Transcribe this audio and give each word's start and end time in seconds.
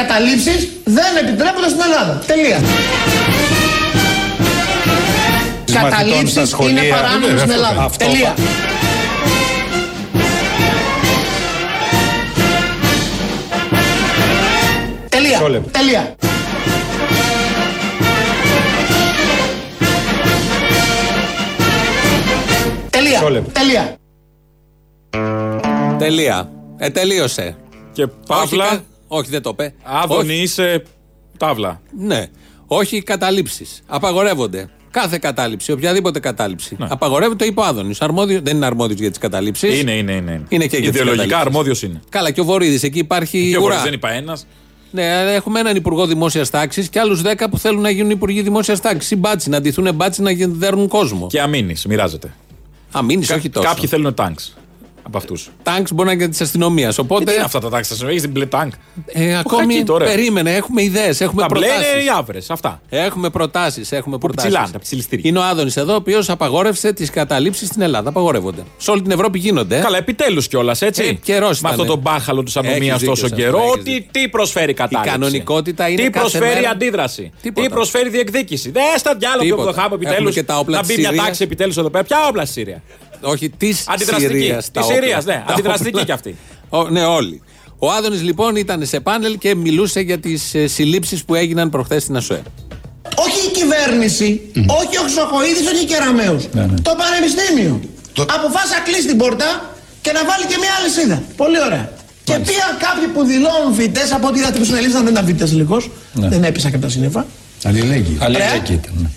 καταλήψεις 0.00 0.68
δεν 0.84 1.10
επιτρέπονται 1.22 1.68
στην 1.68 1.80
Ελλάδα. 1.88 2.22
Τελεία. 2.26 2.58
Οι 5.68 5.72
καταλήψεις 5.72 6.54
είναι 6.68 6.82
παράνομες 6.82 7.40
στην 7.40 7.50
Ελλάδα. 7.52 7.82
Αυτό. 7.82 8.04
Τελεία. 8.04 8.34
Τελεία. 15.08 15.38
Μισό 15.38 15.48
λεπτό. 15.48 15.70
Τελεία. 15.70 16.14
Τελεία. 22.90 23.18
Μισό 23.20 23.30
λεπτό. 23.30 23.50
Τελεία. 23.52 23.96
Τελεία. 25.98 26.50
Ε, 26.78 26.90
τελείωσε. 26.90 27.56
Και 27.92 28.02
Όχι, 28.02 28.12
παύλα, 28.26 28.64
κα- 28.68 28.82
Όχι, 29.16 29.30
δεν 29.30 29.42
το 29.42 29.50
είπε. 29.52 29.74
άδωνη 29.82 30.32
Όχι. 30.32 30.42
είσαι 30.42 30.82
τάβλα. 31.36 31.80
Ναι. 31.98 32.26
Όχι 32.66 33.02
καταλήψεις. 33.02 33.82
Απαγορεύονται. 33.86 34.68
Κάθε 34.90 35.18
κατάληψη, 35.18 35.72
οποιαδήποτε 35.72 36.20
κατάληψη. 36.20 36.76
Απαγορεύεται, 36.80 37.36
το 37.36 37.44
είπε 37.44 37.60
ο 37.60 37.64
Άδωνης. 37.64 38.00
Αρμόδιο, 38.00 38.40
δεν 38.42 38.56
είναι 38.56 38.66
αρμόδιος 38.66 38.98
για 39.00 39.08
τις 39.08 39.18
καταλήψεις. 39.18 39.80
Είναι, 39.80 39.92
είναι, 39.92 40.12
είναι. 40.12 40.42
Είναι 40.48 40.66
και 40.66 40.76
για 40.76 40.90
τις 40.90 41.00
Ιδεολογικά 41.00 41.22
καταλήψεις. 41.22 41.46
αρμόδιος 41.46 41.82
είναι. 41.82 42.00
Καλά, 42.08 42.30
και 42.30 42.40
ο 42.40 42.44
Βορύδης 42.44 42.82
εκεί 42.82 42.98
υπάρχει. 42.98 43.50
Και 43.50 43.58
ουρά. 43.58 43.74
εγώ 43.74 43.82
δεν 43.84 43.92
είπα 43.92 44.10
ένας. 44.10 44.46
Ναι, 44.90 45.14
αλλά 45.14 45.30
έχουμε 45.30 45.60
έναν 45.60 45.76
υπουργό 45.76 46.06
δημόσιας 46.06 46.50
τάξης 46.50 46.88
και 46.88 47.00
άλλους 47.00 47.22
10 47.22 47.48
που 47.50 47.58
θέλουν 47.58 47.80
να 47.80 47.90
γίνουν 47.90 48.10
υπουργοί 48.10 48.42
δημόσιας 48.42 48.80
τάξης. 48.80 49.10
Ή 49.10 49.16
μπάτσι, 49.16 49.48
να 49.50 49.60
ντυθούν 49.60 49.94
μπάτσι 49.94 50.22
να 50.22 50.30
γι- 50.30 50.44
δέρνουν 50.46 50.88
κόσμο. 50.88 51.26
Και 51.26 51.40
αμήνει, 51.40 51.74
μοιράζεται. 51.88 52.34
Αμήνει, 52.92 53.26
όχι 53.34 53.48
τόσο. 53.50 53.66
Κάποιοι 53.68 53.86
θέλουν 53.88 54.14
τάγκς 54.14 54.56
από 55.06 55.18
αυτούς. 55.18 55.50
Τάγκς 55.62 55.92
μπορεί 55.92 56.06
να 56.08 56.14
είναι 56.14 56.22
και 56.24 56.28
της 56.30 56.40
αστυνομίας. 56.40 56.94
Τι 56.94 57.00
Οπότε. 57.00 57.32
είναι 57.32 57.42
αυτά 57.42 57.58
τα 57.60 57.68
τάγκς, 57.68 57.88
σα 57.96 58.08
έχει 58.08 58.20
την 58.20 58.30
μπλε 58.30 58.46
τάγκ. 58.46 58.70
Ε, 59.06 59.38
ακόμη 59.38 59.72
χακί 59.72 59.84
τώρα. 59.84 60.04
περίμενε, 60.04 60.54
έχουμε 60.54 60.82
ιδέες, 60.82 61.20
έχουμε 61.20 61.40
Τα 61.42 61.46
μπλε 61.50 61.66
προτάσεις. 61.66 61.92
είναι 61.92 62.02
οι 62.02 62.06
άβρες. 62.16 62.50
Αυτά. 62.50 62.80
Έχουμε 62.88 63.30
προτάσεις. 63.30 63.92
Έχουμε 63.92 64.18
προτάσεις. 64.18 64.50
ψηλάνε, 64.50 64.72
τα 64.72 64.78
ψιλιστήρια. 64.78 65.30
Είναι 65.30 65.38
ο 65.38 65.42
Άδωνης 65.42 65.76
εδώ, 65.76 65.92
ο 65.92 65.96
οποίος 65.96 66.30
απαγόρευσε 66.30 66.92
τις 66.92 67.10
καταλήψεις 67.10 67.68
στην 67.68 67.82
Ελλάδα. 67.82 68.08
Απαγορεύονται. 68.08 68.62
Σε 68.76 68.90
όλη 68.90 69.02
την 69.02 69.10
Ευρώπη 69.10 69.38
γίνονται. 69.38 69.78
Καλά, 69.80 69.96
επιτέλους 69.98 70.48
κιόλας, 70.48 70.82
έτσι. 70.82 71.02
Ε, 71.04 71.12
καιρός 71.12 71.60
Με 71.60 71.68
ήτανε. 71.68 71.82
αυτό 71.82 71.94
το 71.94 72.00
μπάχαλο 72.00 72.42
της 72.42 72.56
ανομία 72.56 72.76
Έχεις 72.76 72.92
δίκιο 72.92 73.06
τόσο 73.08 73.26
σε 73.26 73.34
αυτό, 73.34 73.36
καιρό. 73.46 73.58
έχεις 73.58 73.70
Ότι 73.72 73.90
δίκιο. 73.90 74.08
τι 74.12 74.28
προσφέρει 74.28 74.72
κατάληψη; 74.74 75.10
κανονικότητα 75.12 75.88
είναι 75.88 76.02
Τι 76.02 76.10
κάθε 76.10 76.18
προσφέρει 76.28 76.54
μέρα- 76.54 76.70
αντίδραση; 76.70 77.32
Τίποτα. 77.42 77.66
Τι 77.66 77.72
προσφέρει 77.74 78.08
διεκδίκηση; 78.08 78.70
Δεν 78.70 78.82
στα 78.98 79.14
διάλογο 79.14 79.42
που 79.42 79.48
Τίποτα. 79.50 79.72
φτωχάμε 79.72 79.94
επιτέλους. 79.94 80.18
Έχουμε 80.18 80.30
και 80.30 80.42
τα 80.42 80.58
όπλα 80.58 80.76
Να 80.76 80.82
της 80.82 80.90
μπει 80.94 81.00
μια 81.00 81.08
Συρίας. 81.08 81.24
τάξη 81.26 81.42
επιτέλους 81.42 81.76
εδώ 81.76 81.90
πέρα. 81.90 82.04
Ποια 82.04 82.18
όπλα 82.28 82.44
στη 82.44 82.52
Συρίας; 82.52 82.80
Όχι, 83.20 83.50
της 83.50 83.84
Αντιδραστική. 83.88 84.32
Συρίας. 84.32 84.70
Της 84.70 84.84
Συρίας, 84.84 85.24
ναι. 85.24 85.44
Αντιδραστική 85.48 86.04
κι 86.04 86.12
αυτή. 86.12 86.36
ναι, 86.90 87.04
όλοι. 87.04 87.42
Ο 87.78 87.90
Άδωνης 87.90 88.22
λοιπόν 88.22 88.56
ήταν 88.56 88.86
σε 88.86 89.00
πάνελ 89.00 89.38
και 89.38 89.54
μιλούσε 89.54 90.00
για 90.00 90.18
τις 90.18 90.54
ε, 90.54 90.66
συλλήψεις 90.66 91.24
που 91.24 91.34
έγιναν 91.34 91.70
προχθές 91.70 92.02
στην 92.02 92.16
ΑΣΟΕ. 92.16 92.42
Όχι 93.16 93.46
η 93.46 93.50
κυβέρνηση, 93.50 94.40
όχι 94.80 94.96
ο 94.98 95.02
Χρυσοχοίδης, 95.02 95.66
όχι 95.72 95.82
η 95.82 95.86
Κεραμέους. 95.86 96.44
Το 96.82 96.92
πανεπιστήμιο. 97.00 97.80
Αποφάσισε 98.18 98.74
να 98.74 98.80
κλείσει 98.80 99.06
την 99.06 99.16
πόρτα 99.16 99.74
και 100.00 100.12
να 100.12 100.20
βάλει 100.24 100.44
και 100.46 100.56
μια 100.58 100.70
άλλη 100.80 100.90
σίδα. 100.90 101.22
Πολύ 101.36 101.62
ωραία. 101.66 101.92
Και 102.24 102.32
πήγαν 102.32 102.72
κάποιοι 102.86 103.06
που 103.14 103.24
δηλώνουν 103.24 103.74
φοιτητές, 103.74 104.12
από 104.12 104.26
ό,τι 104.26 104.38
είδατε 104.38 104.58
που 104.58 104.64
συνελήφθησαν 104.64 105.04
δεν 105.04 105.12
ήταν 105.12 105.24
φοιτητές 105.26 105.52
λίγος. 105.52 105.90
Δεν 106.12 106.44
έπεσα 106.44 106.68
και 106.70 106.76
από 106.76 106.84
τα 106.84 106.90
σύννεφα. 106.90 107.26
Αλληλέγγυη. 107.64 108.18
Αλληλέγγυη 108.20 108.80
ήταν. 108.82 109.10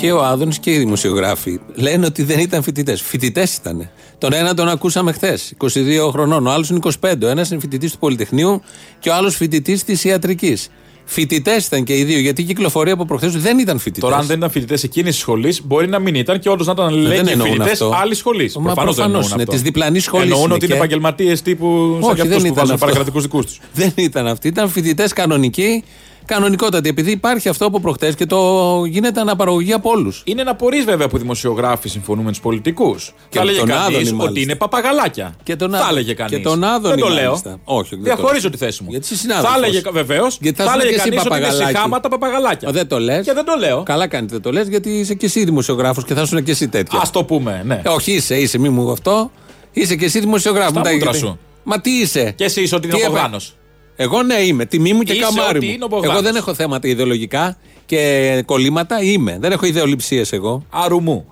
Ναι. 0.00 0.06
Και 0.06 0.12
ο 0.12 0.24
Άδωνης 0.24 0.58
και 0.58 0.70
οι 0.72 0.78
δημοσιογράφοι 0.78 1.60
λένε 1.74 2.06
ότι 2.06 2.22
δεν 2.22 2.38
ήταν 2.38 2.62
φοιτητές. 2.62 3.02
Φοιτητές 3.02 3.56
ήταν. 3.56 3.90
Τον 4.18 4.32
ένα 4.32 4.54
τον 4.54 4.68
ακούσαμε 4.68 5.12
χθες, 5.12 5.52
22 5.58 6.10
χρονών. 6.10 6.46
Ο 6.46 6.50
άλλος 6.50 6.68
είναι 6.70 6.78
25. 7.00 7.12
Ο 7.22 7.26
ένας 7.28 7.50
είναι 7.50 7.60
φοιτητής 7.60 7.92
του 7.92 7.98
Πολυτεχνείου 7.98 8.62
και 8.98 9.08
ο 9.10 9.14
άλλος 9.14 9.36
φοιτητής 9.36 9.84
της 9.84 10.04
ιατρικής. 10.04 10.68
Φοιτητές 11.10 11.66
ήταν 11.66 11.84
και 11.84 11.96
οι 11.96 12.04
δύο, 12.04 12.18
γιατί 12.18 12.40
η 12.40 12.44
κυκλοφορία 12.44 12.92
από 12.92 13.04
προχθές 13.04 13.36
δεν 13.36 13.58
ήταν 13.58 13.78
φοιτητές. 13.78 14.02
Τώρα, 14.08 14.16
αν 14.20 14.26
δεν 14.26 14.36
ήταν 14.36 14.50
φοιτητές 14.50 14.82
εκείνης 14.82 15.10
της 15.12 15.20
σχολής, 15.20 15.60
μπορεί 15.64 15.88
να 15.88 15.98
μην 15.98 16.14
ήταν 16.14 16.38
και 16.38 16.48
όντως 16.48 16.66
να 16.66 16.72
ήταν 16.72 16.94
λέει 16.94 17.16
δεν 17.16 17.24
και 17.26 17.32
εννοούν 17.32 17.50
φοιτητές 17.50 17.72
αυτό. 17.72 17.92
άλλη 17.94 18.14
σχολής. 18.14 18.56
Μα 18.56 18.72
προφανώς 18.74 19.30
είναι, 19.32 19.44
της 19.44 19.62
διπλανής 19.62 20.04
σχολής 20.04 20.24
Εννοούν 20.26 20.44
είναι 20.44 20.54
ότι 20.54 20.64
είναι 20.64 20.74
και- 20.74 20.80
επαγγελματίες 20.80 21.42
τύπου 21.42 21.98
σαν 22.00 22.10
Όχι, 22.10 22.20
και 22.20 22.28
δεν 22.28 22.36
αυτούς 22.36 22.36
που 22.36 22.46
ήταν 22.46 22.54
βάζουν 22.54 22.74
αυτό. 22.74 22.84
παρακρατικούς 22.86 23.22
δικούς 23.22 23.46
τους. 23.46 23.60
Δεν 23.80 23.92
ήταν 23.96 24.26
αυτοί. 24.26 24.48
Ήταν 24.48 24.68
φοιτητές 24.68 25.12
κανονικοί, 25.12 25.84
κανονικότατοι. 26.28 26.88
Επειδή 26.88 27.10
υπάρχει 27.10 27.48
αυτό 27.48 27.66
από 27.66 27.80
προχτές 27.80 28.14
και 28.14 28.26
το 28.26 28.38
γίνεται 28.84 29.20
αναπαραγωγή 29.20 29.72
από 29.72 29.90
όλους. 29.90 30.22
Είναι 30.24 30.42
να 30.42 30.50
απορρεί 30.50 30.82
βέβαια 30.82 31.08
που 31.08 31.16
οι 31.16 31.20
δημοσιογράφοι 31.20 31.88
συμφωνούν 31.88 32.24
με 32.24 32.30
τους 32.30 32.40
πολιτικούς. 32.40 33.12
Και 33.28 33.36
Θα 33.36 33.42
έλεγε 33.42 33.58
τον 33.58 33.68
κανεί 33.68 33.80
Άδωνη, 33.80 33.96
ότι 34.08 34.12
μάλιστα. 34.14 34.40
είναι 34.40 34.54
παπαγαλάκια. 34.54 35.34
Και 35.42 35.56
τον 35.56 35.70
θα 35.70 35.76
Άδωνη. 35.76 35.92
έλεγε 35.92 36.14
κανεί. 36.14 36.30
Και 36.30 36.38
τον 36.38 36.64
Άδωνη, 36.64 36.94
Δεν 36.94 37.04
το 37.04 37.08
λέω. 37.08 37.24
μάλιστα. 37.24 37.60
Όχι, 37.64 37.88
δεν 37.88 37.98
το 37.98 38.04
Διαχωρίζω 38.04 38.40
λέω. 38.42 38.50
τη 38.50 38.56
θέση 38.56 38.82
μου. 38.82 38.90
Γιατί 38.90 39.04
είσαι 39.06 39.16
συνάδελφος. 39.16 39.52
Θα 39.60 39.66
έλεγε 39.66 39.82
βεβαίως. 39.92 40.38
Γιατί 40.40 40.56
θα 40.58 40.64
Θα 40.64 40.70
σου 40.72 40.78
έλεγε 40.78 40.94
και 40.94 41.00
εσύ 41.00 41.08
κανείς 41.10 41.24
ότι 41.24 41.28
είναι 41.34 41.40
παπαγαλάκι. 41.46 41.74
συχάματα 41.76 42.08
παπαγαλάκια. 42.08 42.68
Μα 42.68 42.74
δεν 42.74 42.86
το 42.88 42.98
λες. 43.00 43.24
Και 43.26 43.32
δεν 43.32 43.44
το 43.44 43.54
λέω. 43.58 43.82
Καλά 43.82 44.06
κάνετε 44.06 44.32
δεν 44.32 44.42
το 44.42 44.52
λες, 44.52 44.68
γιατί 44.68 44.90
είσαι 44.90 45.14
και 45.14 45.26
εσύ 45.26 45.44
δημοσιογράφος 45.44 46.04
και 46.04 46.14
θα 46.14 46.20
ήσουν 46.22 46.42
και 46.42 46.50
εσύ 46.50 46.68
τέτοιο. 46.68 46.98
Α 46.98 47.02
το 47.12 47.24
πούμε, 47.24 47.62
ναι. 47.66 47.80
Ε, 47.84 47.88
όχι, 47.88 48.12
είσαι, 48.12 48.36
είσαι, 48.36 48.58
μη 48.58 48.68
μου 48.68 48.90
αυτό. 48.90 49.30
Είσαι 49.72 49.96
και 49.96 50.04
εσύ 50.04 50.20
δημοσιογράφος. 50.20 50.70
Στα 50.70 50.78
Μου 50.78 50.84
τα 50.84 50.92
μούτρα 50.92 51.10
έχετε- 51.10 51.26
σου. 51.26 51.38
Μα 51.62 51.80
τι 51.80 51.90
είσαι. 51.90 52.32
Και 52.36 52.44
εσύ 52.44 52.62
είσαι 52.62 52.74
ότι 52.74 52.86
είναι 52.86 52.96
Τι 52.96 53.02
ο 53.02 53.04
έπα- 53.06 53.12
Μπογδάνος. 53.14 53.54
Εγώ 54.00 54.22
ναι 54.22 54.34
είμαι. 54.34 54.64
Τιμή 54.66 54.92
μου 54.92 55.02
και 55.02 55.12
Είσαι 55.12 55.22
καμάρι 55.22 55.56
ότι 55.56 55.66
μου. 55.66 55.72
είναι 55.72 55.84
ο 55.84 55.88
Μπογδάνος. 55.88 56.14
Εγώ 56.16 56.24
δεν 56.24 56.36
έχω 56.36 56.54
θέματα 56.54 56.88
ιδεολογικά 56.88 57.56
και 57.86 58.42
κολλήματα. 58.46 59.02
Είμαι. 59.02 59.38
Δεν 59.40 59.52
έχω 59.52 59.66
ιδεολειψίες 59.66 60.32
εγώ. 60.32 60.64
Αρουμού. 60.70 61.24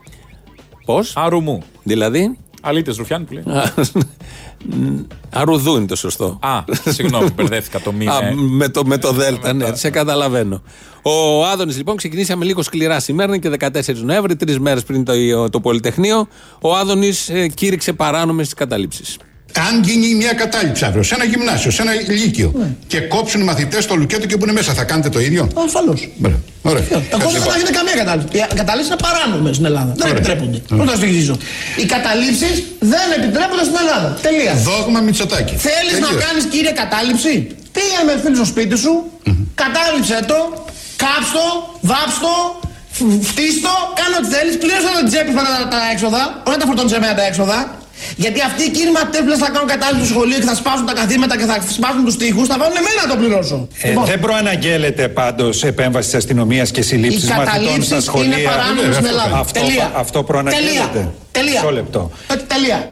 Πώς; 0.84 1.12
Αρουμού. 1.16 1.62
Δηλαδή; 1.82 2.38
Αλίτε 2.62 2.92
Ρουφιάνη 2.96 3.24
που 3.24 3.32
λέει. 3.32 3.44
Αρουδού 5.30 5.76
είναι 5.76 5.86
το 5.86 5.96
σωστό. 5.96 6.38
Α, 6.42 6.60
συγγνώμη, 6.88 7.28
μπερδεύτηκα 7.34 7.80
το 7.80 7.92
μη. 7.92 8.06
Α, 8.06 8.20
με- 8.22 8.34
με, 8.42 8.68
το, 8.68 8.84
με 8.86 8.98
το 8.98 9.12
Δέλτα, 9.12 9.52
ναι, 9.52 9.74
σε 9.74 9.90
καταλαβαίνω. 9.90 10.62
Ο 11.02 11.44
Άδωνης 11.46 11.76
λοιπόν 11.76 11.96
ξεκινήσαμε 11.96 12.44
λίγο 12.44 12.62
σκληρά 12.62 13.00
σήμερα, 13.00 13.34
είναι 13.34 13.56
και 13.56 13.66
14 13.94 13.94
Νοέμβρη, 13.94 14.36
τρεις 14.36 14.58
μέρες 14.58 14.82
πριν 14.82 15.04
το, 15.04 15.12
το 15.50 15.60
Πολυτεχνείο. 15.60 16.28
Ο 16.60 16.74
Άδωνης 16.76 17.28
ε, 17.28 17.48
κήρυξε 17.48 17.92
παράνομες 17.92 18.54
καταλήψεις. 18.54 19.16
Αν 19.68 19.82
γίνει 19.82 20.14
μια 20.14 20.32
κατάληψη 20.32 20.84
αύριο 20.84 21.02
σε 21.02 21.14
ένα 21.14 21.24
γυμνάσιο, 21.24 21.70
σε 21.70 21.82
ένα 21.82 21.92
λύκειο 22.08 22.48
και 22.86 23.00
κόψουν 23.00 23.40
οι 23.40 23.44
μαθητές 23.44 23.86
το 23.86 23.94
λουκέτο 23.94 24.26
και 24.26 24.36
μπουν 24.36 24.52
μέσα, 24.52 24.72
θα 24.74 24.84
κάνετε 24.84 25.08
το 25.08 25.20
ίδιο; 25.20 25.42
Ασφαλώς. 25.66 26.08
Μπράβο. 26.16 26.38
Ωραία. 26.62 26.82
Εγώ 26.90 27.00
δεν 27.08 27.18
Ευχαριστώ. 27.18 27.50
θα 27.50 27.54
έχετε 27.56 27.72
καμία 27.78 27.94
κατάληψη. 28.02 28.28
Οι 28.38 28.54
καταλήψεις 28.62 28.90
είναι 28.92 29.00
παράνομες 29.06 29.54
στην 29.56 29.66
Ελλάδα. 29.70 29.92
Δεν 29.96 30.06
Ωραία. 30.06 30.16
επιτρέπονται. 30.16 30.58
Πού 30.78 30.84
θα 30.90 30.94
στοιχίζω. 31.00 31.34
Οι 31.80 31.84
καταλήψεις 31.94 32.54
δεν 32.92 33.06
επιτρέπονται 33.18 33.64
στην 33.68 33.76
Ελλάδα. 33.82 34.08
Τελεία. 34.26 34.54
Δόγμα 34.68 35.00
Μητσοτάκη. 35.06 35.54
Θέλεις 35.68 35.96
να 36.04 36.08
Τελείως. 36.08 36.24
κάνεις 36.24 36.44
κύριε 36.52 36.72
κατάληψη; 36.82 37.32
Πήγα 37.76 38.00
με 38.08 38.12
φίλο 38.22 38.36
στο 38.40 38.48
σπίτι 38.52 38.76
σου, 38.84 38.92
κατάληψε 39.62 40.16
το, 40.30 40.38
κάψτο, 41.04 41.44
βάψτο, 41.90 42.32
φ- 42.96 43.20
φτύστο, 43.30 43.72
κάνε 43.98 44.14
ό,τι 44.20 44.28
θέλεις, 44.34 44.54
πλήρωσε 44.62 44.88
το 44.98 45.02
τσέπη 45.10 45.30
με 45.38 45.42
τα, 45.48 45.52
τα 45.74 45.80
έξοδα, 45.92 46.22
όχι 46.46 46.54
να 46.56 46.60
τα 46.62 46.66
φορτώνεις 46.70 46.92
σε 46.94 46.98
μένα 47.02 47.14
τα 47.20 47.24
έξοδα. 47.30 47.58
Γιατί 48.16 48.40
αυτοί 48.40 48.62
οι 48.64 48.70
κύριοι 48.70 48.90
ματέπλε 48.90 49.36
θα 49.36 49.50
κάνουν 49.50 49.68
κατάληψη 49.68 50.04
στο 50.06 50.14
σχολείο 50.14 50.38
και 50.38 50.44
θα 50.44 50.54
σπάσουν 50.54 50.86
τα 50.86 50.92
καθήματα 50.92 51.36
και 51.38 51.44
θα 51.44 51.56
σπάσουν 51.76 52.04
τους 52.04 52.16
τοίχου, 52.16 52.46
θα 52.46 52.56
βάλουν 52.58 52.76
εμένα 52.76 52.98
να 53.06 53.08
το 53.12 53.16
πληρώσω. 53.20 53.68
Ε, 53.80 53.88
Λοιπόν, 53.88 54.04
δεν 54.04 54.20
προαναγγέλλεται 54.20 55.08
πάντως 55.08 55.62
επέμβαση 55.64 56.06
της 56.08 56.16
αστυνομίας 56.18 56.70
και 56.70 56.80
οι 56.80 56.82
συλλήψει 56.82 57.26
μαθητών 57.26 57.44
στα 57.46 57.58
καταλήψεις 57.58 58.04
σχολεία. 58.04 58.38
είναι 58.38 58.48
παράνομες 58.48 58.94
στην 58.94 59.06
Ελλάδα. 59.06 59.36
Αυτό, 59.38 59.60
Τελεία. 59.60 59.90
αυτό 59.96 60.22
προαναγγέλλεται. 60.22 60.76
Τελεία. 60.82 61.14
Τελεία. 61.30 61.60
Μισό 61.60 61.70
λεπτό. 61.72 62.10
Ε, 62.32 62.34
Τελεία. 62.36 62.90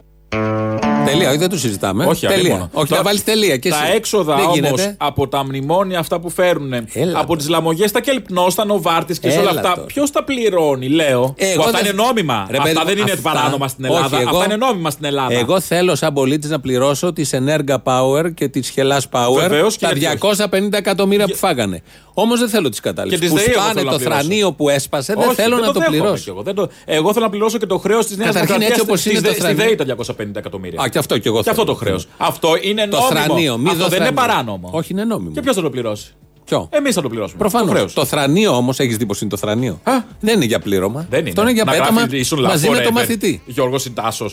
Τελεία, 1.05 1.29
όχι, 1.29 1.37
δεν 1.37 1.49
το 1.49 1.57
συζητάμε. 1.57 2.05
Όχι, 2.05 2.25
τελεία. 2.25 2.39
αλίμονο. 2.41 2.69
Όχι, 2.73 2.89
Τα- 2.89 2.95
να 2.95 3.03
βάλεις 3.03 3.23
τελεία. 3.23 3.57
Και 3.57 3.69
τα 3.69 3.83
εσύ. 3.85 3.95
έξοδα 3.95 4.35
δεν 4.35 4.43
όμως 4.43 4.55
γίνεται. 4.55 4.95
από 4.99 5.27
τα 5.27 5.43
μνημόνια 5.43 5.99
αυτά 5.99 6.19
που 6.19 6.29
φέρουν, 6.29 6.73
Έλα 6.73 7.17
από 7.17 7.25
τώρα. 7.27 7.37
τις 7.39 7.49
λαμογές, 7.49 7.91
τα 7.91 7.99
κελπνόστα, 8.01 8.65
νοβάρτη 8.65 9.19
και 9.19 9.29
σε 9.29 9.39
όλα 9.39 9.49
Έλα 9.49 9.59
αυτά, 9.59 9.73
τώρα. 9.73 9.85
ποιος 9.87 10.11
τα 10.11 10.23
πληρώνει, 10.23 10.87
λέω. 10.89 11.33
Ε, 11.37 11.45
που 11.45 11.51
εγώ 11.51 11.61
αυτά 11.63 11.71
δεν- 11.77 11.85
είναι 11.93 12.03
νόμιμα. 12.03 12.47
Ρε, 12.49 12.57
αυτά 12.57 12.69
παιδί 12.71 12.85
δεν 12.85 12.93
μου, 12.97 13.01
είναι 13.01 13.11
αυτά- 13.11 13.31
παράνομα 13.31 13.67
στην 13.67 13.85
Ελλάδα. 13.85 14.05
Όχι, 14.05 14.15
εγώ- 14.15 14.29
αυτά 14.29 14.45
είναι 14.45 14.55
νόμιμα 14.55 14.89
στην 14.89 15.05
Ελλάδα. 15.05 15.33
Εγώ 15.33 15.59
θέλω 15.59 15.95
σαν 15.95 16.13
πολίτης 16.13 16.49
να 16.49 16.59
πληρώσω 16.59 17.13
τη 17.13 17.23
Ενέργα 17.31 17.81
Power 17.85 18.33
και 18.33 18.47
τη 18.47 18.61
Χελάς 18.61 19.07
Power 19.11 19.39
Βεβαίως 19.39 19.77
και 19.77 19.85
τα 19.85 19.91
γιατί 19.93 20.17
250 20.17 20.77
εκατομμύρια 20.77 21.25
που 21.25 21.35
φάγανε. 21.35 21.81
Όμως 22.17 22.39
δεν 22.39 22.49
θέλω 22.49 22.69
τις 22.69 22.79
κατάληψει. 22.79 23.19
Και 23.19 23.25
τις 23.25 23.33
Που 23.33 23.39
ΔΕΗ 23.39 23.45
εγώ 23.53 23.61
σπάνε 23.61 23.73
θέλω 23.73 23.85
να 23.85 23.91
το 23.91 23.97
πληρώσω. 23.97 24.19
θρανίο 24.19 24.51
που 24.51 24.69
έσπασε, 24.69 25.13
δεν 25.13 25.27
Όχι, 25.27 25.35
θέλω 25.35 25.55
να 25.57 25.61
το 25.65 25.71
δέχομαι 25.71 25.85
πληρώσω. 25.97 26.23
κι 26.23 26.29
Εγώ, 26.29 26.41
δεν 26.41 26.55
το... 26.55 26.69
εγώ 26.85 27.13
θέλω 27.13 27.25
να 27.25 27.31
πληρώσω 27.31 27.57
και 27.57 27.65
το 27.65 27.77
χρέος 27.77 28.05
της 28.05 28.17
Νέας 28.17 28.27
Καταρχήν, 28.33 28.55
Δημοκρατίας. 28.55 28.79
έτσι 28.79 28.91
όπως 28.91 29.05
είναι 29.05 29.21
το 29.27 29.31
Στη 29.31 29.41
θρανίο. 29.41 29.63
ΔΕΗ 29.63 29.75
τα 29.75 29.83
250 29.83 30.39
εκατομμύρια. 30.39 30.79
Α, 30.97 31.01
και 31.01 31.13
αυτό 31.13 31.17
κι 31.17 31.27
εγώ 31.27 31.41
Και 31.43 31.49
αυτό 31.49 31.61
θέλω. 31.61 31.73
το 31.77 31.79
χρέος. 31.85 32.07
Αυτό 32.17 32.49
είναι 32.61 32.87
Το 32.87 32.97
νόμιμο. 32.99 33.09
θρανίο, 33.23 33.57
μη 33.57 33.69
αυτό 33.69 33.83
δω 33.83 33.87
δεν 33.89 34.01
είναι 34.01 34.11
θρανίο. 34.11 34.33
παράνομο. 34.33 34.69
Όχι, 34.73 34.91
είναι 34.93 35.03
νόμιμο. 35.03 35.31
Και 35.31 35.41
ποιος 35.41 35.55
θα 35.55 35.61
το 35.61 35.69
πληρώσει; 35.69 36.13
Ποιο; 36.45 36.69
Εμείς 36.71 36.95
θα 36.95 37.01
το 37.01 37.09
πληρώσουμε. 37.09 37.43
Το 37.43 37.49
Προφανώ. 37.49 37.71
χρέος. 37.71 37.93
Το 37.93 38.05
θρανίο 38.05 38.55
όμως, 38.55 38.79
έχεις 38.79 38.97
δει 38.97 39.05
πώ 39.05 39.13
είναι 39.21 39.29
το 39.29 39.37
θρανίο; 39.37 39.79
Α. 39.83 39.91
Δεν 40.19 40.35
είναι 40.35 40.45
για 40.45 40.59
πλήρωμα. 40.59 41.05
Δεν 41.09 41.19
είναι. 41.19 41.29
Αυτό 41.29 41.41
είναι 41.41 41.51
για 41.51 41.63
Να 41.63 41.71
πέταμα 41.71 41.99
γράφει, 41.99 42.17
ήσουν 42.17 42.41
μαζί 42.41 42.67
love 42.67 42.71
με 42.71 42.77
το 42.81 42.89
forever. 42.89 42.91
μαθητή. 42.93 43.41
Γιώργος 43.45 43.81
Συντάσο. 43.81 44.29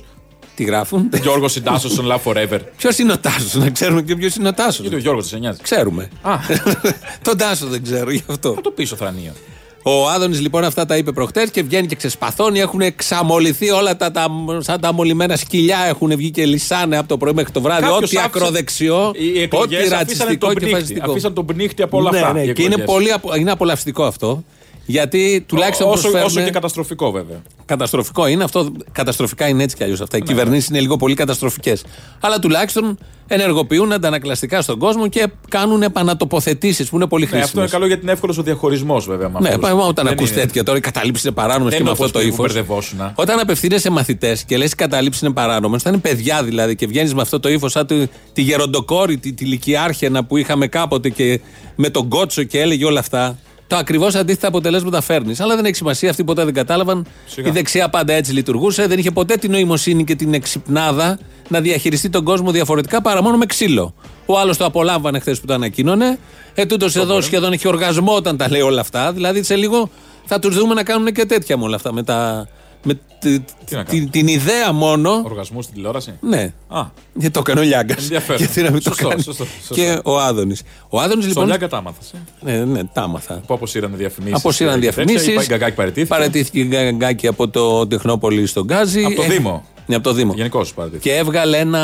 Τι 0.55 0.65
γράφουν; 0.65 1.09
Γιώργος 1.23 1.53
Συντάσο 1.53 1.89
στον 1.89 2.07
Love 2.13 2.31
Forever. 2.33 2.59
Ποιος 2.77 2.99
είναι 2.99 3.13
ο 3.13 3.19
Τάσος, 3.19 3.55
να 3.55 3.71
ξέρουμε 3.71 4.03
και 4.03 4.17
ποιος 4.17 4.35
είναι 4.35 4.49
ο 4.49 4.53
Τάσος. 4.53 4.81
Γιατί 4.81 4.95
ο 4.95 4.99
Γιώργος 4.99 5.29
τη 5.29 5.39
νοιάζει. 5.39 5.59
Ξέρουμε. 5.63 6.09
Α. 6.23 6.37
Τον 7.27 7.37
Τάσο 7.39 7.67
δεν 7.67 7.83
ξέρω 7.83 8.11
γι' 8.11 8.23
αυτό. 8.29 8.53
Θα 8.55 8.61
το 8.61 8.71
πίσω 8.71 8.97
θρανίο. 8.97 9.33
Ο 9.83 10.09
Άδωνης 10.09 10.41
λοιπόν 10.41 10.65
αυτά 10.65 10.87
τα 10.87 10.97
είπε 10.97 11.13
προχτές 11.13 11.51
και 11.51 11.63
βγαίνει 11.63 11.87
και 11.87 11.95
ξεσπαθώνει. 11.95 12.61
Έχουν 12.61 12.81
εξαμολυθεί 12.81 13.71
όλα 13.71 13.97
τα, 13.97 14.11
τα 14.11 14.27
σαν 14.59 14.81
τα 14.81 14.93
μολυμένα 14.93 15.37
σκυλιά. 15.37 15.79
Έχουν 15.89 16.17
βγει 16.17 16.31
και 16.31 16.47
λυσάνε 16.47 16.99
από 16.99 17.09
το 17.09 17.17
πρωί 17.17 17.33
μέχρι 17.33 17.53
το 17.53 17.61
βράδυ. 17.61 17.81
Κάποιος 17.83 17.97
Ό,τι 17.97 18.05
άφησε- 18.17 18.25
ακροδεξιό, 18.43 19.13
Οι 19.15 19.29
ό,τι 19.29 19.41
εκλογές 19.41 19.79
αφήσανε 19.79 19.97
ρατσιστικό 19.99 20.47
τον 20.47 20.55
και 20.55 20.61
πνίχτη. 20.61 20.75
φασιστικό. 20.81 21.11
Αφήσαν 21.11 21.35
τον 21.35 21.47
πνίχτη 21.47 21.83
από 21.83 21.99
όλα 21.99 22.11
ναι, 22.11 22.19
αυτά. 22.19 22.33
Ναι, 22.33 22.41
οι 22.43 22.53
και 22.53 22.63
είναι, 22.63 22.75
εκλογές. 22.75 22.85
πολύ, 22.95 23.13
απο- 23.13 23.35
είναι 23.35 23.51
απολαυστικό 23.51 24.05
αυτό. 24.05 24.45
Γιατί 24.87 25.45
τουλάχιστον 25.49 25.87
όσο, 25.89 26.01
προσφέρουν- 26.01 26.27
όσο 26.27 26.41
και 26.45 26.51
καταστροφικό 26.51 27.11
βέβαια. 27.11 27.43
Καταστροφικό 27.65 28.27
είναι 28.27 28.45
αυτό. 28.45 28.73
Καταστροφικά 28.93 29.49
είναι 29.49 29.63
έτσι 29.63 29.77
κι 29.77 29.83
αλλιώς 29.83 30.01
αυτά. 30.01 30.17
Οι 30.17 30.23
κυβερνήσεις 30.23 30.69
είναι 30.69 30.81
λίγο 30.81 30.97
πολύ 30.97 31.15
καταστροφικές. 31.15 31.85
Αλλά 32.21 32.39
τουλάχιστον 32.39 32.99
ενεργοποιούν 33.27 33.93
αντανακλαστικά 33.93 34.63
στον 34.63 34.79
κόσμο 34.79 35.09
και 35.09 35.27
κάνουν 35.49 35.83
επανατοποθετήσεις 35.83 36.89
που 36.89 36.97
είναι 36.97 37.07
πολύ 37.07 37.23
Ναι, 37.25 37.29
αυτό 37.31 37.39
χρήσιμες. 37.41 37.63
είναι 37.65 37.73
καλό 37.73 37.87
γιατί 37.87 38.03
είναι 38.03 38.13
εύκολος 38.13 38.39
ο 38.39 38.43
διαχωρισμός 38.43 39.07
βέβαια. 39.07 39.29
με 39.29 39.39
Ναι, 39.41 39.49
αυτούς. 39.49 39.63
πάμε 39.69 39.83
όταν 39.83 40.05
Δεν 40.05 40.13
ακούς 40.15 40.31
είναι- 40.31 40.41
τέτοια 40.41 40.63
τώρα, 40.65 40.79
οι 40.79 40.81
καταλήψει 40.81 41.27
είναι 41.27 41.35
παράνομε 41.37 41.71
Δεν 41.71 41.79
και 41.79 41.85
με 41.85 41.91
είναι 41.91 41.91
αυτό 41.91 42.03
όπως 42.05 42.13
το 42.13 42.19
πριν 42.19 42.31
που 42.37 42.43
ύφος. 42.43 42.55
μπερδευόσουνα. 42.55 43.13
Όταν 43.17 43.39
απευθύνεσαι 43.41 43.81
σε 43.81 43.91
μαθητές 43.91 44.45
και 44.45 44.57
λες: 44.57 44.73
Οι 44.73 44.75
καταλήψει 44.75 45.25
είναι 45.25 45.35
παράνομε, 45.35 45.77
όταν 45.81 45.93
είναι 45.93 46.03
παιδιά 46.03 46.43
δηλαδή 46.45 46.77
και 46.77 46.87
βγαίνεις 46.87 47.15
με 47.15 47.21
αυτό 47.21 47.41
το 47.41 47.49
ύφος, 47.49 47.73
σαν 47.73 47.87
τη, 47.87 48.07
τη 48.33 48.43
γεροντοκόρη, 48.43 49.17
τη, 49.19 49.33
τη 49.33 49.45
λυκειάρχαινα 49.45 50.25
που 50.25 50.37
είχαμε 50.37 50.67
κάποτε 50.67 51.09
και 51.09 51.41
με 51.77 51.89
τον 51.91 52.09
κότσο 52.09 52.43
και 52.43 52.61
έλεγε 52.61 52.85
όλα 52.85 53.01
αυτά. 53.01 53.39
Το 53.67 53.77
ακριβώς 53.77 54.15
αντίθετα 54.15 54.49
αποτελέσματα 54.49 55.01
φέρνεις. 55.01 55.41
Αλλά 55.41 55.57
δεν 55.57 55.65
έχει 55.65 55.75
σημασία, 55.75 56.11
αυτοί 56.11 56.25
ποτέ 56.25 56.45
δεν 56.45 56.55
κατάλαβαν. 56.55 57.07
Σιγά. 57.27 57.49
Η 57.49 57.51
δεξιά 57.51 57.89
πάντα 57.89 58.13
έτσι 58.13 58.33
λειτουργούσε. 58.33 58.87
Δεν 58.87 58.99
είχε 58.99 59.11
ποτέ 59.11 59.37
την 59.37 59.51
νοημοσύνη 59.51 60.05
και 60.05 60.15
την 60.15 60.35
εξυπνάδα 60.35 61.19
να 61.49 61.61
διαχειριστεί 61.61 62.09
τον 62.09 62.25
κόσμο 62.25 62.51
διαφορετικά 62.51 63.03
παρά 63.03 63.23
μόνο 63.23 63.37
με 63.37 63.47
ξύλο. 63.47 63.95
Ο 64.27 64.39
άλλος 64.39 64.57
το 64.57 64.65
απολάμβανε 64.65 65.19
χθες 65.19 65.41
που 65.41 65.47
το 65.47 65.55
ανακοίνωνε. 65.55 66.19
Ε, 66.55 66.67
τούτος 66.67 66.97
εδώ 66.97 67.21
σχεδόν 67.21 67.53
έχει 67.53 67.69
οργασμό 67.69 68.15
όταν 68.15 68.37
τα 68.37 68.51
λέει 68.51 68.61
όλα 68.61 68.81
αυτά. 68.81 69.13
Δηλαδή 69.13 69.43
σε 69.43 69.57
λίγο 69.57 69.91
θα 70.25 70.39
τους 70.39 70.57
δούμε 70.57 70.75
να 70.75 70.83
κάνουν 70.85 71.13
και 71.13 71.27
τέτοια 71.27 71.57
με 71.57 71.65
όλα 71.65 71.77
αυτά. 71.77 71.93
Με, 71.93 72.03
τα, 72.03 72.49
με 72.85 73.01
τη- 73.19 73.31
να 73.71 73.85
τη- 73.85 73.91
κάνουν; 73.91 74.11
την 74.11 74.27
ιδέα 74.29 74.73
μόνο. 74.73 75.23
Οργασμού 75.25 75.63
στην 75.63 75.75
τηλεόραση; 75.75 76.15
Ναι. 76.21 76.53
Α, 76.69 76.83
Γιατί 77.15 77.31
το 77.33 77.41
έκανε 77.41 77.61
ο 77.61 77.63
Λιάγκα. 77.63 77.95
Ενδιαφέρον. 77.99 78.37
Γιατί 78.37 78.63
να 78.63 78.71
μην 78.71 78.83
το 78.83 78.89
Σωστό, 78.91 79.09
κάνει. 79.09 79.23
σωστό, 79.23 79.45
σωστό. 79.59 79.75
Και 79.75 79.99
ο 80.05 80.19
Άδωνης. 80.21 80.63
Ο 80.89 81.01
Άδωνης 81.01 81.19
στον 81.25 81.29
λοιπόν. 81.29 81.47
Λιάγκα 81.47 81.69
τα 81.69 81.77
άμαθες, 81.77 82.13
ε. 82.13 82.19
Ναι, 82.53 82.65
ναι, 82.65 82.85
τα 82.85 83.03
άμαθα. 83.03 83.35
Που 83.47 83.55
αποσύρανε 83.55 83.97
διαφημίσεις. 83.97 84.37
Αποσύραν 84.39 84.81
διαφημίσεις. 84.81 85.27
Η 85.27 85.47
Γκαγκάκη 85.47 85.75
παραιτήθηκε. 85.75 86.15
Παρατήθηκε 86.15 86.59
η 86.61 86.65
Γκαγκάκη 86.65 87.27
από 87.27 87.49
το 87.49 87.87
Τεχνόπολη 87.87 88.47
στον 88.47 88.65
Γκάζι. 88.65 89.05
Από 89.05 89.15
το 89.15 89.23
Ε, 89.23 89.27
Δήμο. 89.29 89.65
Ναι, 89.87 89.95
από 89.95 90.05
το 90.05 90.13
Δήμο. 90.13 90.33
Γενικώ 90.37 90.65
παραιτήθηκε. 90.75 91.09
Και 91.11 91.17
έβγαλε 91.17 91.57
ένα. 91.59 91.81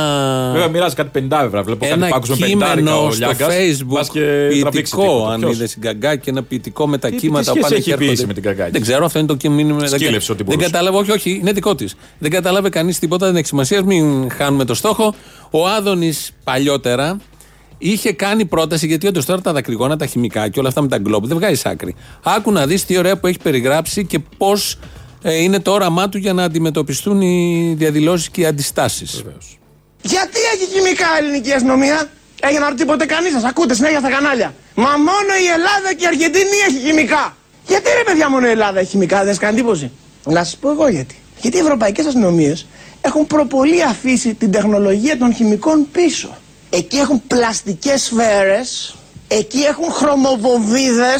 Βέβαια, 0.53 0.69
μοιράζει 0.69 0.95
κάτι 0.95 1.27
50 1.31 1.45
ευρώ. 1.45 1.63
Βλέπω 1.63 1.85
κάτι 1.87 1.93
ένα 1.93 2.09
πάκους 2.09 2.29
με 2.29 2.37
50 2.37 2.49
κείμενο 2.49 3.05
ο 3.07 3.11
στο 3.11 3.25
Λιάγκας. 3.27 3.49
facebook 3.55 3.85
Μπας 3.87 4.09
και 4.11 4.21
τραβήξει 4.21 4.71
ποιητικό, 4.71 5.03
τίποτα. 5.03 5.33
αν 5.33 5.41
Ποιος; 5.41 5.53
είδες 5.55 5.75
η 5.75 5.79
Γκαγκάκη, 5.81 6.29
ένα 6.29 6.43
ποιητικό 6.43 6.87
με 6.89 6.99
τα 6.99 7.09
Τι- 7.09 7.17
κύματα 7.17 7.41
τι 7.41 7.49
σχέση 7.49 7.61
πάνε 7.63 7.75
έχει 7.75 7.85
και 7.85 7.91
έρχονται. 7.91 8.11
ποιήσει 8.11 8.27
με 8.27 8.33
την 8.33 8.43
Γκαγκάκη; 8.43 8.71
Δεν 8.71 8.81
ξέρω, 8.81 9.05
αυτό 9.05 9.19
είναι 9.19 9.29
το 9.29 9.35
κείμενο. 9.35 9.75
δεν- 9.77 9.89
Σκύλεψε 9.89 10.33
ό,τι 10.33 10.43
Δεν 10.43 10.53
μπορούσε. 10.55 10.71
κατάλαβε, 10.71 10.97
όχι, 10.99 11.11
όχι, 11.11 11.39
είναι 11.41 11.53
δικό 11.53 11.75
της. 11.75 11.95
Δεν 12.19 12.31
κατάλαβε 12.31 12.69
κανείς 12.69 12.99
τίποτα, 12.99 13.27
δεν 13.27 13.37
έχει 13.37 13.47
σημασίας, 13.47 13.83
μην 13.83 14.31
χάνουμε 14.31 14.65
το 14.65 14.75
στόχο. 14.75 15.15
Ο 15.51 15.67
Άδωνης 15.69 16.31
παλιότερα 16.45 17.17
είχε 17.79 18.13
κάνει 18.13 18.45
πρόταση, 18.45 18.87
γιατί 18.87 19.07
όντως 19.07 19.25
τώρα 19.25 19.41
τα 19.41 19.53
δακρυγόνα, 19.53 19.97
τα 19.97 20.07
χημικά 20.07 20.49
και 20.49 20.59
όλα 20.59 20.69
αυτά 20.69 20.83
με 20.83 20.89
τα 20.89 20.99
γκλόπ 20.99 21.27
δεν 21.27 21.37
βγάζει 21.37 21.61
άκρη. 21.65 21.95
Άκου 22.23 22.53
να 22.53 22.67
δεις 22.67 22.85
τι 22.85 22.99
ωραία 22.99 23.19
που 23.19 23.27
έχει 23.27 23.39
περιγράψει 23.43 24.07
και 24.07 24.19
πώς 24.37 24.79
είναι 25.23 25.61
το 25.61 25.73
όραμά 25.73 26.09
του 26.09 26.19
για 26.19 26.33
να 26.33 26.43
αντιμετωπιστούν 26.45 27.21
οι 27.21 27.75
διαδηλώσεις 27.79 28.31
και 28.31 28.41
οι 28.41 28.47
αντιστάσεις. 28.47 29.25
Γιατί 30.03 30.39
έχει 30.55 30.67
χημικά 30.73 31.07
η 31.21 31.25
ελληνική 31.25 31.53
αστυνομία; 31.53 32.09
Έγινε 32.41 32.61
να 32.61 32.69
ρωτήσει 32.69 32.87
ποτέ 32.87 33.07
κανείς 33.07 33.33
σας. 33.33 33.45
Ακούτε 33.45 33.75
συνέχεια 33.75 33.99
στα 33.99 34.11
κανάλια. 34.11 34.55
Μα 34.75 34.91
μόνο 34.97 35.33
η 35.45 35.47
Ελλάδα 35.57 35.95
και 35.97 36.05
η 36.05 36.07
Αργεντινή 36.07 36.59
έχει 36.69 36.87
χημικά. 36.87 37.37
Γιατί 37.67 37.89
ρε 37.99 38.05
παιδιά 38.05 38.31
μόνο 38.31 38.47
η 38.47 38.51
Ελλάδα 38.51 38.79
έχει 38.81 38.91
χημικά, 38.91 39.25
δεν 39.25 39.35
σα 39.35 39.41
κάνει 39.41 39.59
εντύπωση; 39.59 39.91
Να 40.25 40.45
σας 40.45 40.57
πω 40.57 40.71
εγώ 40.71 40.89
γιατί. 40.89 41.19
Γιατί 41.41 41.57
οι 41.57 41.61
ευρωπαϊκές 41.61 42.07
αστυνομίες 42.07 42.67
έχουν 43.01 43.27
προπολή 43.27 43.83
αφήσει 43.83 44.35
την 44.35 44.51
τεχνολογία 44.51 45.19
των 45.19 45.35
χημικών 45.35 45.87
πίσω. 45.93 46.37
Εκεί 46.71 46.97
έχουν 46.97 47.23
πλαστικές 47.27 48.03
σφαίρες, 48.03 48.95
εκεί 49.29 49.61
έχουν 49.61 49.93
χρωμοβομβίδε, 49.93 51.15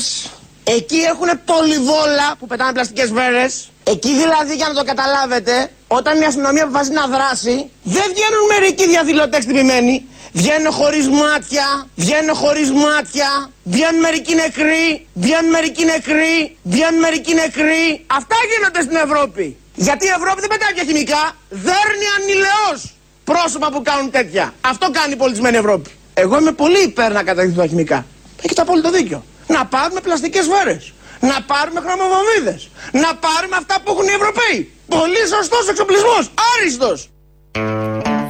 εκεί 0.65 0.97
έχουν 0.97 1.29
πολυβόλα 1.45 2.37
που 2.39 2.47
πετάνε 2.47 2.73
πλαστικές 2.73 3.09
σφαίρες. 3.09 3.71
Εκεί 3.93 4.13
δηλαδή 4.23 4.55
για 4.55 4.69
να 4.69 4.75
το 4.75 4.85
καταλάβετε, 4.85 5.71
όταν 5.87 6.21
η 6.21 6.25
αστυνομία 6.25 6.65
αποφασίζει 6.65 6.97
να 7.03 7.07
δράσει, 7.07 7.57
δεν 7.83 8.07
βγαίνουν 8.13 8.43
μερικοί 8.53 8.87
διαδηλωτές 8.87 9.41
χτυπημένοι. 9.45 9.97
Βγαίνουν 10.33 10.73
χωρίς 10.73 11.09
μάτια, 11.09 11.67
βγαίνουν 11.95 12.35
χωρίς 12.35 12.71
μάτια, 12.71 13.51
βγαίνουν 13.65 14.01
μερικοί 14.01 14.35
νεκροί, 14.35 15.07
βγαίνουν 15.15 15.51
μερικοί 15.51 15.85
νεκροί, 15.85 16.57
βγαίνουν 16.63 17.01
μερικοί 17.01 17.35
νεκροί. 17.35 17.85
Αυτά 18.19 18.37
γίνονται 18.51 18.81
στην 18.87 18.97
Ευρώπη. 19.07 19.57
Γιατί 19.75 20.05
η 20.07 20.13
Ευρώπη 20.19 20.39
δεν 20.41 20.51
πετάει 20.53 20.73
πια 20.75 20.85
χημικά, 20.89 21.23
δέρνει 21.49 22.07
ανηλαιώς 22.17 22.81
πρόσωπα 23.25 23.69
που 23.73 23.83
κάνουν 23.83 24.11
τέτοια. 24.11 24.55
Αυτό 24.61 24.91
κάνει 24.91 25.13
η 25.13 25.17
πολιτισμένη 25.17 25.57
Ευρώπη. 25.57 25.91
Εγώ 26.15 26.39
είμαι 26.41 26.53
πολύ 26.53 26.81
υπέρ 26.83 27.13
να 27.13 27.23
καταργηθούν 27.23 27.63
τα 27.63 27.67
χημικά. 27.67 28.07
Έχετε 28.43 28.61
απόλυτο 28.61 28.91
δίκιο. 28.91 29.25
Να 29.47 29.67
πάρουμε 29.67 30.01
πλαστικές 30.01 30.45
σφαίρες. 30.45 30.93
Να 31.21 31.43
πάρουμε 31.47 31.81
χρωμοβομβίδες. 31.81 32.69
Να 32.93 33.15
πάρουμε 33.15 33.57
αυτά 33.57 33.77
που 33.85 33.91
έχουν 33.91 34.05
οι 34.09 34.13
Ευρωπαίοι. 34.13 34.73
Πολύ 34.89 35.23
σωστός 35.37 35.69
εξοπλισμός. 35.69 36.31
Άριστος. 36.57 37.11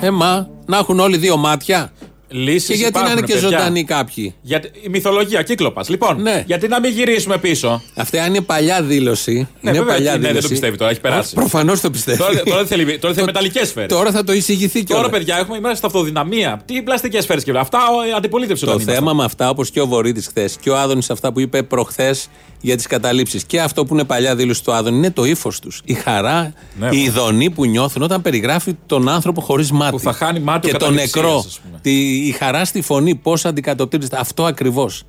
Ε, 0.00 0.10
μα, 0.10 0.48
να 0.66 0.76
έχουν 0.78 1.00
όλοι 1.00 1.16
δύο 1.16 1.36
μάτια. 1.36 1.92
Λύσεις 2.30 2.66
Και 2.68 2.74
γιατί 2.74 2.92
να 2.92 3.00
είναι 3.00 3.08
υπάρχουν, 3.10 3.26
και 3.26 3.32
παιδιά. 3.40 3.48
ζωντανοί 3.58 3.84
κάποιοι. 3.84 4.34
Γιατί, 4.42 4.70
η 4.82 4.88
μυθολογία, 4.88 5.42
κύκλοπας. 5.42 5.88
Λοιπόν, 5.88 6.22
Ναι. 6.22 6.44
γιατί 6.46 6.68
να 6.68 6.80
μην 6.80 6.90
γυρίσουμε 6.92 7.38
πίσω; 7.38 7.82
Αυτή 7.94 8.18
είναι 8.28 8.40
παλιά 8.40 8.82
δήλωση. 8.82 9.32
Ναι, 9.60 9.70
είναι 9.70 9.78
βέβαια, 9.78 9.94
παλιά 9.94 10.10
ναι, 10.12 10.18
δεν 10.18 10.26
δήλωση. 10.26 10.42
το 10.42 10.48
πιστεύει 10.48 10.76
τώρα, 10.76 10.90
έχει 10.90 11.00
περάσει. 11.00 11.34
Προφανώς 11.34 11.80
το 11.80 11.90
πιστεύει. 11.90 12.18
Τώρα, 12.18 12.42
τώρα 12.42 12.56
δεν 12.56 12.66
θέλει, 12.66 12.84
τώρα 12.84 13.14
θέλει 13.14 13.26
Το- 13.26 13.32
μεταλλικές 13.32 13.68
σφαίρες. 13.68 13.88
Τώρα 13.88 14.10
θα 14.10 14.24
το 14.24 14.32
εισηγηθεί 14.32 14.84
και 14.84 14.94
Τώρα, 14.94 15.08
παιδιά, 15.08 15.36
έχουμε 15.38 15.56
είμαστε 15.56 15.76
στα 15.76 15.86
αυτοδυναμία. 15.86 16.62
Τι 16.64 16.82
πλαστικές 16.82 17.22
σφαίρες 17.24 17.44
και 17.44 17.50
όλα. 17.50 17.60
Αυτά 17.60 17.78
ο, 17.78 18.16
αντιπολίτευση 18.16 18.64
Το 18.64 18.70
όταν 18.70 18.82
θέμα 18.82 18.96
ήμασταν. 18.96 19.16
με 19.16 19.24
αυτά, 19.24 19.48
όπως 19.50 19.70
και 19.70 19.80
ο 19.80 19.86
Βορύδης 19.86 20.26
χθες 20.26 20.56
και 20.60 20.70
ο 20.70 20.76
Άδωνης, 20.78 21.10
αυτά 21.10 21.32
που 21.32 21.40
είπε 21.40 21.62
προχθές 21.62 22.28
για 22.60 22.76
τις 22.76 22.86
καταλήψεις 22.86 23.44
και 23.44 23.60
αυτό 23.60 23.84
που 23.84 23.94
είναι 23.94 24.04
παλιά 24.04 24.36
δήλωση 24.36 24.64
του 24.64 24.72
Άδωνη, 24.72 24.96
είναι 24.96 25.10
το 25.10 25.24
ύφος 25.24 25.60
τους. 25.60 25.80
Η 25.84 25.94
χαρά, 25.94 26.52
Ναι, 26.78 26.88
η 26.90 26.98
ειδονή 27.02 27.50
που 27.50 27.64
νιώθουν 27.66 28.02
όταν 28.02 28.22
περιγράφει 28.22 28.76
τον 28.86 29.08
άνθρωπο 29.08 29.40
χωρίς 29.40 29.70
μάτι. 29.72 29.90
Που 29.90 30.00
θα 30.00 30.12
χάνει 30.12 30.40
μάτι 30.40 30.66
ο 30.68 30.70
Και 30.70 30.76
τον 30.76 30.88
καταληψίας, 30.88 31.14
νεκρό. 31.24 31.38
ας 31.46 31.60
πούμε. 31.64 31.78
Τη, 31.82 32.17
η 32.26 32.30
χαρά 32.30 32.64
στη 32.64 32.80
φωνή, 32.80 33.14
πώς 33.14 33.44
αντικατοπτρίζεται. 33.44 34.16
Αυτό 34.20 34.44
ακριβώς. 34.44 35.04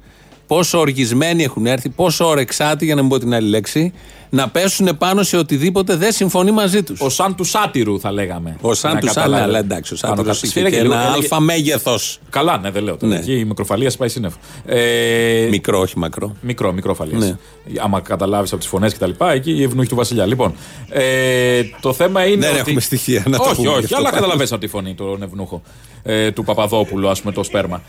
Πόσο 0.48 0.80
οργισμένοι 0.80 1.44
έχουν 1.44 1.66
έρθει, 1.66 1.90
πόσο 1.90 2.26
ορεξάτοι, 2.28 2.86
για 2.86 2.96
να 2.96 3.02
μην 3.02 3.10
πω 3.10 3.20
την 3.20 3.34
άλλη 3.34 3.50
λέξη, 3.50 3.94
να 4.30 4.50
πέσουν 4.50 4.98
πάνω 4.98 5.24
σε 5.24 5.38
οτιδήποτε 5.38 5.96
δεν 5.96 6.12
συμφωνεί 6.12 6.52
μαζί 6.52 6.84
τους. 6.84 7.02
Ο 7.02 7.10
σαν 7.10 7.36
του 7.36 7.44
σάτυρου, 7.44 8.00
θα 8.00 8.12
λέγαμε. 8.12 8.58
Ο 8.62 8.74
Σαν 8.74 8.94
Να 8.94 9.00
του 9.00 9.06
Σαν, 9.06 9.16
καταλάβετε. 9.16 9.48
αλλά 9.50 9.60
εντάξει, 9.60 9.94
ο 9.94 9.98
Πάνω 10.02 10.16
Σάντρο 10.16 10.32
κάτω. 10.32 10.38
είχε 10.46 10.48
Σφύρα 10.54 10.70
και 10.70 10.82
λίγο, 10.82 10.94
ένα 10.94 11.02
έλεγε- 11.02 11.16
αλφα 11.22 11.40
μέγεθος. 11.40 12.20
Καλά, 12.30 12.58
ναι, 12.58 12.72
δεν 12.72 12.84
λέω. 12.84 12.98
Τώρα. 12.98 13.14
Ναι. 13.14 13.20
Εκεί 13.20 13.34
η 13.40 13.46
μικροφαλία 13.46 13.92
πάει 13.98 14.10
σύννεφο. 14.10 14.38
Ε, 14.66 15.48
Μικρό, 15.50 15.80
όχι 15.80 15.98
μακρό. 16.00 16.36
Μικρό, 16.42 16.72
μικρό 16.74 16.94
φαλίας. 16.94 17.24
Ναι. 17.24 17.36
Άμα 17.84 18.00
καταλάβεις 18.00 18.52
από 18.52 18.60
τις 18.60 18.70
φωνές 18.70 18.94
και 18.94 19.00
τα 19.00 19.08
λοιπά, 19.08 19.32
εκεί 19.32 19.52
η 19.52 19.64
ευνούχη 19.64 19.88
του 19.88 19.96
Βασιλιά. 19.96 20.26
Λοιπόν, 20.26 20.54
ε, 20.90 21.62
το 21.82 21.94
θέμα 21.94 22.26
είναι. 22.26 22.40
Δεν 22.46 22.50
ότι... 22.50 22.60
έχουμε 22.60 22.80
στοιχεία 22.82 23.24
να 23.28 23.38
το 23.38 23.44
όχι, 23.44 23.56
πούμε 23.56 23.68
γι' 23.70 23.76
όχι, 23.76 23.84
αυτό 23.84 23.96
αλλά 23.96 24.04
πάλι. 24.04 24.16
καταλαβαίνεις 24.16 24.52
από 24.52 24.62
τη 24.62 24.68
φωνή 24.68 24.94
του 24.94 25.20
ευνούχου. 25.24 25.62
Ε, 26.04 26.32
του 26.32 26.44
Παπαδόπουλου, 26.44 27.10
ας 27.10 27.22
πούμε, 27.22 27.34
το 27.34 27.44
σπέρμα. 27.44 27.82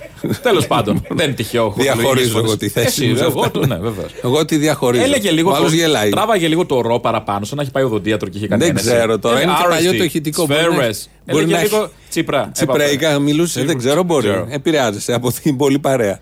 Τέλος 0.42 0.66
πάντων, 0.66 1.02
δεν 1.16 1.26
είναι 1.26 1.34
τυχαίο. 1.34 1.64
έχω 1.64 1.74
Διαχωρίζω 1.78 2.06
χαλαρές 2.08 2.28
εγώ 2.30 2.38
φωνές. 2.40 2.56
τη 2.56 2.68
θέση 2.68 2.86
Εσύ, 2.86 3.06
μου 3.06 3.16
σε 3.16 3.24
Εγώ, 3.24 3.40
αυτά. 3.40 3.50
το, 3.60 3.66
ναι, 3.66 3.76
βέβαια. 3.76 4.04
Εγώ 4.22 4.44
τη 4.44 4.56
διαχωρίζω. 4.56 5.02
Έλεγε 5.02 5.30
λίγο. 5.30 5.50
Ο 5.50 5.54
άλλος 5.54 5.70
το- 5.70 5.76
γελάει. 5.76 6.10
Τράβαγε 6.30 6.48
λίγο 6.48 6.66
το 6.66 6.80
ρο 6.80 7.00
παραπάνω, 7.00 7.44
σαν 7.44 7.56
να 7.56 7.62
έχει 7.62 7.70
πάει 7.70 7.82
οδοντίατρο 7.82 8.28
και 8.28 8.36
είχε 8.38 8.46
κάνει 8.46 8.62
Δεν 8.62 8.70
ένεση. 8.70 8.86
ξέρω 8.86 9.18
τώρα, 9.18 9.38
Ε, 9.38 9.42
είναι 9.42 9.50
και 9.52 9.56
άρρωστη, 9.62 9.84
παλιό 9.84 9.98
το 9.98 10.04
ηχητικό, 10.04 10.46
μπορεί 10.46 10.60
να 10.60 10.70
σφαίρες. 10.72 10.96
έχει- 10.98 11.08
μπορεί 11.26 11.42
Έλεγε 11.44 11.54
να 11.54 11.60
έχει- 11.60 11.72
λίγο 11.72 11.90
τσίπρα. 12.10 12.50
Τσιπραϊκά 12.52 13.08
έπαπε. 13.08 13.22
μιλούσε, 13.24 13.52
Σίγουρα. 13.52 13.72
δεν 13.72 13.78
ξέρω, 13.82 14.02
μπορεί. 14.02 14.28
Ξέρω. 14.28 14.46
Επηρεάζεσαι 14.50 15.12
από 15.14 15.32
την 15.32 15.56
πολύ 15.56 15.78
παρέα. 15.78 16.18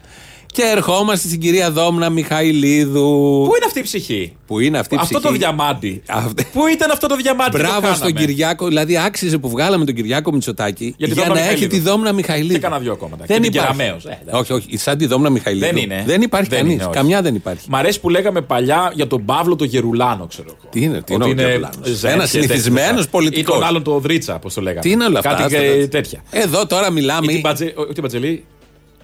Και 0.52 0.62
ερχόμαστε 0.76 1.28
στην 1.28 1.40
κυρία 1.40 1.70
Δόμνα 1.70 2.10
Μιχαηλίδου. 2.10 3.42
Πού 3.48 3.52
είναι 3.56 3.64
αυτή 3.66 3.78
η 3.78 3.82
ψυχή; 3.82 4.36
Που 4.46 4.60
είναι 4.60 4.78
αυτή 4.78 4.94
η 4.94 4.98
Αυτό 5.00 5.18
ψυχή; 5.18 5.32
το 5.32 5.38
διαμάντι. 5.38 6.02
Αυτή- 6.06 6.46
Πού 6.52 6.66
ήταν 6.66 6.90
αυτό 6.90 7.06
το 7.06 7.16
διαμάντι. 7.16 7.50
και 7.50 7.56
το 7.56 7.62
Μπράβο 7.68 7.94
στον 7.94 8.12
κάναμε; 8.12 8.26
Κυριάκο. 8.26 8.66
Δηλαδή, 8.66 8.98
άξιζε 8.98 9.38
που 9.38 9.48
βγάλαμε 9.48 9.84
τον 9.84 9.94
Κυριάκο 9.94 10.32
Μητσοτάκη 10.32 10.94
Για 10.96 11.06
τη 11.08 11.12
για, 11.12 11.22
Δόμνα 11.22 11.34
να 11.34 11.40
έχει 11.46 11.48
Μιχαηλίδου. 11.54 11.76
τη 11.84 11.90
Δόμνα 11.90 12.12
Μιχαηλίδου. 12.12 12.52
Και 12.52 12.58
κάνα 12.58 12.78
δυο 12.78 12.92
ακόμα, 12.92 13.10
εντάξει. 13.14 13.32
Δεν 13.32 13.42
Και 13.42 13.48
την 13.48 13.58
υπάρχει. 13.58 13.76
Κεραμέως, 13.76 14.04
ε, 14.04 14.18
εντάξει. 14.22 14.52
όχι, 14.52 14.66
όχι. 14.68 14.76
Σαν 14.78 14.98
τη 14.98 15.06
Δόμνα 15.06 15.30
Μιχαηλίδου. 15.30 15.66
Δεν 15.66 15.76
είναι. 15.76 16.02
Δεν 16.06 16.22
υπάρχει 16.22 16.48
Δεν 16.48 16.58
κανείς. 16.58 16.74
είναι, 16.74 16.82
όχι. 16.84 16.92
Καμιά 16.92 17.22
δεν 17.22 17.34
υπάρχει. 17.34 17.66
Μ' 17.70 17.76
αρέσει 17.76 18.00
που 18.00 18.08
λέγαμε 18.10 18.40
παλιά 18.40 18.92
για 18.94 19.06
τον 19.06 19.24
Παύλο 19.24 19.56
το 19.56 19.64
Γερουλάνο, 19.64 20.26
ξέρω 20.26 20.48
εγώ. 20.48 20.68
Τι 20.70 20.82
είναι, 20.82 21.02
τι 21.02 21.14
είναι 21.14 21.24
Ότι 21.24 21.32
ο 21.32 21.42
Γερουλάνος; 21.42 21.76
ζεν 21.82 22.10
Ένας 22.10 22.30
και 22.30 22.38
τέτοια. 22.38 22.54
συνηθισμένος 22.54 23.08
πολιτικός. 23.08 23.54
Ή 23.56 23.58
τον 23.58 23.68
άλλον 23.68 23.82
το 23.82 23.98
Δρίτσα, 23.98 24.34
όπως 24.34 24.54
το 24.54 24.60
λέγαμε. 24.60 24.80
Τι 24.80 24.90
είναι 24.90 25.04
όλα 25.04 25.18
αυτά. 25.18 25.30
Κάτι 25.30 25.42
άστα 25.42 25.58
και 25.58 25.80
τα. 25.80 25.88
τέτοια. 25.88 26.20
Εδώ 26.30 26.66
τώρα 26.66 26.86
Ή 26.88 26.92
μιλάμε. 26.92 27.26
την 27.26 27.40
Μπατζε- 27.40 27.78
όχι 27.78 28.00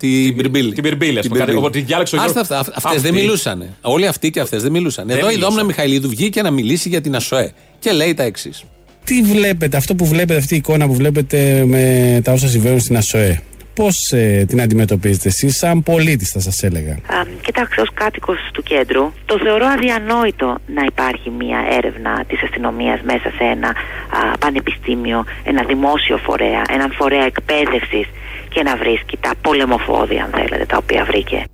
την 0.06 0.12
Μπατζελή. 0.12 0.32
Την 0.32 0.34
Μπυρμπίλη. 0.34 0.72
την 0.72 0.82
Μπυρμπίλη, 0.82 1.14
ας 1.18 1.20
Την 1.20 1.30
πούμε, 1.30 1.44
κάτι- 1.44 1.52
Μπυρμπίλη. 1.52 1.76
ότι 1.78 1.86
διάλεξε 1.86 2.16
ο 2.16 2.20
Άστα 2.20 2.32
Γιώργος. 2.40 2.58
αυτά. 2.58 2.72
Αυτές 2.88 3.02
δεν 3.02 3.10
Αυτή. 3.12 3.22
μιλούσαν. 3.24 3.76
Όλοι 3.80 4.06
αυτοί 4.06 4.30
και 4.30 4.40
αυτές 4.40 4.62
δεν 4.62 4.72
μιλούσαν. 4.72 5.10
Εδώ 5.10 5.18
η 5.20 5.22
μιλούσαν. 5.22 5.48
Δόμνα 5.48 5.62
Μιχαηλίδου 5.64 6.08
βγήκε 6.08 6.42
να 6.42 6.50
μιλήσει 6.50 6.88
για 6.88 7.00
την 7.00 7.14
ΑΣΟΕ 7.16 7.52
και 7.78 7.92
λέει 7.92 8.14
τα 8.14 8.22
εξής. 8.22 8.64
Τι 9.04 9.22
βλέπετε, 9.22 9.76
αυτό 9.76 9.94
που 9.94 10.06
βλέπετε, 10.06 10.38
αυτή 10.38 10.54
η 10.54 10.56
εικόνα 10.56 10.86
που 10.86 10.94
βλέπετε 10.94 11.64
με 11.66 11.82
τα 12.24 12.32
όσα 12.32 12.48
συμβαίνουν 12.48 12.80
στην 12.80 12.96
ΑΣΟΕ. 12.96 13.42
Πώς 13.74 14.12
την 14.46 14.60
αντιμετωπίζετε 14.60 15.28
εσείς, 15.28 15.56
σαν 15.56 15.82
πολίτης, 15.82 16.30
θα 16.30 16.40
σας 16.40 16.62
έλεγα; 16.62 16.92
Α, 16.92 17.18
κοιτάξτε, 17.46 17.80
ως 17.80 17.88
κάτοικος 17.94 18.36
του 18.52 18.62
κέντρου, 18.62 19.12
το 19.26 19.38
θεωρώ 19.44 19.66
αδιανόητο 19.66 20.58
να 20.74 20.82
υπάρχει 20.86 21.30
μια 21.30 21.58
έρευνα 21.78 22.24
της 22.28 22.42
αστυνομίας 22.42 23.00
μέσα 23.04 23.28
σε 23.38 23.44
ένα 23.54 23.68
α, 23.68 24.38
πανεπιστήμιο, 24.38 25.24
ένα 25.44 25.62
δημόσιο 25.64 26.16
φορέα, 26.16 26.62
έναν 26.70 26.92
φορέα 26.98 27.24
εκπαίδευσης 27.24 28.06
και 28.54 28.62
να 28.62 28.76
βρίσκει 28.76 29.16
τα 29.20 29.32
πολεμοφόδια, 29.40 30.24
αν 30.24 30.30
θέλετε, 30.30 30.64
τα 30.68 30.76
οποία 30.82 31.04
βρήκε. 31.04 31.44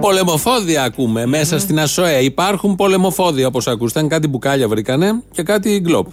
Πολεμοφόδια 0.00 0.82
ακούμε 0.82 1.26
μέσα 1.26 1.58
στην 1.58 1.80
ΑΣΟΕ. 1.80 2.18
Υπάρχουν 2.18 2.74
πολεμοφόδια 2.74 3.46
όπως 3.46 3.66
ακούσατε. 3.66 4.06
Κάτι 4.06 4.28
μπουκάλια 4.28 4.68
βρήκανε 4.68 5.22
και 5.32 5.42
κάτι 5.42 5.80
γκλόπ. 5.80 6.06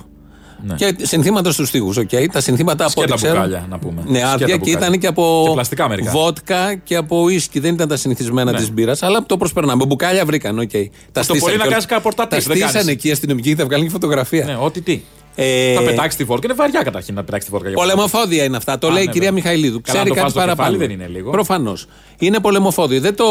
Ναι. 0.65 0.75
Και 0.75 0.95
συνθήματα 1.01 1.51
στους 1.51 1.71
τοίχους. 1.71 1.93
Okay. 1.95 2.25
Τα 2.31 2.41
συνθήματα 2.41 2.83
από 2.83 2.91
Σκέτα 2.91 3.07
ό,τι 3.13 3.15
ξέρω. 3.23 3.33
μπουκάλια, 3.35 3.65
να 3.69 3.79
πούμε. 3.79 4.01
Ναι, 4.05 4.17
Σκέτα 4.17 4.31
άδεια 4.33 4.47
και 4.47 4.57
μπουκάλια. 4.57 4.77
ήταν 4.79 4.99
και 4.99 5.07
από 5.07 5.43
Και 5.47 5.53
πλαστικά 5.53 5.87
μερικά. 5.89 6.11
βότκα 6.11 6.75
και 6.75 6.95
από 6.95 7.21
ουίσκι. 7.21 7.59
Δεν 7.59 7.73
ήταν 7.73 7.87
τα 7.87 7.95
συνηθισμένα 7.97 8.51
Ναι. 8.51 8.57
της 8.57 8.71
μπύρας, 8.71 9.03
αλλά 9.03 9.23
το 9.25 9.37
προσπερνάμε. 9.37 9.85
Μπουκάλια 9.85 10.25
βρήκαν, 10.25 10.59
οκ. 10.59 10.69
Τα 11.11 11.25
Το 11.25 11.35
πολύ 11.39 11.57
να 11.57 11.63
και- 11.63 11.69
κάνεις 11.69 11.85
κάνα 11.85 12.01
πορτατίφ, 12.01 12.39
Τα 12.43 12.47
δεν 12.47 12.55
στήσανε 12.57 12.71
κάνεις. 12.77 12.87
εκεί 12.93 13.07
οι 13.07 13.11
αστυνομικοί 13.11 13.49
και 13.49 13.55
θα 13.55 13.65
βγάλουν 13.65 13.85
και 13.85 13.91
φωτογραφία. 13.91 14.45
Ναι, 14.45 14.57
ό,τι 14.61 14.81
τι. 14.81 15.01
Ε, 15.35 15.73
Θα 15.73 15.81
πετάξει 15.81 16.17
τη 16.17 16.25
φόρκα. 16.25 16.41
Είναι 16.47 16.53
βαριά 16.55 16.81
καταρχήν 16.83 17.15
να 17.15 17.23
πετάξει 17.23 17.45
τη 17.47 17.51
φόρκα. 17.53 17.67
για 17.69 17.77
Πολεμοφόδια 17.77 18.43
είναι 18.43 18.57
αυτά. 18.57 18.77
Το 18.77 18.87
Α, 18.87 18.91
λέει 18.91 19.03
η 19.03 19.05
ναι, 19.05 19.11
κυρία 19.11 19.31
βέβαια. 19.31 19.43
Μιχαηλίδου. 19.43 19.81
Καλά, 19.81 19.99
Ξέρει 19.99 20.03
να 20.03 20.15
το 20.15 20.21
κάτι 20.21 20.21
βάζει 20.21 20.31
στο 20.33 20.39
παραπάνω. 20.39 20.69
κεφάλι 20.77 20.87
δεν 20.95 20.99
είναι 21.07 21.17
λίγο. 21.17 21.31
Προφανώς. 21.31 21.87
Είναι 22.19 22.39
πολεμοφόδιο. 22.39 22.99
Δεν 22.99 23.15
το 23.15 23.25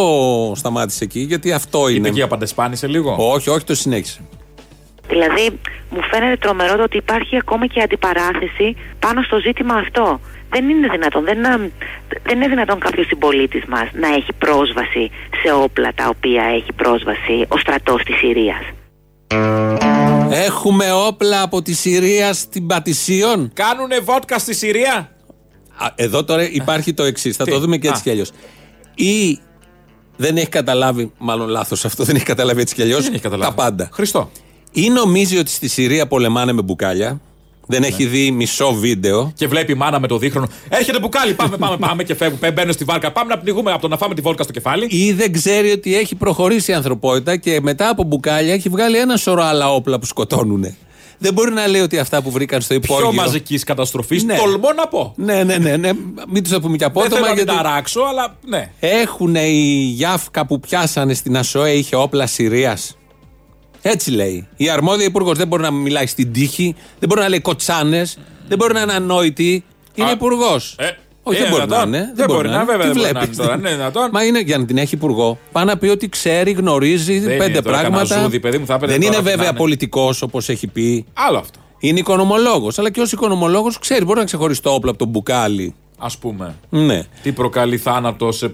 σταμάτησε 0.57 1.05
εκεί, 1.05 1.21
γιατί 1.21 1.53
αυτό 1.53 1.89
Είπε 1.89 1.99
είναι. 1.99 2.09
και 2.09 2.15
για 2.15 2.27
παντεσπάνησε 2.27 2.87
λίγο. 2.87 3.17
Όχι, 3.19 3.51
όχι, 3.51 3.65
το 3.65 3.75
συνέχισε. 3.75 4.21
Δηλαδή, 5.09 5.59
μου 5.91 6.03
φαίνεται 6.11 6.37
τρομερό 6.37 6.77
το 6.77 6.83
ότι 6.83 6.97
υπάρχει 6.97 7.37
ακόμα 7.37 7.67
και 7.67 7.81
αντιπαράθεση 7.81 8.77
πάνω 8.99 9.23
στο 9.23 9.39
ζήτημα 9.39 9.75
αυτό. 9.75 10.21
Δεν 10.51 10.69
είναι 10.69 10.89
δυνατόν, 10.89 11.25
δεν, 11.25 11.39
δεν 12.23 12.37
είναι 12.37 12.49
δυνατόν 12.49 12.79
κάποιος 12.81 13.07
συμπολίτης 13.07 13.65
μας 13.69 13.89
να 13.93 14.09
έχει 14.09 14.33
πρόσβαση 14.39 15.11
σε 15.43 15.53
όπλα 15.53 15.91
τα 15.95 16.09
οποία 16.17 16.43
έχει 16.45 16.73
πρόσβαση 16.77 17.45
ο 17.49 17.59
στρατός 17.59 18.03
της 18.03 18.17
Συρίας. 18.17 18.63
Έχουμε 20.31 20.93
όπλα 20.93 21.43
από 21.43 21.63
τη 21.63 21.73
Συρία 21.75 22.33
στην 22.33 22.67
Πατησίων. 22.67 23.51
Κάνουνε 23.55 23.99
βότκα 24.01 24.39
στη 24.39 24.55
Συρία; 24.55 25.11
Α, 25.77 25.87
Εδώ 25.95 26.25
τώρα 26.25 26.51
υπάρχει 26.51 26.95
το 26.95 27.03
εξής. 27.03 27.37
Θα 27.37 27.45
Τι; 27.45 27.51
το 27.51 27.59
δούμε 27.59 27.77
και 27.77 27.89
έτσι 27.89 28.01
Α. 28.01 28.03
κι 28.03 28.11
αλλιώς. 28.11 28.31
Ή 28.95 29.39
δεν 30.17 30.37
έχει 30.37 30.49
καταλάβει, 30.49 31.13
μάλλον 31.19 31.49
λάθος 31.49 31.85
αυτό, 31.85 32.05
δεν 32.05 32.17
έχει 32.17 32.25
καταλάβει 32.25 32.61
έτσι 32.61 32.75
κι 32.75 32.83
αλλιώς. 32.83 33.03
Δεν 33.05 33.13
έχει 33.13 33.23
καταλάβει. 33.23 33.57
Τα 33.57 33.63
πάντα. 33.63 33.89
Χριστό. 33.93 34.31
Ή 34.73 34.89
νομίζει 34.91 35.39
ότι 35.39 35.51
στη 35.51 35.69
Συρία 35.69 36.07
πολεμάνε 36.07 36.53
με 36.53 36.63
μπουκάλια. 36.63 37.21
Δεν 37.67 37.81
Ναι. 37.81 37.87
έχει 37.87 38.05
δει 38.07 38.31
μισό 38.31 38.73
βίντεο. 38.75 39.33
Και 39.37 39.47
βλέπει 39.49 39.73
η 39.73 39.75
μάνα 39.75 40.01
με 40.01 40.07
το 40.07 40.19
δίχρονο. 40.19 40.49
Έρχεται 40.69 40.99
μπουκάλι. 40.99 41.35
Πάμε, 41.35 41.57
πάμε, 41.57 41.77
πάμε 41.77 42.03
και 42.03 42.15
φεύγουν. 42.15 42.39
Μπαίνουν 42.55 42.73
στη 42.73 42.85
βάρκα. 42.85 43.13
Πάμε 43.13 43.35
να 43.35 43.39
πνιγούμε 43.41 43.73
από 43.73 43.81
το 43.83 43.89
να 43.89 43.97
φάμε 43.97 44.15
τη 44.15 44.21
βόλκα 44.21 44.43
στο 44.43 44.53
κεφάλι. 44.53 44.87
Ή 44.91 45.13
δεν 45.13 45.33
ξέρει 45.33 45.71
ότι 45.71 45.97
έχει 45.97 46.15
προχωρήσει 46.15 46.71
η 46.71 46.75
ανθρωπότητα 46.75 47.37
και 47.37 47.61
μετά 47.63 47.89
από 47.89 48.03
μπουκάλια 48.03 48.53
έχει 48.55 48.69
βγάλει 48.69 48.99
ένα 48.99 49.17
σωρό 49.17 49.43
άλλα 49.43 49.73
όπλα 49.75 49.99
που 49.99 50.07
σκοτώνουν. 50.07 50.77
Δεν 51.19 51.33
μπορεί 51.33 51.53
να 51.53 51.67
λέει 51.67 51.81
ότι 51.81 51.99
αυτά 51.99 52.23
που 52.23 52.31
βρήκαν 52.31 52.61
στο 52.61 52.75
υπόγειο. 52.75 53.09
Πιο 53.09 53.13
μαζικής 53.23 53.65
καταστροφής. 53.65 54.23
Ναι. 54.25 54.37
Τολμώ 54.37 54.73
να 54.77 54.87
πω. 54.89 55.13
Ναι, 55.17 55.43
ναι, 55.45 55.57
ναι, 55.59 55.77
ναι. 55.77 55.91
Μην 56.29 56.43
τους 56.43 56.53
το 56.53 56.61
πούμε 56.61 56.77
και 56.77 56.85
Δεν 56.85 56.93
θέλω 56.93 57.05
απότομα 57.07 57.21
να 57.29 57.35
μην 57.35 57.45
γιατί. 57.45 57.63
τα 57.63 57.75
ράξω, 57.75 58.01
αλλά 58.01 58.37
ναι. 58.47 58.71
Έχουν 58.81 59.35
η 59.35 59.93
Γιάφκα 59.95 60.47
που 60.47 60.61
πιάσανε 60.61 61.15
στην 61.15 61.37
ΑΣΟΕ 61.37 61.71
είχε 61.73 61.97
όπλα 61.97 62.27
Συρίας. 62.27 62.97
Έτσι 63.83 64.11
λέει. 64.11 64.49
Η 64.57 64.69
αρμόδια 64.71 65.05
υπουργός 65.07 65.39
δεν 65.39 65.47
μπορεί 65.47 65.63
να 65.63 65.71
μιλάει 65.71 66.07
στην 66.07 66.33
τύχη, 66.33 66.75
δεν 66.99 67.09
μπορεί 67.09 67.21
να 67.21 67.29
λέει 67.29 67.41
κοτσάνες, 67.41 68.19
δεν 68.49 68.59
μπορεί 68.59 68.73
να 68.73 68.81
είναι 68.81 68.93
ανόητη. 68.93 69.65
Είναι 69.95 70.09
Α, 70.09 70.13
υπουργός. 70.13 70.75
ε, 70.79 70.85
Όχι, 71.23 71.39
είναι 71.41 71.49
δεν 71.49 71.49
μπορεί 71.51 71.61
να 71.61 71.67
δυνατόν. 71.67 71.89
είναι. 71.95 72.13
Δεν 72.15 72.27
μπορεί 72.27 72.49
να 72.49 72.55
είναι, 72.55 72.65
βέβαια, 72.65 72.87
Τι 72.87 72.93
δεν 72.93 72.97
μπορεί 72.97 73.13
να 73.13 73.19
βλέπεις; 73.21 73.37
είναι 73.37 73.47
τώρα, 73.47 73.59
είναι 73.59 73.71
δυνατόν. 73.71 74.09
Μα 74.13 74.25
είναι 74.25 74.41
για 74.41 74.59
να 74.59 74.65
την 74.65 74.79
έχει 74.79 74.95
υπουργό. 74.95 75.39
Πάει 75.53 75.65
να 75.65 75.77
πει 75.77 75.87
ότι 75.89 76.09
ξέρει, 76.09 76.51
γνωρίζει 76.51 77.19
Δεν 77.19 77.37
πέντε 77.39 77.51
είναι 77.51 77.63
τώρα 77.63 77.79
πράγματα. 77.79 78.05
κανένα 78.07 78.23
ζούδι, 78.25 78.41
παιδί 78.41 78.59
μου, 78.59 78.67
θα 78.67 78.75
έπαιρνε 78.75 78.93
δεν 78.95 79.03
τώρα 79.03 79.15
είναι 79.15 79.23
να 79.25 79.31
βέβαια 79.31 79.49
είναι. 79.49 79.59
πολιτικός 79.59 80.23
όπως 80.23 80.49
έχει 80.49 80.67
πει. 80.67 81.05
Άλλο 81.13 81.39
αυτό. 81.39 81.59
Είναι 81.79 81.99
οικονομολόγος. 81.99 82.79
Αλλά 82.79 82.91
και 82.91 83.01
ως 83.01 83.13
οικονομολόγος 83.13 83.79
ξέρει, 83.79 84.05
μπορεί 84.05 84.19
να 84.19 84.25
ξεχωρίσει 84.25 84.63
το 84.63 84.71
όπλο 84.71 84.91
από 84.91 84.99
το 84.99 85.05
μπουκάλι. 85.07 85.75
Α 85.99 86.09
πούμε. 86.21 86.55
Ναι. 86.69 87.03
Τι 87.23 87.33
προκαλεί 87.33 87.77
θάνατο 87.79 88.33
σε 88.33 88.53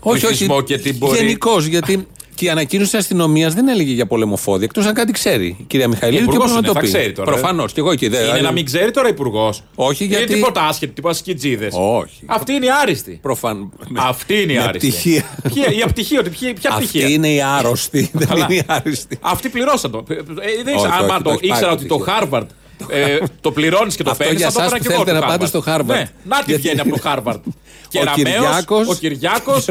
Όχι, 0.00 0.20
πληθυσμό 0.26 0.54
όχι. 0.54 0.64
και 0.64 0.78
τι 0.78 0.92
μπορεί. 0.94 1.18
Γενικώς, 1.18 1.64
γιατί 1.66 2.06
και 2.36 2.44
η 2.44 2.48
ανακοίνωση 2.48 2.90
της 2.90 3.00
αστυνομίας 3.00 3.54
δεν 3.54 3.68
έλεγε 3.68 3.92
για 3.92 4.06
πολεμοφόδια, 4.06 4.64
εκτός 4.64 4.86
αν 4.86 4.94
κάτι 4.94 5.12
ξέρει 5.12 5.46
η 5.46 5.64
κυρία 5.66 5.88
Μιχαηλίδου 5.88 6.24
και 6.24 6.30
Υπουργός 6.30 6.50
μπορεί 6.52 6.52
να 6.52 6.58
είναι, 6.58 6.66
το 6.66 6.72
θα 6.72 6.80
πει. 6.80 6.86
ξέρει 6.86 7.12
τώρα. 7.12 7.30
Προφανώς. 7.32 7.72
Και 7.72 7.80
εγώ 7.80 7.90
εκεί 7.90 8.08
δεν. 8.08 8.28
Είναι 8.28 8.40
να 8.40 8.52
μην 8.52 8.64
ξέρει 8.64 8.90
τώρα 8.90 9.08
υπουργός. 9.08 9.62
Όχι, 9.74 10.04
γιατί- 10.04 10.22
Είναι 10.22 10.34
τίποτα 10.34 10.62
άσχετο, 10.62 10.92
τίποτα 10.92 11.14
σκιτζίδε. 11.14 11.68
Όχι. 11.72 12.22
Αυτή 12.26 12.52
είναι 12.52 12.66
η 12.66 12.68
άριστη. 12.82 13.18
Προφαν... 13.22 13.72
Αυτή 13.96 14.42
είναι 14.42 14.52
η 14.52 14.56
με 14.56 14.62
άριστη. 14.62 14.88
πτυχία. 14.88 15.22
Ποια- 15.54 15.72
Η 15.72 15.82
απτυχία, 15.82 16.20
ότι 16.20 16.30
ποια, 16.30 16.52
ποια 16.54 16.70
Αυτή 16.70 16.84
πτυχία; 16.86 17.08
είναι 17.08 17.28
η 17.28 17.42
άρρωστη, 17.42 18.10
δεν 18.12 18.28
Καλά. 18.28 18.46
είναι 18.50 18.54
η 18.60 18.62
άριστη. 18.66 19.18
Αυτή 19.20 19.48
πληρώσα 19.48 19.90
το. 19.90 20.04
Ε, 20.08 20.14
ε, 20.14 20.18
δεν 20.64 20.74
Όχι, 20.74 20.74
ήξερα, 20.74 20.94
όχι, 20.94 21.04
άμα 21.04 21.16
το 21.16 21.22
το 21.22 21.30
έχει 21.30 21.46
ήξερα 21.46 21.60
πάρει 21.66 21.72
ότι 21.78 21.86
το 21.86 21.98
πτυχίο. 21.98 22.28
Harvard 22.30 22.46
ε, 22.90 23.18
το 23.40 23.50
πληρώνεις 23.52 23.96
και 23.96 24.02
το 24.02 24.10
Αυτό 24.10 24.22
παίρνεις. 24.24 24.40
για 24.40 24.50
θα 24.50 24.58
το 24.60 24.64
εσάς 24.66 24.72
έπαιρνα 24.72 24.78
που 24.78 24.88
και 24.88 24.94
εγώ 24.94 25.04
θέλετε 25.04 25.20
το 25.20 25.26
να 25.26 25.32
πάτε 25.32 25.44
Harvard. 25.44 25.48
στο 25.48 25.72
Harvard. 25.72 25.96
Ναι, 25.98 26.10
να 26.24 26.36
τι 26.38 26.44
Γιατί- 26.46 26.60
βγαίνει 26.62 26.80
από 26.80 26.90
το 26.90 27.00
Harvard. 27.04 27.40
Και 27.88 27.98
ο 27.98 28.04
Κυριάκος, 28.14 28.88
ο 28.88 28.94
Κυριάκος 28.94 29.64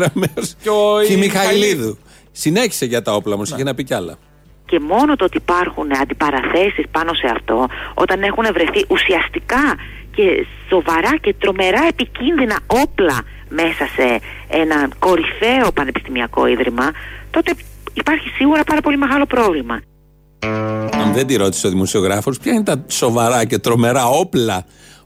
και 0.64 0.70
ο 0.70 1.02
και 1.08 1.12
η 1.12 1.16
η 1.16 1.18
Μιχαηλίδου. 1.18 1.98
Συνέχισε 2.38 2.86
για 2.86 3.02
τα 3.02 3.14
όπλα 3.14 3.34
όμω, 3.34 3.44
είχε 3.44 3.64
να 3.64 3.74
πει 3.74 3.84
κι 3.84 3.94
άλλα. 3.94 4.16
Και 4.66 4.80
μόνο 4.80 5.16
το 5.16 5.26
ότι 5.26 5.38
υπάρχουν 5.38 5.96
αντιπαραθέσεις 6.02 6.86
πάνω 6.92 7.14
σε 7.14 7.28
αυτό, 7.36 7.66
όταν 7.94 8.24
έχουν 8.24 8.46
βρεθεί 8.54 8.86
ουσιαστικά 8.88 9.76
και 10.16 10.46
σοβαρά 10.70 11.18
και 11.22 11.36
τρομερά 11.40 11.84
επικίνδυνα 11.88 12.58
όπλα 12.68 13.22
μέσα 13.50 13.86
σε 13.96 14.20
ένα 14.48 14.90
κορυφαίο 15.00 15.72
πανεπιστημιακό 15.74 16.48
ίδρυμα, 16.48 16.92
τότε 17.32 17.54
υπάρχει 17.94 18.30
σίγουρα 18.30 18.64
πάρα 18.64 18.82
πολύ 18.82 18.98
μεγάλο 18.98 19.26
πρόβλημα. 19.26 19.82
Αν 20.92 21.14
δεν 21.14 21.28
τη 21.28 21.36
ρώτησε 21.36 21.68
ο 21.68 21.70
δημοσιογράφος, 21.70 22.40
ποια 22.40 22.54
είναι 22.54 22.64
τα 22.64 22.86
σοβαρά 22.88 23.46
και 23.46 23.58
τρομερά 23.58 24.08
όπλα 24.08 24.66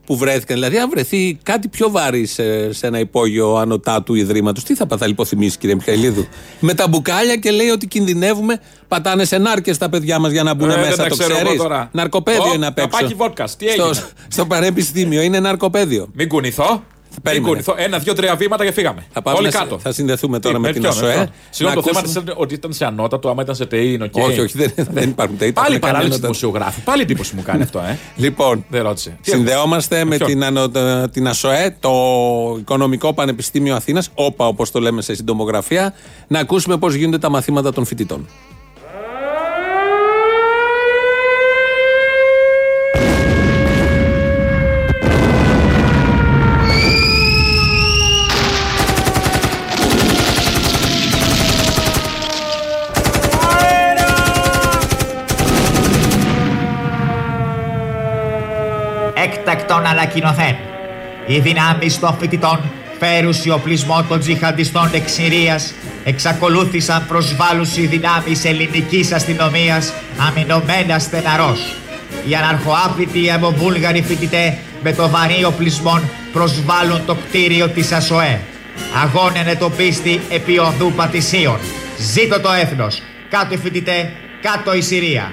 που 0.09 0.17
βρέθηκαν. 0.17 0.55
Δηλαδή, 0.55 0.77
αν 0.77 0.89
βρεθεί 0.89 1.39
κάτι 1.43 1.67
πιο 1.67 1.89
βαρύ 1.89 2.25
σε, 2.25 2.73
σε 2.73 2.87
ένα 2.87 2.99
υπόγειο 2.99 3.55
ανωτάτου 3.55 4.13
Ιδρύματος, 4.15 4.63
τι 4.63 4.75
θα 4.75 4.85
πα, 4.85 4.97
θα 4.97 5.07
λιποθυμήσει, 5.07 5.57
κύριε 5.57 5.75
Μιχαηλίδου; 5.75 6.27
Με 6.59 6.73
τα 6.73 6.87
μπουκάλια 6.87 7.35
και 7.35 7.51
λέει 7.51 7.69
ότι 7.69 7.87
κινδυνεύουμε, 7.87 8.59
πατάνε 8.87 9.25
σε 9.25 9.37
νάρκες 9.37 9.77
τα 9.77 9.89
παιδιά 9.89 10.19
μας 10.19 10.31
για 10.31 10.43
να 10.43 10.53
μπουν 10.53 10.69
Ε, 10.69 10.73
δεν 10.73 10.81
μέσα. 10.83 10.95
τα 10.95 11.07
Το 11.07 11.15
ξέρω 11.17 11.33
εγώ 11.33 11.41
ξέρεις; 11.43 11.61
τώρα. 11.61 11.89
Ναρκοπέδιο 11.91 12.49
Ω, 12.49 12.53
είναι 12.53 12.65
απ' 12.67 12.77
έξω. 12.77 12.89
καπάκι 12.89 13.13
βότκας, 13.13 13.55
τι 13.55 13.69
στο, 13.69 13.83
έγινε; 13.83 14.05
στο 14.27 14.45
πανεπιστήμιο 14.45 15.21
είναι 15.21 15.39
ναρκοπέδιο. 15.39 16.07
Μην 16.13 16.27
κουνηθώ. 16.27 16.83
Μην 17.11 17.21
Περίμενε. 17.21 17.47
κουνηθώ. 17.49 17.73
Ένα, 17.77 17.97
δύο, 17.97 18.13
τρία 18.13 18.35
βήματα 18.35 18.65
και 18.65 18.71
φύγαμε. 18.71 19.05
Θα 19.13 19.21
πάμε 19.21 19.37
Όλοι 19.37 19.45
να 19.45 19.51
σε- 19.51 19.57
κάτω. 19.57 19.79
θα 19.79 19.91
συνδεθούμε 19.91 20.39
τώρα 20.39 20.55
Τι, 20.55 20.61
με 20.61 20.71
την 20.71 20.81
ποιον, 20.81 20.93
ΑΣΟΕ. 20.93 21.13
ποιον. 21.13 21.29
Συγγνώμη, 21.49 21.75
Να 21.75 21.81
το 21.81 21.87
θέμα 21.87 21.99
ακούσουμε- 21.99 22.23
της 22.25 22.33
ότι 22.37 22.53
ήταν 22.53 22.73
σε 22.73 22.85
ανώτατο, 22.85 23.29
άμα 23.29 23.41
ήταν 23.41 23.55
σε 23.55 23.65
ΤΕΙ 23.65 23.93
είναι 23.93 24.03
οκ. 24.03 24.15
Όχι, 24.15 24.39
όχι, 24.39 24.57
δεν, 24.57 24.71
δεν 24.91 25.09
υπάρχουν 25.09 25.37
τέτοια. 25.37 25.53
Πάλι 25.53 25.73
Τα 25.73 25.79
παράληψη 25.79 26.09
κανένα- 26.09 26.17
δημοσιογράφου. 26.21 26.81
Πάλι 26.81 27.01
εντύπωση 27.01 27.35
μου 27.35 27.41
κάνει 27.41 27.61
αυτό, 27.63 27.79
ε. 27.79 27.97
Λοιπόν, 28.15 28.65
Δεν 28.69 28.83
ρώτησε. 28.83 29.17
Τι 29.21 29.29
Συνδεόμαστε 29.29 30.05
με 30.05 30.15
ποιον; 30.17 30.29
την, 30.29 30.43
ανω- 30.43 30.71
την 31.11 31.27
ΑΣΟΕ, 31.27 31.75
το 31.79 31.91
Οικονομικό 32.59 33.13
Πανεπιστήμιο 33.13 33.75
Αθήνας, 33.75 34.09
όπα 34.13 34.47
όπως 34.47 34.71
το 34.71 34.79
λέμε 34.79 35.01
σε 35.01 35.15
συντομογραφία, 35.15 35.93
να 36.27 36.39
ακούσουμε 36.39 36.77
πώς 36.77 36.93
γίνονται 36.93 37.17
τα 37.17 37.29
μαθήματα 37.29 37.73
των 37.73 37.85
φοιτητών. 37.85 38.27
Έκτακτον 59.79 59.85
ανακοινωθέν. 59.85 60.55
Οι 61.25 61.39
δυνάμεις 61.39 61.99
των 61.99 62.17
φοιτητών 62.19 62.59
φέρουσι 62.99 63.49
οπλισμό 63.49 64.03
των 64.03 64.19
τζιχαντιστών 64.19 64.89
εξ 64.93 65.11
Συρίας 65.11 65.73
εξακολούθησαν 66.03 67.05
προσβάλλουσι 67.07 67.85
δυνάμεις 67.85 68.45
ελληνικής 68.45 69.11
αστυνομίας 69.11 69.93
αμυνωμένα 70.27 70.99
στεναρός. 70.99 71.75
Οι 72.27 72.35
αναρχοάπλητοι 72.35 73.27
αιμοβούλγαροι 73.27 74.01
φοιτητέ 74.01 74.57
με 74.83 74.93
το 74.93 75.09
βαρύ 75.09 75.43
οπλισμό 75.43 76.01
προσβάλλουν 76.33 77.05
το 77.05 77.15
κτίριο 77.15 77.69
της 77.69 77.91
ΑΣΟΕ. 77.91 78.39
Αγώνενε 79.03 79.55
το 79.55 79.69
πίστη 79.69 80.21
επί 80.29 80.57
οδού 80.57 80.93
Πατησίων. 80.95 81.59
Ζήτω 81.97 82.39
το 82.39 82.51
έθνος. 82.51 83.01
Κάτω 83.29 83.53
οι 83.53 83.57
φοιτητέ, 83.57 84.11
κάτω 84.41 84.73
η 84.73 84.81
Συρία. 84.81 85.31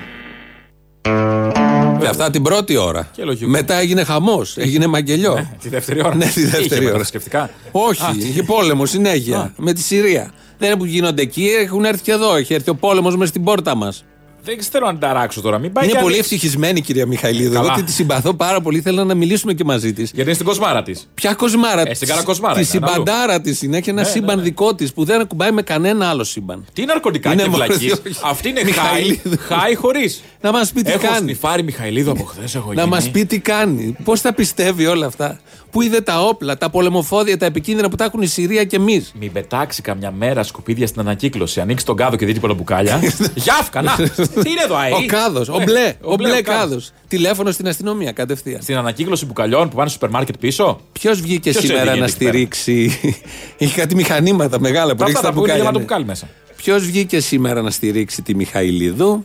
Και 2.01 2.07
αυτά 2.07 2.31
την 2.31 2.43
πρώτη 2.43 2.77
ώρα. 2.77 3.09
Και 3.13 3.25
λογικό. 3.25 3.51
Μετά 3.51 3.75
έγινε 3.75 4.05
χαμός, 4.05 4.57
έγινε 4.57 4.87
μαγγελιό. 4.87 5.51
Τη 5.63 5.69
δεύτερη 5.69 6.01
ώρα. 6.01 6.15
Ναι, 6.17 6.25
τη 6.25 6.41
δεύτερη 6.45 6.65
Είχε 6.65 6.77
ώρα. 6.85 6.93
μετασκευτικά. 6.93 7.51
Όχι, 7.71 8.03
Α, 8.03 8.15
είχε 8.19 8.43
πόλεμο 8.43 8.87
συνέχεια 8.87 9.53
με 9.57 9.73
τη 9.73 9.81
Συρία. 9.81 10.33
Δεν 10.59 10.69
είναι 10.69 10.79
που 10.79 10.85
γίνονται 10.85 11.23
εκεί, 11.23 11.49
έχουν 11.63 11.85
έρθει 11.85 12.03
και 12.03 12.13
εδώ. 12.13 12.35
Έχει 12.35 12.55
έρθει 12.55 12.71
ο 12.71 12.75
πόλεμος 12.75 13.17
μες 13.17 13.29
στην 13.29 13.45
πόρτα 13.45 13.75
μας. 13.75 14.05
Δεν 14.47 14.63
θέλω 14.71 14.85
να 14.87 14.91
την 14.91 15.01
ταράξω 15.01 15.41
τώρα. 15.41 15.59
Μην 15.59 15.73
πάει 15.73 15.85
Είναι 15.85 15.93
κι 15.93 15.99
πολύ 16.01 16.13
άλλη- 16.13 16.23
ευτυχισμένη 16.23 16.79
η 16.79 16.83
κυρία 16.83 17.07
Μιχαηλίδου. 17.07 17.53
Καλά. 17.55 17.67
Εγώ 17.67 17.77
τη 17.77 17.83
τη 17.83 17.93
συμπαθώ 17.93 18.35
πάρα 18.35 18.61
πολύ. 18.61 18.81
Θέλω 18.81 19.05
να 19.05 19.15
μιλήσουμε 19.15 19.53
και 19.53 19.65
μαζί 19.65 19.93
της. 19.93 20.05
Γιατί 20.05 20.23
είναι 20.23 20.33
στην 20.33 20.47
κοσμάρα 20.47 20.83
της. 20.83 21.09
Ποια 21.15 21.35
κοσμάρα 21.35 21.83
Ε, 21.89 21.95
στην 21.95 22.09
καλά 22.09 22.23
κοσμάρα 22.23 22.55
Τη 22.55 22.61
είναι, 22.61 22.69
συμπαντάρα 22.69 23.41
της 23.41 23.63
είναι. 23.63 23.77
Έχει 23.77 23.91
ένα 23.91 24.03
Ναι, 24.03 24.09
σύμπαν 24.09 24.37
ναι, 24.37 24.43
ναι. 24.43 24.49
δικό 24.49 24.75
της 24.75 24.93
που 24.93 25.05
δεν 25.05 25.21
ακουμπάει 25.21 25.51
με 25.51 25.63
κανένα 25.63 26.09
άλλο 26.09 26.25
σύμπαν. 26.25 26.65
Τι 26.73 26.85
ναρκωτικά 26.85 27.33
Είναι 27.33 27.43
και 27.43 27.49
μόνο- 27.49 27.65
βλακίε. 27.65 27.93
όχι. 27.93 28.19
Αυτή 28.25 28.49
είναι 28.49 28.61
χάι, 28.61 28.65
Μιχαηλίδου. 28.95 29.37
χάι 29.41 29.75
χωρίς. 29.75 30.23
Να 30.41 30.53
μας 30.53 30.73
πει 30.73 30.83
τι 30.83 30.91
Έχω 30.93 31.03
κάνει. 31.07 31.17
σνιφάρει 31.19 31.63
Μιχαηλίδου 31.63 32.11
από 32.11 32.25
χθες. 32.25 32.55
Έχω 32.55 32.73
Να 32.73 32.81
γίνει. 32.83 32.95
μας 32.95 33.11
πει 33.11 33.25
τι 33.27 33.39
κάνει. 33.39 33.97
Πώς 34.05 34.21
τα 34.21 34.35
πιστεύει 34.35 34.87
όλα 34.87 35.07
αυτά. 35.07 35.41
Πού 35.71 35.83
είδε 35.83 36.01
τα 36.01 36.21
όπλα, 36.23 36.57
τα 36.59 36.71
πολεμοφόδια, 36.71 37.37
τα 37.39 37.47
επικίνδυνα 37.47 37.89
που 37.89 37.97
τα 37.97 38.05
έχουν 38.05 38.23
η 38.23 38.27
Συρία 38.27 38.65
και 38.65 38.77
εμείς; 38.77 39.13
Μην 39.19 39.33
πετάξει 39.33 39.83
καμιά 39.83 40.11
μέρα 40.11 40.43
σκουπίδια 40.43 40.87
στην 40.87 41.01
ανακύκλωση. 41.01 41.61
Ανοίξει 41.61 41.85
τον 41.85 41.97
κάδο 41.97 42.17
και 42.17 42.27
δει 42.27 42.33
τίποτα 42.33 42.55
μπουκάλια. 42.55 43.01
Γιάφκα, 43.35 43.83
να! 43.83 43.95
Τι 43.97 44.51
είναι 44.51 44.63
εδώ, 44.65 44.77
ΑΕ. 44.77 44.93
Ο 44.93 45.07
κάδος, 45.07 45.49
ο 45.49 45.59
Ναι, 45.59 45.65
μπλε, 45.65 45.95
ο 46.01 46.15
μπλε 46.15 46.29
κάδος. 46.43 46.45
κάδος. 46.61 46.93
Τηλέφωνο 47.09 47.51
στην 47.51 47.69
αστυνομία 47.69 48.13
κατευθείαν. 48.13 48.63
Στην 48.63 48.77
ανακύκλωση 48.77 49.27
μπουκαλιών 49.27 49.69
που 49.69 49.77
πάνε 49.77 49.89
στο 49.89 49.93
σούπερ 49.99 50.11
μάρκετ 50.11 50.37
πίσω; 50.41 50.81
Ποιος 50.93 51.21
βγήκε 51.21 51.51
Ποιος 51.51 51.63
σήμερα 51.65 51.81
έβγαινε 51.81 51.99
να 52.01 52.05
εκεί 52.07 52.17
πέρα; 52.19 52.31
στηρίξει; 52.31 52.99
Έχει 53.59 53.75
κάτι 53.75 53.95
μηχανήματα 53.95 54.61
μεγάλα 54.61 54.95
που 54.97 55.05
ρίξει 55.05 55.17
Αυτά 55.17 55.21
τα 55.21 55.27
τα 55.27 55.33
που 55.33 55.39
είναι 55.39 55.41
μπουκάλια. 55.41 55.57
γεμάτο 55.63 55.79
ναι. 55.79 55.85
μπουκάλι 55.85 56.05
μέσα. 56.05 56.29
Ποιος 56.57 56.85
βγήκε 56.87 57.21
σήμερα 57.21 57.63
να 57.63 57.71
στηρίξει 57.71 58.23
τη 58.23 58.35
Μιχαηλίδου; 58.35 59.25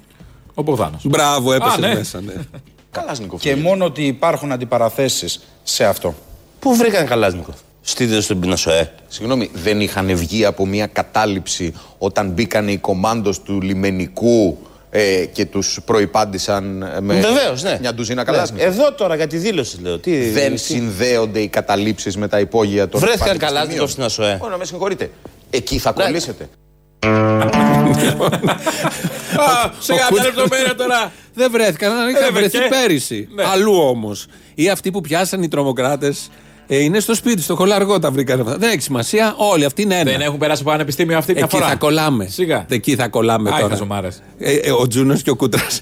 Ο 0.54 0.62
Μπογδάνος. 0.62 1.02
Μπράβο, 1.06 1.54
έπεσε 1.54 1.76
Α, 1.76 1.78
ναι. 1.80 1.94
μέσα. 1.94 2.22
Ναι. 2.22 2.34
Και 3.40 3.56
μόνο 3.56 3.86
ότι 3.86 4.02
υπάρχουν 4.06 4.52
αντιπαραθέσεις 4.52 5.40
σε 5.64 5.86
αυτό. 5.86 6.16
Πού 6.62 6.76
βρήκαν 6.76 7.06
Καλάσνικοφ. 7.06 7.56
Στείλτε 7.82 8.22
στον 8.22 8.40
Πινασοέ. 8.40 8.92
Συγγνώμη, 9.08 9.50
δεν 9.54 9.82
είχαν 9.82 10.16
βγει 10.16 10.46
από 10.46 10.66
μια 10.66 10.88
κατάληψη 10.88 11.74
όταν 11.98 12.30
μπήκαν 12.30 12.68
οι 12.68 12.78
κομάντος 12.78 13.42
του 13.42 13.62
λιμενικού 13.62 14.58
ε, 14.90 15.26
και 15.26 15.46
τους 15.46 15.80
προϋπάντησαν 15.86 16.82
ε, 16.82 17.02
με 17.02 17.14
Βεβαίως, 17.14 17.64
ναι. 17.64 17.78
μια 17.82 17.94
ντουζίνα 17.94 18.24
Ναι. 18.24 18.32
καλάσνικο. 18.32 18.64
Εδώ 18.66 18.94
τώρα 18.94 19.16
για 19.16 19.28
τη 19.28 19.38
δήλωση 19.38 19.82
λέω. 19.82 20.00
Τι, 20.00 20.30
Δεν 20.30 20.52
τι- 20.52 20.58
συνδέονται 20.60 21.40
οι 21.40 21.48
καταλήψεις 21.48 22.18
με 22.18 22.28
τα 22.28 22.40
υπόγεια 22.40 22.90
των 22.90 23.00
Βρέθηκαν 23.00 23.26
πανεπιστημίων. 23.28 23.60
Καλάσνικοφ 23.62 23.92
στην 23.92 24.04
ΑΣΟΕ. 24.04 24.38
Όχι, 24.42 24.52
να 24.52 24.58
με 24.58 24.66
συγχωρείτε. 24.66 25.12
Εκεί 25.50 25.78
θα 25.78 25.94
Ναι. 25.98 26.04
κολλήσετε. 26.04 26.50
Σιγά 29.80 30.08
μια 30.12 30.24
λεπτομέρεια 30.24 30.76
τώρα. 30.76 31.12
Δεν 31.34 31.52
βρέθηκαν, 31.52 31.92
αλλά 31.92 32.10
είχαν 32.10 32.24
Ε, 32.24 32.32
βρεθεί 32.32 32.58
και- 32.58 32.68
πέρυσι. 32.70 33.28
Ναι. 33.36 33.44
Αλλού 33.46 33.74
όμως. 33.74 34.26
Ή 34.56 34.70
αυτοί 34.70 34.92
που 34.92 35.02
πιάσαν 35.02 35.44
οι 35.44 35.48
τρομοκράτες 35.48 36.30
είναι 36.80 37.00
στο 37.00 37.16
σπίτι, 37.16 37.42
στο 37.42 37.56
χολαργό 37.56 38.00
τα 38.00 38.12
βρήκαν 38.12 38.40
αυτά. 38.40 38.58
Δεν 38.58 38.70
έχει 38.70 38.82
σημασία, 38.82 39.36
όλοι 39.38 39.66
αυτοί 39.66 39.82
είναι 39.82 39.96
ένα. 40.00 40.12
Δεν 40.12 40.22
έχουν 40.22 40.38
περάσει 40.38 40.62
από 40.62 40.72
πανεπιστήμιο 40.72 41.18
αυτή 41.18 41.34
μια 41.34 41.44
Εκεί 41.44 41.56
φορά. 41.56 41.68
θα 41.70 41.76
κολλάμε. 41.76 42.26
Σιγά. 42.30 42.66
Εκεί 42.70 42.96
θα 42.96 43.08
κολλάμε 43.08 43.50
Άι, 43.50 43.56
τώρα. 43.62 43.70
χαζομάρες. 43.74 44.22
Ε, 44.40 44.54
ε, 44.54 44.72
ο 44.72 44.88
Τζούνος 44.88 45.22
και 45.22 45.30
ο 45.30 45.36
Κούτρας 45.36 45.82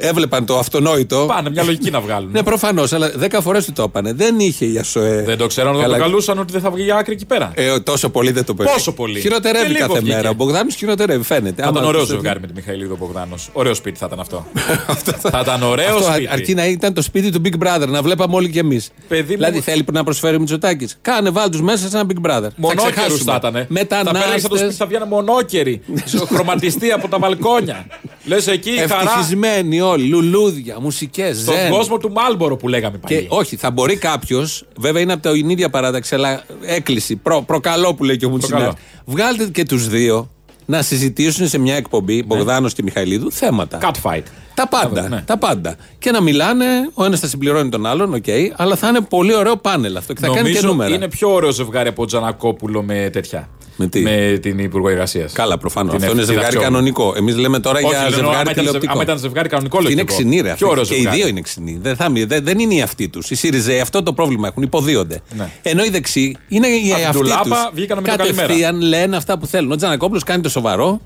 έβλεπαν 0.00 0.46
το 0.46 0.58
αυτονόητο. 0.58 1.24
Πάνε 1.28 1.50
μια 1.50 1.62
λογική 1.62 1.90
να 1.90 2.00
βγάλουν. 2.00 2.30
Ναι, 2.30 2.42
προφανώς, 2.42 2.92
αλλά 2.92 3.10
δέκα 3.14 3.40
φορές 3.40 3.64
του 3.64 3.72
το 3.72 3.82
είπανε. 3.82 4.12
Δεν 4.12 4.38
είχε 4.38 4.64
η 4.64 4.78
ΑΣΟΕ. 4.78 5.22
Δεν 5.22 5.38
το 5.38 5.46
ξέραν 5.46 5.70
όταν 5.70 5.82
Καλά- 5.82 5.96
το 5.96 6.02
καλούσαν 6.02 6.38
ότι 6.38 6.52
δεν 6.52 6.60
θα 6.60 6.70
βγει 6.70 6.92
άκρη 6.92 7.12
εκεί 7.14 7.26
πέρα. 7.26 7.52
Ε, 7.54 7.80
τόσο 7.80 8.08
πολύ 8.10 8.30
δεν 8.30 8.44
το 8.44 8.54
παιδί. 8.54 8.70
Πόσο 8.70 8.92
πολύ. 8.92 9.14
Και 9.14 9.20
Χειροτερεύει 9.20 9.66
λίγο 9.72 9.86
κάθε 9.86 9.98
βγήκε. 10.00 10.14
μέρα. 10.16 10.30
Ο 10.30 10.32
Μπογδάνο 10.34 10.70
χειροτερεύει, 10.70 11.24
φαίνεται. 11.24 11.62
Θα 11.62 11.68
Άμα 11.68 11.76
ήταν 11.78 11.88
ωραίο 11.88 12.00
τους- 12.00 12.10
ζευγάρι 12.10 12.40
με 12.40 12.46
τη 12.46 12.52
Μιχαηλίδου 12.56 12.96
Μπογδάνος. 13.00 13.48
Ωραίο 13.52 13.74
σπίτι 13.74 13.98
θα 13.98 14.06
ήταν 14.06 14.20
αυτό. 14.20 14.46
θα 15.30 15.38
ήταν 15.42 15.62
ωραίο 15.62 15.96
Αυτό, 15.96 16.12
σπίτι. 16.12 16.28
αρκεί 16.32 16.54
να 16.54 16.66
ήταν 16.66 16.94
το 16.94 17.02
σπίτι 17.02 17.30
του 17.30 17.42
Big 17.44 17.66
Brother, 17.66 17.88
να 17.88 18.02
βλέπαμε 18.02 18.34
όλοι 18.34 18.48
κι 18.50 18.58
εμείς. 18.58 18.90
Παιδί 19.08 19.22
μου- 19.30 19.36
Δηλαδή 19.36 19.60
θέλει 19.60 19.84
να 19.92 20.04
προσφέρει 20.12 20.36
ο 20.36 20.38
Μητσοτάκης. 20.40 20.98
Κάνε, 21.02 21.30
βάλ 21.30 21.50
τους 21.50 21.60
μέσα 21.62 21.88
σε 21.88 21.98
ένα 21.98 22.06
Big 22.08 22.26
Brother. 22.30 22.48
Μονόκερους 22.56 23.22
θα 23.22 23.34
ήταν. 23.36 23.52
Θα 23.52 24.10
πέρασε 24.12 24.32
το 24.32 24.38
σπίτι, 24.38 24.52
Μετανάστε. 24.52 24.70
θα 24.72 24.86
βγαίνουν 24.86 25.08
μονόκεροι. 25.08 25.80
χρωματιστεί 26.34 26.90
από 26.92 27.08
τα 27.08 27.18
μπαλκόνια. 27.18 27.86
Λες 28.24 28.46
εκεί 28.46 28.70
η 28.70 28.76
χαρά. 28.76 29.02
Ευτυχισμένοι 29.02 29.80
όλοι. 29.80 30.04
Λουλούδια, 30.04 30.80
μουσικές, 30.80 31.38
Στον 31.40 31.54
ζεν. 31.54 31.70
κόσμο 31.70 31.96
του 31.98 32.12
Μάλμπορο 32.12 32.56
που 32.56 32.68
λέγαμε 32.68 32.98
Και 33.06 33.14
παλιά. 33.14 33.28
όχι, 33.30 33.56
θα 33.56 33.70
μπορεί 33.70 33.96
κάποιος, 33.96 34.64
βέβαια 34.78 35.02
είναι 35.02 35.12
από 35.12 35.32
την 35.32 35.48
ίδια 35.48 35.70
παράταξη, 35.70 36.14
αλλά 36.14 36.42
έκκληση, 36.64 37.16
προ, 37.16 37.42
προκαλώ 37.42 37.94
που 37.94 38.04
λέει 38.04 38.16
και 38.16 38.26
ο 38.26 38.30
Μουτσινάρη. 38.30 38.62
Προκαλώ. 38.64 38.84
Βγάλτε 39.04 39.44
και 39.46 39.64
τους 39.64 39.88
δύο 39.88 40.30
να 40.66 40.82
συζητήσουν 40.82 41.48
σε 41.48 41.58
μια 41.58 41.74
εκπομπή, 41.74 42.22
Μπογδάνος 42.22 42.72
και 42.74 42.82
Μιχαηλίδου, 42.82 43.32
θέματα. 43.32 43.78
Cat 43.82 44.10
fight. 44.10 44.22
Τα 44.54 44.68
πάντα. 44.68 45.08
Ναι. 45.08 45.22
Τα 45.26 45.38
πάντα. 45.38 45.76
Και 45.98 46.10
να 46.10 46.20
μιλάνε, 46.20 46.64
ο 46.94 47.04
ένας 47.04 47.20
θα 47.20 47.26
συμπληρώνει 47.26 47.68
τον 47.70 47.86
άλλον, 47.86 48.14
οκ, 48.14 48.24
αλλά 48.56 48.76
θα 48.76 48.88
είναι 48.88 49.00
πολύ 49.00 49.34
ωραίο 49.34 49.56
πάνελ 49.56 49.96
αυτό 49.96 50.12
και 50.12 50.20
θα 50.20 50.26
κάνει 50.26 50.38
και 50.38 50.42
Νομίζω 50.48 50.66
νούμερα. 50.66 50.94
είναι 50.94 51.08
πιο 51.08 51.32
ωραίο 51.32 51.50
ζευγάρι 51.50 51.88
από 51.88 52.06
Τζανακόπουλο 52.06 52.82
με 52.82 53.10
τέτοια. 53.12 53.48
Με 53.76 53.86
τι; 53.86 54.00
Με 54.00 54.38
την 54.42 54.58
Υπουργό 54.58 54.88
Εργασία. 54.88 55.28
Καλά, 55.32 55.58
προφανώς. 55.58 55.94
Αυτό 55.94 56.10
είναι 56.10 56.22
ζευγάρι 56.22 56.56
κανονικό. 56.56 57.14
Εμείς 57.16 57.36
λέμε 57.36 57.58
τώρα 57.60 57.80
για 57.80 58.08
ζευγάρι 58.10 58.54
τηλεοπτικό. 58.54 58.92
Αν 58.92 59.00
ήταν 59.00 59.18
ζευγάρι 59.18 59.48
κανονικό, 59.48 59.76
Αυτή 59.78 59.88
λέω 59.90 59.98
είναι 60.00 60.08
και 60.10 60.14
εγώ. 60.14 60.28
ξινή, 60.28 60.40
ρε. 60.40 60.42
Πιο 60.42 60.52
αυτή. 60.52 60.64
ωραίο 60.64 60.84
Και 60.84 60.94
οι 60.94 60.96
ζευγάρι. 60.96 61.16
δύο 61.18 61.28
είναι 61.28 61.40
ξινοί. 61.40 61.78
Δεν, 61.82 61.96
θα, 61.96 62.08
μη- 62.08 62.24
δεν, 62.24 62.44
δεν 62.44 62.58
είναι 62.58 62.74
ο 62.74 62.82
εαυτός 62.82 63.08
τους. 63.08 63.30
Οι 63.30 63.34
ΣΥΡΙΖΑίοι 63.34 63.80
αυτό 63.80 64.02
το 64.02 64.12
πρόβλημα 64.12 64.48
έχουν. 64.48 64.62
Υποδύονται. 64.62 65.20
Ναι. 65.36 65.50
Ενώ 65.62 65.84
οι 65.84 65.88
δεξιοί 65.90 66.36
είναι 66.48 66.66
ο 66.66 66.90
Απ' 66.92 66.96
την 66.98 67.06
εαυτός 67.06 67.18
ντουλάπα 67.18 67.42
τους. 67.44 67.70
βγήκανε 67.74 68.00
με 68.00 68.08
το 68.08 68.16
Κατευθείαν 68.16 68.80
λένε 68.80 69.16
αυτά 69.16 69.38
που 69.38 69.46
θέλουν. 69.46 69.72
Ο 69.72 69.76
Τζανακόπουλος 69.76 70.22
κάνει 70.22 70.42
το 70.42 70.48
σοβαρό 70.48 71.00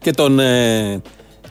και 0.00 0.10
τον, 0.10 0.38
ε, 0.38 1.02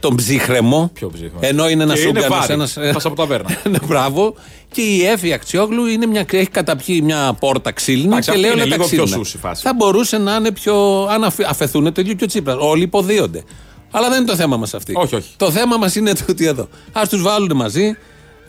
τον 0.02 0.16
ψύχρεμο. 0.16 0.90
Ποιο 0.94 1.08
ψύχρεμο; 1.10 1.40
Ενώ 1.40 1.70
είναι 1.70 1.84
ένας 1.84 2.00
Και 2.00 2.08
είναι 2.08 2.20
Ούγκανο. 2.20 2.36
βάρη. 2.36 2.54
Ένας, 2.54 2.78
Πας 2.94 3.06
από 3.06 3.16
ταβέρνα. 3.16 3.50
ναι, 3.70 3.78
μπράβο. 3.86 4.36
Και 4.72 4.82
η 4.82 5.06
Εύη 5.06 5.34
Αξιόγλου 5.34 5.86
είναι 5.86 6.06
μια, 6.06 6.26
έχει 6.32 6.48
καταπιεί 6.50 7.02
μια 7.04 7.36
πόρτα 7.40 7.72
ξύλινη 7.72 8.06
Εντάξει, 8.06 8.24
και 8.32 8.36
αυτή 8.38 8.42
λέει 8.42 8.52
είναι 8.52 8.62
όλα 8.62 8.70
τα 8.70 8.76
λίγο 8.78 8.88
πιο 8.90 8.98
ξύλινα. 9.04 9.24
σούσι 9.26 9.38
φάση. 9.38 9.62
Θα 9.64 9.74
μπορούσε 9.74 10.18
να 10.18 10.36
είναι 10.36 10.52
πιο. 10.52 11.06
αν 11.10 11.24
αφ- 11.24 11.46
αφαιθούν 11.50 11.94
το 11.94 12.02
ίδιο 12.02 12.14
και 12.14 12.24
ο 12.24 12.28
Τσίπρας. 12.28 12.56
Όλοι 12.60 12.84
υποδίονται. 12.84 13.44
Αλλά 13.92 14.10
δεν 14.10 14.18
είναι 14.18 14.28
το 14.28 14.36
θέμα 14.36 14.58
μας 14.58 14.74
αυτή. 14.74 14.94
Όχι, 14.96 15.16
όχι. 15.16 15.30
Το 15.38 15.52
θέμα 15.52 15.78
μας 15.78 15.96
είναι 15.96 16.14
τούτοι 16.26 16.46
εδώ. 16.46 16.68
Α 16.92 17.02
τους 17.10 17.22
βάλουν 17.22 17.56
μαζί 17.56 17.98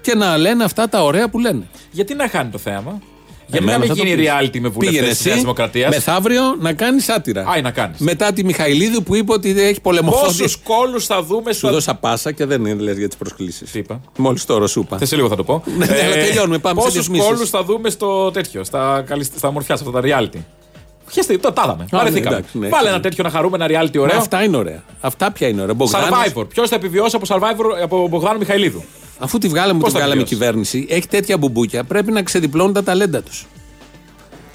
και 0.00 0.14
να 0.14 0.36
λένε 0.38 0.64
αυτά 0.64 0.88
τα 0.88 1.02
ωραία 1.04 1.28
που 1.28 1.38
λένε. 1.38 1.66
Γιατί 1.90 2.14
να 2.14 2.28
χάνει 2.28 2.50
το 2.50 2.58
θέμα; 2.58 2.98
Γιατί 3.52 3.64
Εμένα 3.66 3.72
να 3.72 3.78
μην 3.78 3.88
θα 3.88 3.94
το 3.94 4.02
γίνει 4.08 4.16
πεις. 4.22 4.28
reality 4.30 4.38
με 4.40 4.48
Πήγαινε 4.48 4.68
βουλευτέ 4.68 5.00
τη 5.04 5.08
εσύ 5.10 5.28
Νέα 5.28 5.36
Δημοκρατίας; 5.36 5.90
Μεθαύριο 5.90 6.42
να 6.60 6.72
κάνεις 6.72 7.04
σάτυρα. 7.04 7.40
Α, 7.48 7.60
να 7.60 7.70
κάνεις. 7.70 7.98
Μετά 7.98 8.32
τη 8.32 8.44
Μιχαηλίδου 8.44 9.02
που 9.02 9.14
είπε 9.16 9.32
ότι 9.32 9.60
έχει 9.60 9.80
πολεμοφόδια. 9.80 10.26
Πόσους 10.26 10.56
κόλου 10.56 11.00
θα 11.02 11.22
δούμε 11.22 11.52
Σου 11.52 11.58
στο. 11.58 11.70
δώσα 11.70 11.94
πάσα 11.94 12.32
και 12.32 12.44
δεν 12.46 12.80
λες 12.80 12.98
για 12.98 13.08
τις 13.08 13.16
προσκλήσεις. 13.16 13.70
Τι 13.70 13.78
είπα; 13.78 14.00
Μόλις 14.18 14.44
τώρα 14.44 14.66
σου 14.66 14.80
είπα. 14.80 14.98
Θες 14.98 15.08
σε 15.08 15.16
λίγο 15.16 15.28
θα 15.28 15.36
το 15.36 15.44
πω. 15.44 15.62
Ναι, 15.78 15.86
ναι, 15.86 16.02
αλλά 16.04 16.14
τελειώνουμε, 16.14 16.58
πάμε 16.58 16.80
σε 16.80 16.86
Πόσους 16.86 17.06
διαφημίσεις. 17.06 17.26
κόλου 17.28 17.46
θα 17.46 17.64
δούμε 17.64 17.90
στο 17.90 18.30
τέτοιο, 18.30 18.64
στα, 18.64 19.04
καλυσ- 19.06 19.36
στα 19.38 19.48
ομορφιά, 19.48 19.76
σε 19.76 19.84
αυτά 19.86 20.00
τα 20.00 20.06
reality; 20.08 20.38
Χαίρεστε, 21.10 21.38
το 21.38 21.52
τα 21.52 21.62
είδαμε. 21.64 21.84
Βαρεθήκαμε. 21.90 22.36
εντάξει, 22.36 22.58
ναι, 22.58 22.68
Βάλε 22.68 22.82
ναι. 22.88 22.94
ένα 22.94 23.00
τέτοιο 23.00 23.24
να 23.24 23.30
χαρούμε, 23.30 23.56
ένα 23.64 23.66
reality 23.84 23.96
Μα 23.96 24.02
ωραίο. 24.02 24.18
αυτά 24.18 24.42
είναι 24.42 24.56
ωραία. 24.56 24.82
Αυτά 25.00 25.30
πια 25.32 25.48
είναι 25.48 25.62
ωραία. 25.62 25.74
Μπογδάνος, 25.74 26.08
Survivor. 26.34 26.48
Ποιος 26.48 26.68
θα 26.68 26.74
επιβιώσει 26.74 27.16
από 27.16 27.26
Survivor 27.28 27.82
από 27.82 28.08
Μπογδάνο 28.08 28.38
Μιχαηλίδου; 28.38 28.84
Αφού 29.22 29.38
τη 29.38 29.48
βγάλαμε 29.48 29.72
που 29.72 29.78
Πώς 29.78 29.88
τη 29.88 29.92
θα 29.98 29.98
βγάλαμε 30.04 30.20
βιώσεις; 30.22 30.38
κυβέρνηση, 30.38 30.86
έχει 30.88 31.08
τέτοια 31.08 31.38
μπουμπούκια, 31.38 31.84
πρέπει 31.84 32.12
να 32.12 32.22
ξεδιπλώνουν 32.22 32.72
τα 32.72 32.82
ταλέντα 32.82 33.22
τους. 33.22 33.46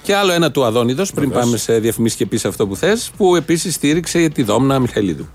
Και 0.01 0.15
άλλο 0.15 0.31
ένα 0.31 0.51
του 0.51 0.65
Αδόνιδος, 0.65 1.11
πριν 1.11 1.27
Βεβαίως. 1.27 1.45
πάμε 1.45 1.57
σε 1.57 1.79
διαφημίσεις 1.79 2.17
και 2.17 2.25
πεις 2.25 2.45
αυτό 2.45 2.67
που 2.67 2.75
θες, 2.75 3.11
που 3.17 3.35
επίσης 3.35 3.73
στήριξε 3.75 4.27
τη 4.29 4.43
Δόμνα 4.43 4.79
Μιχαηλίδου. 4.79 5.27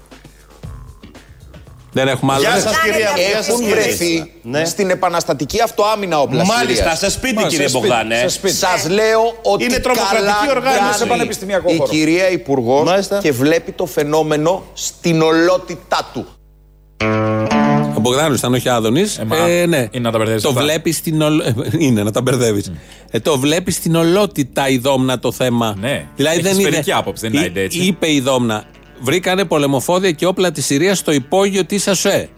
Δεν 1.94 2.08
έχουμε 2.08 2.32
άλλο. 2.32 2.42
Γεια 2.42 2.54
ρε. 2.54 2.60
σας 2.60 2.72
κυρία 2.82 3.10
μου, 3.16 3.22
γεια 3.28 3.36
σας 3.36 3.48
Έχουν 3.48 3.60
κύριε. 3.60 3.74
βρεθεί 3.82 4.32
Ναι. 4.42 4.64
στην 4.64 4.90
επαναστατική 4.90 5.60
αυτοάμυνα 5.62 6.20
όπλα 6.20 6.44
Μάλιστα, 6.44 6.74
Συρίας. 6.82 6.98
σε 6.98 7.10
σπίτι 7.10 7.34
Μα, 7.34 7.42
κύριε 7.42 7.66
σε 7.68 7.68
σπίτι, 7.72 7.86
Μπογδάνε. 7.88 8.14
σε 8.16 8.28
σπίτι. 8.28 8.54
Σας 8.54 8.88
λέω 8.88 9.20
ότι 9.42 9.64
Είναι 9.64 9.78
τρομοκρατική 9.78 10.22
καλά 10.46 10.50
οργάνωση 10.56 10.92
σε 10.92 10.98
κάνει 10.98 11.10
πανεπιστημιακό 11.10 11.72
η 11.72 11.76
χώρο. 11.76 11.90
κυρία 11.90 12.30
Υπουργός 12.30 12.84
Μάλιστα. 12.88 13.18
και 13.18 13.32
βλέπει 13.32 13.72
το 13.72 13.86
φαινόμενο 13.86 14.62
στην 14.72 15.22
ολότητά 15.22 16.10
του. 16.12 16.26
Ο 18.04 18.08
Μπογδάνος 18.10 18.38
ήταν 18.38 18.54
όχι 18.54 18.68
Άδωνης. 18.68 19.18
Ε, 19.18 19.24
μα, 19.24 19.36
ναι. 19.66 19.88
είναι 19.90 19.90
να 20.00 20.10
τα 20.10 20.18
μπερδεύεις 20.18 20.42
Το 20.42 20.48
αυτά. 20.48 20.60
βλέπεις 20.62 20.96
στην. 20.96 21.22
ολ- 21.22 21.40
ε, 21.46 21.52
Είναι 21.78 22.02
να 22.02 22.10
τα 22.10 22.20
μπερδεύεις. 22.22 22.72
Ε, 23.10 23.20
το 23.20 23.38
βλέπεις 23.38 23.74
στην 23.74 23.94
ολότητα 23.94 24.68
η 24.68 24.78
Δόμνα 24.78 25.18
το 25.18 25.32
θέμα. 25.32 25.76
Ναι. 25.80 26.06
Δηλαδή 26.16 26.38
Έχεις 26.38 26.50
δεν 26.50 26.60
είναι. 26.60 26.68
σφαιρική 26.70 26.92
άποψη, 26.92 27.22
δεν 27.22 27.32
είναι 27.32 27.40
Εί- 27.40 27.44
άιντε 27.44 27.60
έτσι. 27.62 27.78
Είπε 27.78 28.12
η 28.12 28.20
Δόμνα. 28.20 28.64
Βρήκανε 29.00 29.44
πολεμοφόδια 29.44 30.10
και 30.10 30.26
όπλα 30.26 30.50
της 30.50 30.64
Συρίας 30.66 30.98
στο 30.98 31.12
υπόγειο 31.12 31.64
της 31.64 31.88
ΑΣΟΕ. 31.88 32.28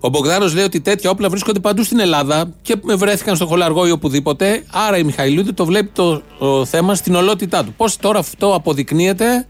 Ο 0.00 0.08
Μπογδάνος 0.08 0.54
λέει 0.54 0.64
ότι 0.64 0.80
τέτοια 0.80 1.10
όπλα 1.10 1.28
βρίσκονται 1.28 1.58
παντού 1.58 1.82
στην 1.84 1.98
Ελλάδα 2.00 2.52
και 2.62 2.76
βρέθηκαν 2.96 3.36
στο 3.36 3.46
χολαργό 3.46 3.86
ή 3.86 3.90
οπουδήποτε. 3.90 4.62
Άρα 4.70 4.98
η 4.98 5.02
Μιχαηλούδη 5.02 5.52
το 5.52 5.64
βλέπει 5.64 5.90
το 5.94 6.22
ο, 6.38 6.64
θέμα 6.64 6.94
στην 6.94 7.14
ολότητά 7.14 7.64
του. 7.64 7.74
Πώς 7.76 7.96
τώρα 7.96 8.18
αυτό 8.18 8.54
αποδεικνύεται, 8.54 9.46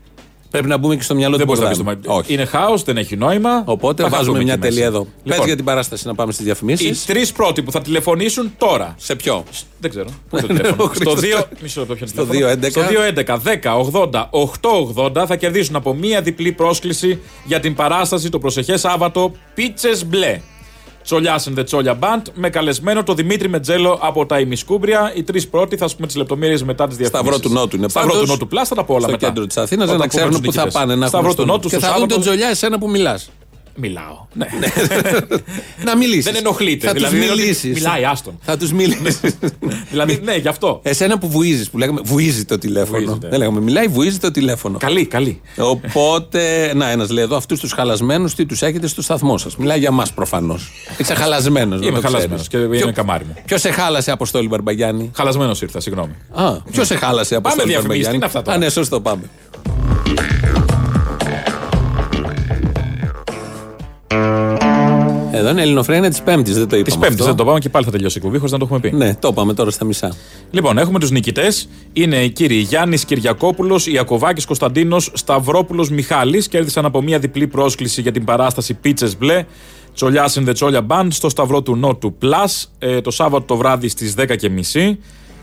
πρέπει 0.51 0.69
να 0.69 0.77
μπούμε 0.77 0.97
και 0.97 1.03
στο 1.03 1.15
μυαλό 1.15 1.37
Δεν 1.37 1.47
του 1.47 1.53
μπορείς 1.53 1.63
να 1.63 1.69
πεις 1.69 1.83
Μπογδάνου. 1.83 2.23
το 2.23 2.33
Είναι 2.33 2.45
χάος, 2.45 2.83
δεν 2.83 2.97
έχει 2.97 3.17
νόημα. 3.17 3.63
Οπότε 3.65 4.03
Θα 4.03 4.09
βάζουμε 4.09 4.27
χαθούμε 4.27 4.43
μια 4.45 4.53
εκεί 4.53 4.63
τελεία 4.63 4.85
μέσα. 4.85 4.97
εδώ. 4.97 5.03
Πες 5.05 5.13
Λοιπόν, 5.33 5.47
για 5.47 5.57
την 5.57 5.65
παράσταση 5.65 6.07
να 6.07 6.15
πάμε 6.15 6.33
στις 6.33 6.45
διαφημίσεις. 6.45 7.03
οι 7.03 7.07
τρεις 7.07 7.33
πρώτοι 7.33 7.63
που 7.63 7.73
θα 7.73 7.81
τηλεφωνήσουν 7.81 8.53
τώρα. 8.59 8.95
Σε 8.99 9.15
ποιο; 9.15 9.45
Δεν 9.81 9.91
ξέρω. 9.91 10.07
Πού 10.31 10.41
το 10.41 10.47
Ναι, 10.53 10.59
τηλέφωνο. 10.59 10.83
ο 10.85 10.95
Στο 10.95 11.11
Χρήστος. 11.11 11.41
2. 11.41 11.45
Μισό 11.63 11.81
λεπτό, 11.81 11.95
ποιο 11.95 12.07
Στο 12.07 12.25
τηλέφωνο. 12.27 12.61
211. 12.63 12.71
Στο 12.71 12.83
211 12.83 13.39
10 13.39 13.77
80 14.11 14.29
880 15.21 15.25
θα 15.27 15.37
κερδίσουν 15.37 15.77
από 15.77 15.95
μία 15.95 16.21
διπλή 16.23 16.53
πρόσκληση 16.53 17.19
για 17.45 17.61
την 17.61 17.75
παράσταση 17.75 18.29
το 18.29 18.39
προσεχές 18.39 18.81
Σάββατο 18.81 19.33
Πίτσες 19.55 20.07
Μπλε. 20.07 20.41
Τσολιά 21.09 21.41
and 21.45 21.59
the 21.59 21.65
Τσόλια 21.65 21.99
Band 22.01 22.23
με 22.35 22.51
καλεσμένο 22.51 23.03
το 23.03 23.15
Δημήτρη 23.15 23.49
Μετζέλο 23.49 23.99
από 24.03 24.27
τα 24.27 24.41
ημισκούμπρια. 24.41 25.13
Οι 25.15 25.23
τρεις 25.23 25.49
πρώτοι 25.49 25.77
θα 25.77 25.89
πούμε 25.95 26.07
τις 26.07 26.17
λεπτομέρειες 26.17 26.63
μετά 26.63 26.87
τις 26.87 26.97
διαφημίσεις. 26.97 27.35
Σταυρό 27.37 27.49
του 27.49 27.61
Νότου 27.61 27.77
είναι 27.77 27.89
Σταυρό 27.89 28.09
πάντως, 28.11 28.25
του 28.25 28.31
Νότου 28.33 28.47
Πλάστα, 28.49 28.75
θα 28.75 28.81
τα 28.81 28.87
πω 28.87 28.93
όλα 28.95 29.03
στο 29.03 29.11
μετά. 29.11 29.27
κέντρο 29.27 29.47
της 29.47 29.57
Αθήνας, 29.57 29.85
Όταν 29.89 29.99
να 29.99 30.07
πούμε 30.07 30.15
ξέρουν 30.23 30.31
τους 30.31 30.41
που 30.41 30.53
θα 30.53 30.61
νικητές. 30.63 30.81
πάνε. 30.83 30.95
Να 30.95 31.07
Σταυρό 31.07 31.27
έχουν 31.27 31.37
του 31.37 31.43
στο- 31.43 31.53
Νότου 31.53 31.69
Και 31.69 31.77
στο 31.77 31.87
θα 31.87 31.93
δουν 31.99 31.99
τον 32.01 32.09
Σάββατο. 32.11 32.31
Τζολιά 32.31 32.49
εσένα 32.49 32.79
που 32.79 32.91
μιλάς. 32.91 33.31
Μιλάω. 33.81 34.27
Ναι. 34.33 34.47
να 35.85 35.97
μιλήσεις. 35.97 36.25
Δεν 36.25 36.37
ενοχλείται. 36.37 36.87
Θα 36.87 36.93
δηλαδή, 36.93 37.15
τους 37.15 37.25
είναι 37.25 37.33
ότι 37.33 37.41
μιλήσεις. 37.41 37.75
Μιλάει, 37.75 38.05
άστον. 38.05 38.39
Θα 38.43 38.57
τους 38.57 38.73
μιλήσεις. 38.73 39.35
δηλαδή, 39.91 40.21
ναι, 40.25 40.35
γι' 40.35 40.49
αυτό. 40.49 40.81
Εσένα 40.83 41.19
που 41.19 41.29
βουίζεις, 41.29 41.71
που 41.71 41.79
λέγαμε. 41.79 42.01
Βουίζει 42.05 42.45
το 42.45 42.59
τηλέφωνο. 42.59 42.99
Βουίζεται. 42.99 43.29
Δεν 43.29 43.39
λέγαμε, 43.39 43.61
μιλάει, 43.61 43.87
βουίζει 43.87 44.19
το 44.19 44.31
τηλέφωνο. 44.31 44.79
Καλή, 44.79 45.07
καλή. 45.07 45.41
Οπότε, 45.57 46.73
να, 46.75 46.91
ένας 46.91 47.11
λέει 47.11 47.25
εδώ, 47.25 47.37
αυτούς 47.37 47.61
τους 47.61 47.73
χαλασμένους 47.73 48.35
τι 48.35 48.47
τους 48.47 48.63
έχετε 48.63 48.87
στο 48.87 49.03
σταθμό 49.03 49.39
σας. 49.39 49.57
Μιλάει 49.57 49.79
για 49.79 49.91
μας 49.91 50.13
προφανώς. 50.13 50.71
Είσαι 50.99 51.15
χαλασμένος. 51.15 51.87
Είμαι 51.87 52.01
χαλασμένος 52.01 52.49
και 52.49 52.57
είναι 52.57 52.93
καμάρι 52.93 53.25
μου. 53.25 53.35
Ποιος 53.45 53.61
σε 53.61 53.71
χάλασε, 53.71 54.11
Αποστόλη 54.11 54.49
Μπαρμπαγιάννη; 54.49 55.11
Χαλασμένος 55.15 55.63
ήρθα, 55.63 55.81
συγγνώμη. 55.81 56.13
Α, 56.33 56.61
ποιος 56.71 56.87
σε 56.87 56.97
χάλασε, 56.97 57.35
Αποστόλη 57.35 57.69
διαφημίσεις, 57.69 58.05
Μπαρμπαγιάννη; 58.05 58.11
τι 58.11 58.17
είναι 58.17 58.25
αυτά 58.25 58.43
τώρα. 58.43 58.57
Α, 58.57 58.61
ναι, 58.61 58.69
σωστό, 58.69 59.01
πάμε. 59.01 59.23
Εδώ 65.33 65.51
είναι 65.51 65.63
Ελληνοφρένια 65.63 66.11
της 66.11 66.23
Πέμπτης, 66.23 66.57
δεν 66.57 66.69
το 66.69 66.77
είπαμε. 66.77 66.95
Τη 66.95 67.01
Πέμπτης 67.01 67.11
αυτό. 67.11 67.25
δεν 67.25 67.35
το 67.37 67.45
πάμε 67.45 67.59
και 67.59 67.69
πάλι 67.69 67.85
θα 67.85 67.91
τελειώσει 67.91 68.15
η 68.17 68.19
εκπομπή 68.19 68.39
χωρίς 68.39 68.53
να 68.53 68.59
το 68.59 68.65
έχουμε 68.65 68.81
πει. 68.81 68.97
Ναι, 68.97 69.15
το 69.15 69.29
είπαμε 69.29 69.55
τώρα 69.55 69.71
στα 69.71 69.85
μισά. 69.85 70.15
Λοιπόν, 70.51 70.79
έχουμε 70.79 70.99
τους 70.99 71.11
νικητές. 71.11 71.69
Είναι 71.93 72.17
οι 72.17 72.31
κύριοι 72.31 72.57
Γιάννης 72.57 73.05
Κυριακόπουλος, 73.05 73.87
Ιακοβάκη 73.87 74.47
Κωνσταντίνος, 74.47 75.11
Σταυρόπουλος 75.15 75.91
Μιχάλης. 75.91 76.49
Κέρδισαν 76.49 76.85
από 76.85 77.03
μία 77.03 77.19
διπλή 77.19 77.47
πρόσκληση 77.47 78.01
για 78.01 78.13
την 78.13 78.25
παράσταση 78.25 78.75
Πίτσες 78.75 79.17
Μπλε. 79.17 79.45
Τσολιά 79.95 80.31
in 80.31 80.49
the 80.49 80.55
Τσόλια 80.55 80.87
Band 80.89 81.07
στο 81.11 81.29
Σταυρό 81.29 81.63
του 81.63 81.77
Νότου 81.77 82.17
Plus 82.23 82.65
ε, 82.79 83.01
το 83.01 83.11
Σάββατο 83.11 83.45
το 83.45 83.57
βράδυ 83.57 83.89
στις 83.89 84.15
10.30. 84.19 84.95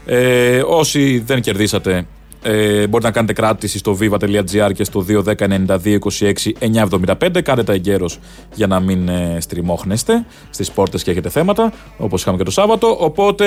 Ε, 0.05 0.61
όσοι 0.67 1.23
δεν 1.25 1.41
κερδίσατε, 1.41 2.05
ε, 2.47 2.87
μπορείτε 2.87 3.07
να 3.07 3.11
κάνετε 3.11 3.33
κράτηση 3.33 3.77
στο 3.77 3.97
viva.gr 4.01 4.71
και 4.73 4.83
στο 4.83 5.05
210-92-26-975. 5.09 7.41
Κάντε 7.43 7.63
τα 7.63 7.73
εγκαίρως 7.73 8.19
για 8.55 8.67
να 8.67 8.79
μην 8.79 9.07
ε, 9.09 9.37
στριμώχνεστε 9.39 10.25
στις 10.49 10.71
πόρτες 10.71 11.03
και 11.03 11.11
έχετε 11.11 11.29
θέματα, 11.29 11.73
όπως 11.97 12.21
είχαμε 12.21 12.37
και 12.37 12.43
το 12.43 12.51
Σάββατο. 12.51 12.97
Οπότε 12.99 13.45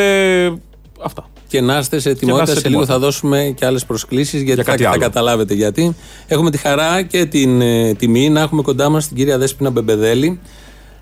αυτά. 1.02 1.28
Και 1.48 1.60
να 1.60 1.78
είστε 1.78 1.98
σε 1.98 2.08
να 2.08 2.14
ετοιμότητα. 2.14 2.42
είστε 2.42 2.54
Σε 2.54 2.60
σε 2.60 2.68
λίγο 2.68 2.84
θα 2.84 2.92
ετοιμότητα. 2.94 2.98
δώσουμε 3.28 3.52
και 3.56 3.66
άλλες 3.66 3.84
προσκλήσεις 3.84 4.42
γιατί 4.42 4.54
Για 4.54 4.64
θα, 4.64 4.70
κάτι 4.70 4.82
θα 4.82 4.90
άλλο. 4.90 5.00
καταλάβετε 5.00 5.54
γιατί. 5.54 5.96
Έχουμε 6.26 6.50
τη 6.50 6.58
χαρά 6.58 7.02
και 7.02 7.24
την 7.26 7.60
ε, 7.60 7.94
τιμή 7.94 8.28
να 8.28 8.40
έχουμε 8.40 8.62
κοντά 8.62 8.88
μας 8.88 9.06
την 9.08 9.16
κυρία 9.16 9.38
Δέσποινα 9.38 9.70
Μπεμπεδέλη. 9.70 10.40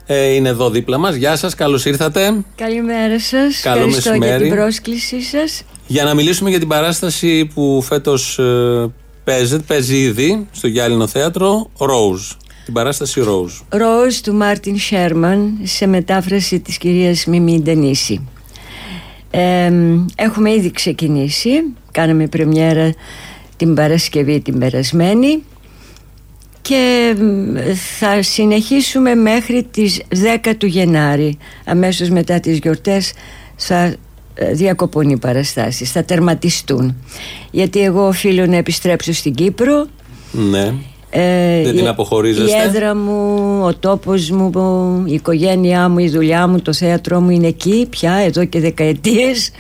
Ε, 0.07 0.27
είναι 0.35 0.49
εδώ 0.49 0.71
δίπλα 0.71 0.99
μας. 0.99 1.14
Γεια 1.14 1.37
σας, 1.37 1.55
καλώς 1.55 1.85
ήρθατε. 1.85 2.45
Καλημέρα 2.55 3.21
σας. 3.21 3.61
Καλό 3.61 3.77
Ευχαριστώ 3.77 4.09
για 4.11 4.19
μεσημέρι. 4.19 4.49
την 4.49 4.57
πρόσκλησή 4.57 5.23
σας. 5.23 5.62
Για 5.87 6.05
να 6.05 6.14
μιλήσουμε 6.14 6.51
για 6.51 6.59
την 6.59 6.69
παράσταση 6.69 7.47
που 7.55 7.83
φέτος 7.83 8.40
παίζεται, 9.25 9.62
παίζει 9.66 9.97
ήδη 9.97 10.47
στο 10.53 10.66
Γυάλινο 10.66 11.07
Θέατρο, 11.07 11.71
Rose. 11.79 12.37
Την 12.64 12.75
παράσταση 12.75 13.23
Rose. 13.27 13.79
Ροζ 13.79 14.16
του 14.16 14.35
Μάρτιν 14.35 14.79
Σέρμαν 14.79 15.59
σε 15.62 15.87
μετάφραση 15.87 16.61
της 16.61 16.79
κυρίας 16.79 17.27
Μιμή 17.27 17.61
Ντενίση. 17.61 18.29
Ε, 19.31 19.73
έχουμε 20.16 20.53
ήδη 20.53 20.71
ξεκινήσει. 20.71 21.51
Κάναμε 21.90 22.27
πρεμιέρα 22.27 22.95
την 23.57 23.75
Παρασκευή 23.75 24.40
την 24.40 24.59
περασμένη 24.59 25.42
και 26.68 27.14
μ, 27.18 27.57
θα 27.98 28.22
συνεχίσουμε 28.22 29.14
μέχρι 29.14 29.66
τις 29.70 30.00
10 30.44 30.52
του 30.59 30.66
Γενάρη. 30.66 31.38
Αμέσως 31.64 32.09
μετά 32.11 32.40
τις 32.40 32.59
γιορτές 32.59 33.12
θα 33.57 33.94
ε, 34.35 34.52
διακοπούν 34.52 35.09
οι 35.11 35.18
παραστάσεις, 35.18 35.92
θα 35.92 36.05
τερματιστούν. 36.05 36.96
Γιατί 37.50 37.81
εγώ 37.81 38.07
οφείλω 38.07 38.46
να 38.46 38.57
επιστρέψω 38.57 39.12
στην 39.12 39.35
Κύπρο 39.35 39.87
Ναι. 40.33 40.72
ε, 41.11 41.62
Δεν 41.62 41.74
την 41.76 41.85
η- 41.85 41.88
αποχωρίζεστε; 41.88 42.57
Η 42.57 42.61
έδρα 42.61 42.96
μου, 42.96 43.61
ο 43.64 43.74
τόπος 43.74 44.31
μου, 44.31 44.50
η 45.07 45.12
οικογένειά 45.12 45.88
μου, 45.88 45.98
η 45.98 46.09
δουλειά 46.09 46.46
μου, 46.46 46.61
το 46.62 46.72
θέατρό 46.72 47.20
μου 47.20 47.31
είναι 47.31 47.46
εκεί 47.46 47.87
πια 47.90 48.12
εδώ 48.12 48.44
και 48.44 48.61
δεκαετίες 48.61 49.50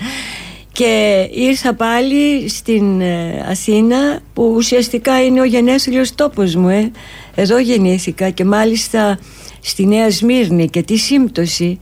και 0.76 1.28
ήρθα 1.32 1.74
πάλι 1.74 2.48
στην 2.48 3.00
ε, 3.00 3.46
Αθήνα 3.50 4.20
που 4.32 4.52
ουσιαστικά 4.56 5.24
είναι 5.24 5.40
ο 5.40 5.44
γενέθλιος 5.44 6.14
τόπος 6.14 6.54
μου 6.54 6.68
ε. 6.68 6.90
εδώ 7.34 7.58
γεννήθηκα 7.58 8.30
και 8.30 8.44
μάλιστα 8.44 9.18
στη 9.60 9.86
Νέα 9.86 10.10
Σμύρνη 10.10 10.68
και 10.68 10.82
τη 10.82 10.96
σύμπτωση 10.96 11.78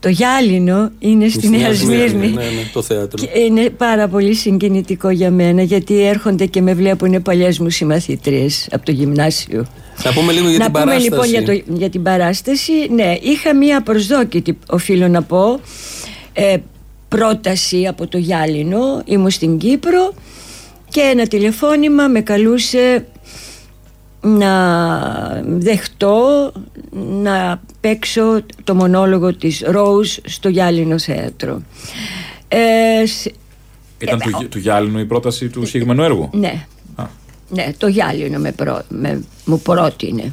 το 0.00 0.08
γυάλινο 0.08 0.90
είναι 0.98 1.28
στη, 1.28 1.48
Νέα 1.48 1.74
Σμύρνη 1.74 2.28
Ναι, 2.28 2.42
ναι, 2.42 2.70
το 2.72 2.82
θέατρο. 2.82 3.24
και 3.24 3.38
είναι 3.38 3.70
πάρα 3.70 4.08
πολύ 4.08 4.34
συγκινητικό 4.34 5.10
για 5.10 5.30
μένα 5.30 5.62
γιατί 5.62 6.02
έρχονται 6.02 6.46
και 6.46 6.62
με 6.62 6.74
βλέπουν 6.74 7.22
παλιές 7.22 7.58
μου 7.58 7.70
συμμαθήτριες 7.70 8.68
από 8.72 8.84
το 8.84 8.92
γυμνάσιο. 8.92 9.66
Να 10.04 10.12
πούμε 10.12 10.32
λίγο 10.32 10.48
για 10.48 10.58
να 10.58 10.64
την 10.64 10.72
πούμε 10.72 10.84
παράσταση. 10.84 11.10
λοιπόν 11.10 11.28
για, 11.28 11.44
το, 11.44 11.74
για 11.74 11.90
την 11.90 12.02
παράσταση. 12.02 12.72
Ναι, 12.94 13.16
είχα 13.22 13.54
μία 13.54 13.82
προσδόκητη, 13.82 14.58
οφείλω 14.66 15.08
να 15.08 15.22
πω, 15.22 15.60
ε, 16.32 16.56
πρόταση 17.16 17.86
από 17.86 18.06
το 18.06 18.18
Γυάλινο. 18.18 19.02
Ήμουν 19.04 19.30
στην 19.30 19.58
Κύπρο 19.58 20.14
και 20.88 21.00
ένα 21.00 21.26
τηλεφώνημα 21.26 22.08
με 22.08 22.20
καλούσε 22.20 23.06
να 24.20 25.42
δεχτώ 25.46 26.52
να 27.22 27.60
παίξω 27.80 28.40
το 28.64 28.74
μονόλογο 28.74 29.34
της 29.36 29.62
Rose 29.66 30.18
στο 30.24 30.48
Γυάλινο 30.48 30.98
Θέατρο. 30.98 31.62
Ε, 32.48 33.06
σ- 33.06 33.34
Ήταν 33.98 34.20
Ε, 34.20 34.30
του, 34.30 34.48
του 34.48 34.58
Γιάλινου 34.58 34.98
η 34.98 35.04
πρόταση 35.06 35.48
του 35.48 35.64
συγκεκριμένου 35.66 36.02
έργου; 36.02 36.30
ναι. 36.32 36.66
Ναι, 37.48 37.72
το 37.78 37.86
Γυάλινο 37.86 38.38
με, 38.38 38.52
πρό- 38.52 38.84
με- 38.88 39.24
μου 39.44 39.60
πρότεινε. 39.60 40.32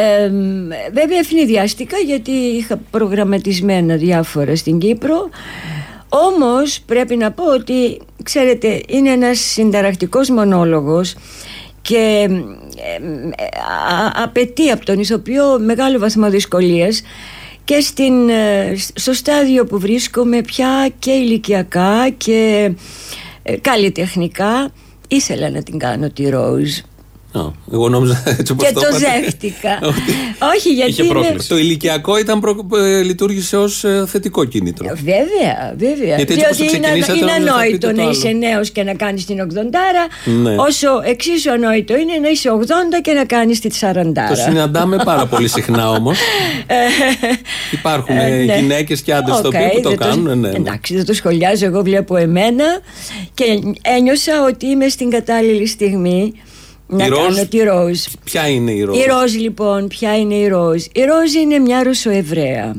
Ε, 0.00 0.28
μ, 0.28 0.68
βέβαια 0.92 1.18
ευνηδιάστηκα 1.18 1.96
γιατί 1.96 2.30
είχα 2.30 2.80
προγραμματισμένα 2.90 3.96
διάφορα 3.96 4.56
στην 4.56 4.78
Κύπρο. 4.78 5.28
Όμως 6.08 6.80
πρέπει 6.86 7.16
να 7.16 7.32
πω 7.32 7.44
ότι 7.44 8.00
ξέρετε 8.22 8.80
είναι 8.88 9.10
ένας 9.10 9.38
συνταρακτικός 9.38 10.28
μονόλογος 10.28 11.14
και 11.82 12.26
ε, 12.28 13.04
ε, 13.04 13.44
α- 13.94 14.22
απαιτεί 14.22 14.70
από 14.70 14.84
τον 14.84 14.98
ηθοποιό 14.98 15.58
μεγάλο 15.60 15.98
βαθμό 15.98 16.30
δυσκολίας 16.30 17.02
και 17.64 17.80
στην, 17.80 18.28
ε, 18.28 18.74
στο 18.94 19.12
στάδιο 19.12 19.64
που 19.64 19.78
βρίσκομαι 19.78 20.40
πια 20.40 20.90
και 20.98 21.10
ηλικιακά 21.10 22.08
και 22.16 22.70
ε, 23.42 23.56
καλλιτεχνικά. 23.56 24.72
Ήθελα 25.08 25.50
να 25.50 25.62
την 25.62 25.78
κάνω 25.78 26.10
τη 26.10 26.28
Ροζ 26.28 26.78
Α, 27.32 27.40
εγώ 27.72 27.88
νόμιζα 27.88 28.22
έτσι 28.38 28.52
όπως 28.52 28.66
και 28.66 28.72
το 28.74 28.80
είπατε, 28.80 28.98
δέχτηκα 29.20 29.78
Όχι 30.54 30.68
γιατί 30.72 31.06
είναι... 31.06 31.36
Το 31.48 31.58
ηλικιακό 31.58 32.18
ήταν 32.18 32.40
προ... 32.40 32.66
ε, 32.76 33.02
λειτουργήσε 33.02 33.56
ως 33.56 33.84
θετικό 34.06 34.44
κίνητρο. 34.44 34.86
Βέβαια, 34.94 35.74
βέβαια. 35.76 36.16
Γιατί 36.16 36.32
έτσι 36.34 36.44
όπως 36.44 36.56
το 36.56 36.64
Διότι 36.64 36.76
είναι, 36.76 37.00
ξεκινήσατε, 37.00 37.18
είναι 37.18 37.26
νόμιζα 37.32 37.46
θα 37.46 37.52
ανόητο 37.52 37.72
πείτε 37.76 37.86
το 37.86 37.92
να 37.96 38.02
άλλο. 38.02 38.10
είσαι 38.10 38.28
νέος 38.28 38.70
και 38.70 38.82
να 38.82 38.94
κάνεις 38.94 39.24
την 39.26 39.36
80 39.54 40.30
Ναι. 40.42 40.54
όσο 40.56 40.88
εξίσου 41.04 41.50
ανόητο 41.50 41.96
είναι 41.96 42.12
να 42.22 42.28
είσαι 42.28 42.48
80 42.60 42.64
και 43.02 43.12
να 43.12 43.24
κάνεις 43.24 43.60
τη 43.60 43.68
40 43.80 43.92
Το 44.28 44.34
συναντάμε 44.34 44.96
πάρα 45.04 45.26
πολύ 45.26 45.48
συχνά 45.48 45.90
όμως. 45.90 46.18
Υπάρχουν 47.72 48.16
Ε, 48.16 48.26
ε, 48.26 48.44
ναι. 48.44 48.56
γυναίκες 48.58 49.00
και 49.02 49.14
άντρες 49.14 49.36
Οκ, 49.36 49.42
το 49.42 49.48
οποίο 49.48 49.68
που 49.68 49.80
το 49.80 49.88
δεν 49.88 49.98
κάνουν. 49.98 50.38
ναι. 50.38 50.48
Εντάξει, 50.48 50.94
δεν 50.94 51.04
το 51.04 51.12
σχολιάζω. 51.12 51.64
Εγώ 51.66 51.82
βλέπω 51.82 52.16
εμένα 52.16 52.64
και 53.34 53.44
ένιωσα 53.82 54.44
ότι 54.48 54.66
είμαι 54.66 54.88
στην 54.88 55.10
κατάλληλη 55.10 55.66
στιγμή 55.66 56.32
να 56.88 57.04
Η 57.04 57.08
Ροζ, 57.08 57.20
κάνω 57.20 57.46
τη 57.48 57.58
Ροζ. 57.58 58.04
Ποια 58.24 58.48
είναι 58.48 58.70
η 58.70 58.82
Ροζ; 58.82 58.98
Η 58.98 59.04
Ροζ 59.04 59.34
λοιπόν, 59.34 59.88
ποια 59.88 60.18
είναι 60.18 60.34
η 60.34 60.48
Ροζ; 60.48 60.84
Η 60.84 61.04
Ροζ 61.04 61.34
είναι 61.34 61.58
μια 61.58 61.82
Ρωσοεβραία. 61.82 62.76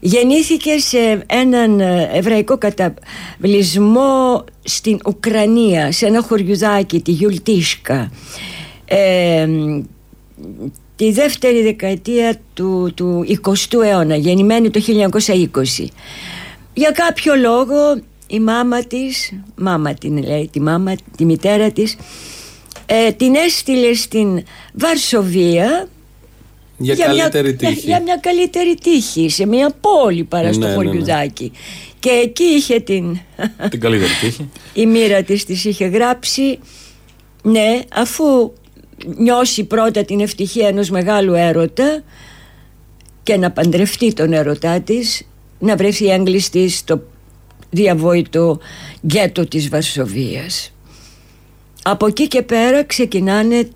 Γεννήθηκε 0.00 0.78
σε 0.78 1.24
έναν 1.26 1.80
ε, 1.80 2.10
εβραϊκό 2.12 2.58
καταυλισμό 2.58 4.44
στην 4.62 4.98
Ουκρανία, 5.06 5.92
σε 5.92 6.06
ένα 6.06 6.22
χωριουδάκι, 6.22 7.00
τη 7.00 7.10
Γιουλτίσκα. 7.10 8.12
Ε, 8.84 9.46
τη 10.96 11.12
δεύτερη 11.12 11.62
δεκαετία 11.62 12.36
του, 12.54 12.92
του 12.94 13.24
20ου 13.44 13.82
αιώνα, 13.84 14.16
γεννημένη 14.16 14.70
το 14.70 14.80
1920. 15.20 15.86
Για 16.74 16.90
κάποιο 16.90 17.34
λόγο 17.34 18.00
η 18.26 18.40
μάμα 18.40 18.82
της, 18.82 19.32
μάμα 19.56 19.94
την 19.94 20.22
λέει, 20.22 20.48
τη 20.52 20.60
μάμα, 20.60 20.94
τη 21.16 21.24
μητέρα 21.24 21.70
της, 21.70 21.96
ε, 22.86 23.12
την 23.12 23.34
έστειλε 23.34 23.94
στην 23.94 24.42
Βαρσοβία 24.72 25.88
Για 26.76 26.94
μια, 26.94 27.04
καλύτερη 27.04 27.54
τύχη. 27.54 27.86
για 27.86 28.02
μια 28.02 28.16
καλύτερη 28.16 28.74
τύχη 28.82 29.28
σε 29.28 29.46
μια 29.46 29.74
πόλη 29.80 30.24
παρά 30.24 30.52
στο 30.52 30.60
Ναι, 30.60 30.66
ναι, 30.66 30.70
ναι. 30.70 30.76
χωριουδάκι 30.76 31.52
και 31.98 32.10
εκεί 32.10 32.42
είχε 32.44 32.80
την 32.80 33.18
Την 33.70 33.80
καλύτερη 33.80 34.10
τύχη. 34.20 34.48
η 34.82 34.86
μοίρα 34.86 35.22
της 35.22 35.44
της 35.44 35.64
είχε 35.64 35.86
γράψει 35.86 36.58
ναι 37.42 37.80
αφού 37.94 38.52
νιώσει 39.16 39.64
πρώτα 39.64 40.04
την 40.04 40.20
ευτυχία 40.20 40.68
ενός 40.68 40.90
μεγάλου 40.90 41.34
έρωτα 41.34 42.02
και 43.22 43.36
να 43.36 43.50
παντρευτεί 43.50 44.12
τον 44.12 44.32
έρωτά 44.32 44.80
της 44.80 45.26
να 45.58 45.76
βρεθεί 45.76 46.06
έγκλειστη 46.06 46.68
στο 46.68 47.02
διαβόητο 47.70 48.58
γκέτο 49.06 49.46
της 49.46 49.68
Βαρσοβίας 49.68 50.71
από 51.82 52.06
εκεί 52.06 52.28
και 52.28 52.42
πέρα 52.42 52.84
ξεκινάνε 52.84 53.68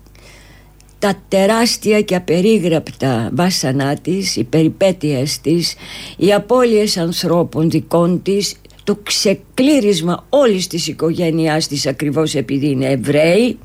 τα 0.99 1.21
τεράστια 1.27 2.01
και 2.01 2.15
απερίγραπτα 2.15 3.29
βάσανά 3.33 3.95
της, 3.95 4.35
οι 4.35 4.43
περιπέτειες 4.43 5.41
της, 5.41 5.75
οι 6.17 6.33
απώλειες 6.33 6.97
ανθρώπων 6.97 7.69
δικών 7.69 8.21
της, 8.21 8.55
το 8.83 8.95
ξεκλήρισμα 9.03 10.25
όλης 10.29 10.67
της 10.67 10.87
οικογένειάς 10.87 11.67
της 11.67 11.87
ακριβώς 11.87 12.35
επειδή 12.35 12.69
είναι 12.69 12.85
Εβραίοι, 12.85 13.57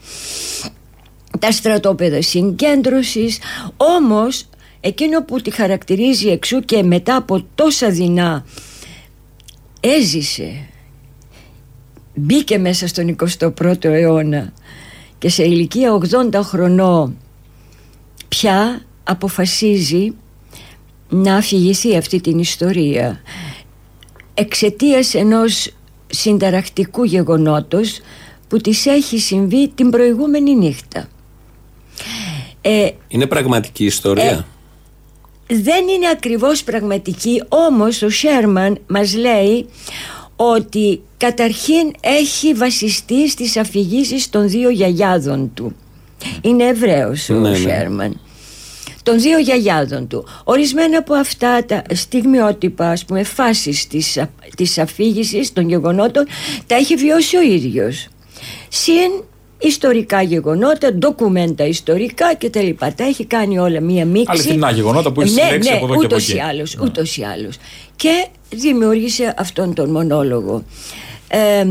τα 1.38 1.52
στρατόπεδα 1.52 2.22
συγκέντρωσης, 2.22 3.38
όμως 3.76 4.48
εκείνο 4.80 5.24
που 5.24 5.40
τη 5.40 5.50
χαρακτηρίζει 5.50 6.28
εξού 6.28 6.60
και 6.60 6.82
μετά 6.82 7.16
από 7.16 7.44
τόσα 7.54 7.90
δεινά 7.90 8.44
έζησε 9.80 10.66
μπήκε 12.14 12.58
μέσα 12.58 12.86
στον 12.86 13.16
21ο 13.40 13.84
αιώνα 13.84 14.52
και 15.18 15.28
σε 15.28 15.42
ηλικία 15.42 15.98
80 16.32 16.34
χρονών 16.42 17.16
πια 18.28 18.82
αποφασίζει 19.04 20.14
να 21.08 21.36
αφηγηθεί 21.36 21.96
αυτή 21.96 22.20
την 22.20 22.38
ιστορία 22.38 23.20
εξαιτίας 24.34 25.14
ενός 25.14 25.70
συνταρακτικού 26.06 27.04
γεγονότος 27.04 28.00
που 28.48 28.56
της 28.56 28.86
έχει 28.86 29.18
συμβεί 29.18 29.68
την 29.68 29.90
προηγούμενη 29.90 30.54
νύχτα. 30.54 31.08
Ε, 32.60 32.90
Είναι 33.08 33.26
πραγματική 33.26 33.84
ιστορία; 33.84 34.46
δεν 35.46 35.88
είναι 35.88 36.08
ακριβώς 36.12 36.64
πραγματική 36.64 37.42
όμως 37.48 38.02
ο 38.02 38.10
Σέρμαν 38.10 38.78
μας 38.86 39.16
λέει 39.16 39.68
ότι 40.36 41.00
καταρχήν 41.16 41.92
έχει 42.00 42.54
βασιστεί 42.54 43.28
στις 43.28 43.56
αφηγήσεις 43.56 44.30
των 44.30 44.48
δύο 44.48 44.70
γιαγιάδων 44.70 45.50
του 45.54 45.76
είναι 46.40 46.64
Εβραίος 46.64 47.28
ο 47.28 47.34
Ναι, 47.34 47.50
ναι. 47.50 47.56
Σέρμαν 47.56 48.20
των 49.02 49.20
δύο 49.20 49.38
γιαγιάδων 49.38 50.06
του 50.06 50.24
ορισμένα 50.44 50.98
από 50.98 51.14
αυτά 51.14 51.64
τα 51.64 51.82
στιγμιότυπα 51.94 52.90
ας 52.90 53.04
πούμε 53.04 53.22
φάσεις 53.22 53.86
της, 53.86 54.16
α- 54.16 54.30
της 54.56 54.78
αφήγησης 54.78 55.52
των 55.52 55.68
γεγονότων 55.68 56.26
τα 56.66 56.74
έχει 56.74 56.94
βιώσει 56.96 57.36
ο 57.36 57.42
ίδιος 57.42 58.08
συν 58.68 59.22
ιστορικά 59.58 60.22
γεγονότα, 60.22 60.92
ντοκουμέντα 60.92 61.64
ιστορικά 61.66 62.34
κτλ. 62.36 62.68
Τα 62.78 63.04
έχει 63.04 63.24
κάνει 63.24 63.58
όλα 63.58 63.80
μία 63.80 64.04
μίξη. 64.04 64.26
Αληθινά 64.28 64.70
γεγονότα 64.70 65.12
που 65.12 65.20
έχει 65.20 65.34
ναι, 65.34 65.40
συλλέξει 65.42 65.70
ναι, 65.70 65.76
από 65.76 65.84
εδώ 65.84 65.94
και 65.94 66.04
από 66.04 66.14
ούτως 66.14 66.28
εκεί. 66.28 66.36
Ή 66.36 66.40
άλλως, 66.40 66.78
ούτως 66.82 67.16
ή 67.16 67.22
άλλως. 67.22 67.56
Και 67.96 68.26
δημιούργησε 68.52 69.34
αυτόν 69.38 69.74
τον 69.74 69.90
μονόλογο. 69.90 70.64
Ε, 71.28 71.64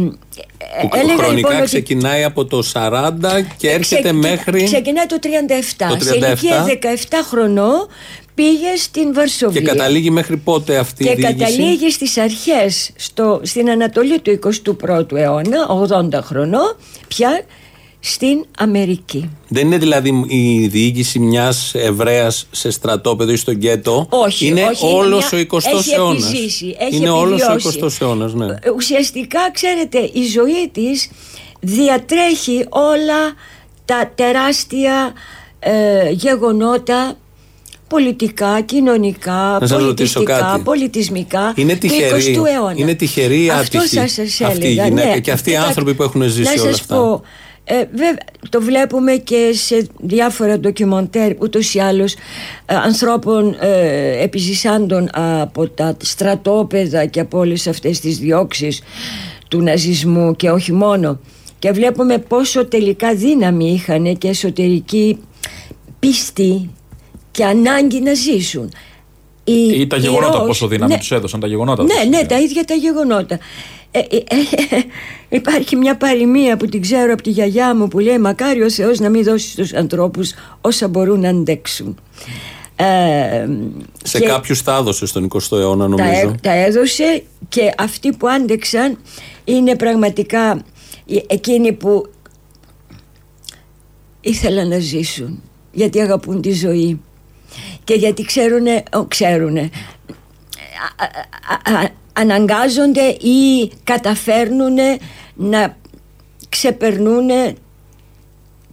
Που 0.82 0.90
έλεγα 0.96 1.14
χρονικά 1.18 1.32
λοιπόν 1.34 1.56
ότι 1.56 1.66
ξεκινάει 1.66 2.24
από 2.24 2.46
το 2.46 2.64
40 2.74 3.12
και 3.58 3.70
έρχεται 3.70 4.02
Ξεκι- 4.02 4.14
μέχρι. 4.22 4.64
Ξεκινάει 4.64 5.06
το 5.06 5.20
37. 5.22 5.96
Το 6.00 6.04
Σε 6.06 6.16
ηλικία 6.16 6.64
37. 6.66 6.68
17 6.68 7.24
χρονών 7.30 7.88
πήγε 8.36 8.76
στην 8.78 9.14
Βαρσοβία. 9.14 9.62
Και 9.62 9.68
καταλήγει 9.68 10.10
μέχρι 10.12 10.38
πότε 10.38 10.78
αυτή 10.78 11.04
Και 11.04 11.10
η 11.12 11.16
διοίκηση. 11.16 11.36
καταλήγει 11.38 11.92
στις 11.92 12.18
αρχές 12.18 12.92
στο, 12.96 13.42
στην 13.44 13.70
Ανατολή 13.70 14.20
του 14.20 14.40
21ου 14.90 15.12
αιώνα 15.16 15.68
80 16.14 16.20
χρονών 16.24 16.76
πια 17.08 17.42
στην 18.04 18.46
Αμερική 18.58 19.30
Δεν 19.48 19.66
είναι 19.66 19.78
δηλαδή 19.78 20.24
η 20.28 20.68
διοίκηση 20.68 21.20
μιας 21.20 21.72
Εβραίας 21.76 22.48
σε 22.52 22.72
στρατόπεδο 22.72 23.32
ή 23.32 23.36
στο 23.36 23.52
γκέτο. 23.54 24.08
όχι, 24.10 24.46
Είναι 24.48 24.64
όχι, 24.72 24.86
είναι 24.86 24.96
όλος 24.98 25.30
μια- 25.32 25.40
ο 25.40 25.42
20ο 25.42 25.78
έχει 25.80 25.94
αιώνας. 25.94 26.28
επιζήσει, 26.28 26.76
έχει 26.80 26.96
Είναι 26.96 27.10
όλος 27.10 27.42
ο 27.42 27.52
επιβιώσει. 27.52 27.80
20ο 27.80 28.06
αιώνας, 28.06 28.34
ναι. 28.34 28.46
Ε, 28.46 28.70
Ουσιαστικά 28.76 29.40
ξέρετε 29.54 29.98
η 30.14 30.24
ζωή 30.34 30.70
της 30.72 31.10
διατρέχει 31.60 32.66
όλα 32.70 33.34
τα 33.86 34.12
τεράστια 34.16 35.14
ε, 35.60 36.10
γεγονότα 36.12 37.14
πολιτικά, 37.88 38.62
κοινωνικά, 38.62 39.58
Να 39.62 39.68
σας 39.68 39.82
ρωτήσω 39.84 39.86
πολιτιστικά, 40.20 40.38
κάτι. 40.40 40.62
πολιτισμικά 40.62 41.54
Είναι 41.56 41.74
του 41.74 41.80
τυχερή, 41.80 42.36
20ου 42.38 42.46
αιώνα. 42.46 42.74
είναι 42.76 42.94
τυχερή 42.94 43.44
ή 43.44 43.50
Αυτό 43.50 43.78
άτυχη 43.78 43.96
θα 43.98 44.08
σας 44.08 44.42
αυτή 44.42 44.66
η 44.68 44.72
έλεγα, 44.72 44.88
γυναίκα 44.88 45.08
ναι. 45.08 45.20
και 45.20 45.32
αυτοί 45.32 45.50
οι 45.50 45.52
Κοιτάξτε, 45.54 45.68
άνθρωποι 45.70 45.94
που 45.94 46.04
έχουν 46.04 46.22
ζήσει 46.24 46.42
να 46.56 46.62
όλα 46.62 46.72
σας 46.72 46.80
αυτά. 46.80 46.96
πω, 46.96 47.22
ε, 47.74 47.86
βέβαια, 47.92 48.18
το 48.50 48.62
βλέπουμε 48.62 49.12
και 49.16 49.52
σε 49.54 49.88
διάφορα 50.00 50.60
ντοκιμοντέρ 50.60 51.32
ούτως 51.42 51.74
ή 51.74 51.80
άλλως 51.80 52.14
ε, 52.14 52.76
ανθρώπων 52.76 53.56
ε, 53.60 54.24
επιζησάντων 54.24 55.10
από 55.14 55.68
τα 55.70 55.98
στρατόπεδα 56.04 57.06
και 57.06 57.20
από 57.20 57.38
όλες 57.38 57.68
αυτές 57.68 58.00
τις 58.00 58.18
διώξεις 58.18 58.82
του 59.48 59.62
ναζισμού 59.62 60.36
και 60.36 60.50
όχι 60.50 60.72
μόνο 60.74 61.20
και 61.60 61.72
βλέπουμε 61.72 62.18
πόσο 62.18 62.66
τελικά 62.66 63.16
δύναμη 63.16 63.72
είχαν 63.74 64.18
και 64.18 64.28
εσωτερική 64.28 65.18
πίστη 66.00 66.70
και 67.32 67.44
ανάγκη 67.46 68.02
να 68.02 68.14
ζήσουν 68.14 68.72
Ή 69.44 69.88
τα 69.88 69.98
γεγονότα, 69.98 70.32
Ρώος- 70.34 70.48
πόσο 70.48 70.68
δύναμη 70.68 70.92
ναι, 70.94 71.00
τους 71.00 71.12
έδωσαν 71.12 71.40
τα 71.40 71.48
γεγονότα. 71.48 71.84
ναι, 71.84 71.90
τους. 71.94 72.10
ναι, 72.10 72.26
τα 72.26 72.40
ίδια 72.40 72.64
τα 72.66 72.74
γεγονότα. 72.74 73.40
Ε, 73.92 74.00
ε, 74.00 74.16
ε, 74.76 74.82
υπάρχει 75.30 75.76
μια 75.76 75.98
παροιμία 75.98 76.58
που 76.58 76.66
την 76.66 76.82
ξέρω 76.82 77.14
από 77.14 77.22
τη 77.22 77.30
γιαγιά 77.30 77.76
μου 77.76 77.88
που 77.88 78.00
λέει 78.00 78.18
«Μακάρι 78.18 78.62
ο 78.62 78.70
Θεός 78.70 79.00
να 79.00 79.10
μην 79.10 79.24
δώσει 79.24 79.50
στους 79.50 79.74
ανθρώπους 79.74 80.34
όσα 80.62 80.88
μπορούν 80.88 81.20
να 81.20 81.30
αντέξουν». 81.30 81.98
Ε, 82.76 83.48
Σε 84.04 84.20
και 84.20 84.26
κάποιους 84.26 84.64
τα 84.64 84.76
έδωσε 84.78 85.06
στον 85.06 85.28
20ο 85.34 85.58
αιώνα, 85.58 85.84
τα, 85.84 85.90
νομίζω. 85.90 86.30
έ- 86.30 86.42
τα 86.42 86.52
έδωσε 86.52 87.24
και 87.50 87.74
αυτοί 87.78 88.12
που 88.14 88.28
άντεξαν 88.28 88.98
είναι 89.44 89.76
πραγματικά 89.76 90.52
ε- 91.08 91.16
εκείνοι 91.28 91.74
που 91.74 92.10
ήθελαν 94.22 94.68
να 94.68 94.80
ζήσουν 94.80 95.42
γιατί 95.72 96.00
αγαπούν 96.02 96.42
τη 96.42 96.52
ζωή 96.54 97.02
και 97.84 97.94
γιατί 97.94 98.24
ξέρουνε, 98.24 98.84
ο, 98.94 99.06
ξέρουνε 99.06 99.70
α- 100.96 101.04
α- 101.74 101.80
α- 101.80 102.00
αναγκάζονται 102.14 103.08
ή 103.10 103.72
καταφέρνουν 103.84 104.78
να 105.34 105.78
ξεπερνούν 106.50 107.30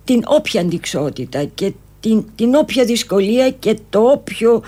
την 0.04 0.22
όποια 0.26 0.60
αντικσότητα 0.60 1.44
και 1.44 1.72
την, 2.00 2.24
την 2.34 2.54
όποια 2.54 2.84
δυσκολία 2.84 3.50
και 3.50 3.78
το 3.90 4.00
όποιο 4.00 4.62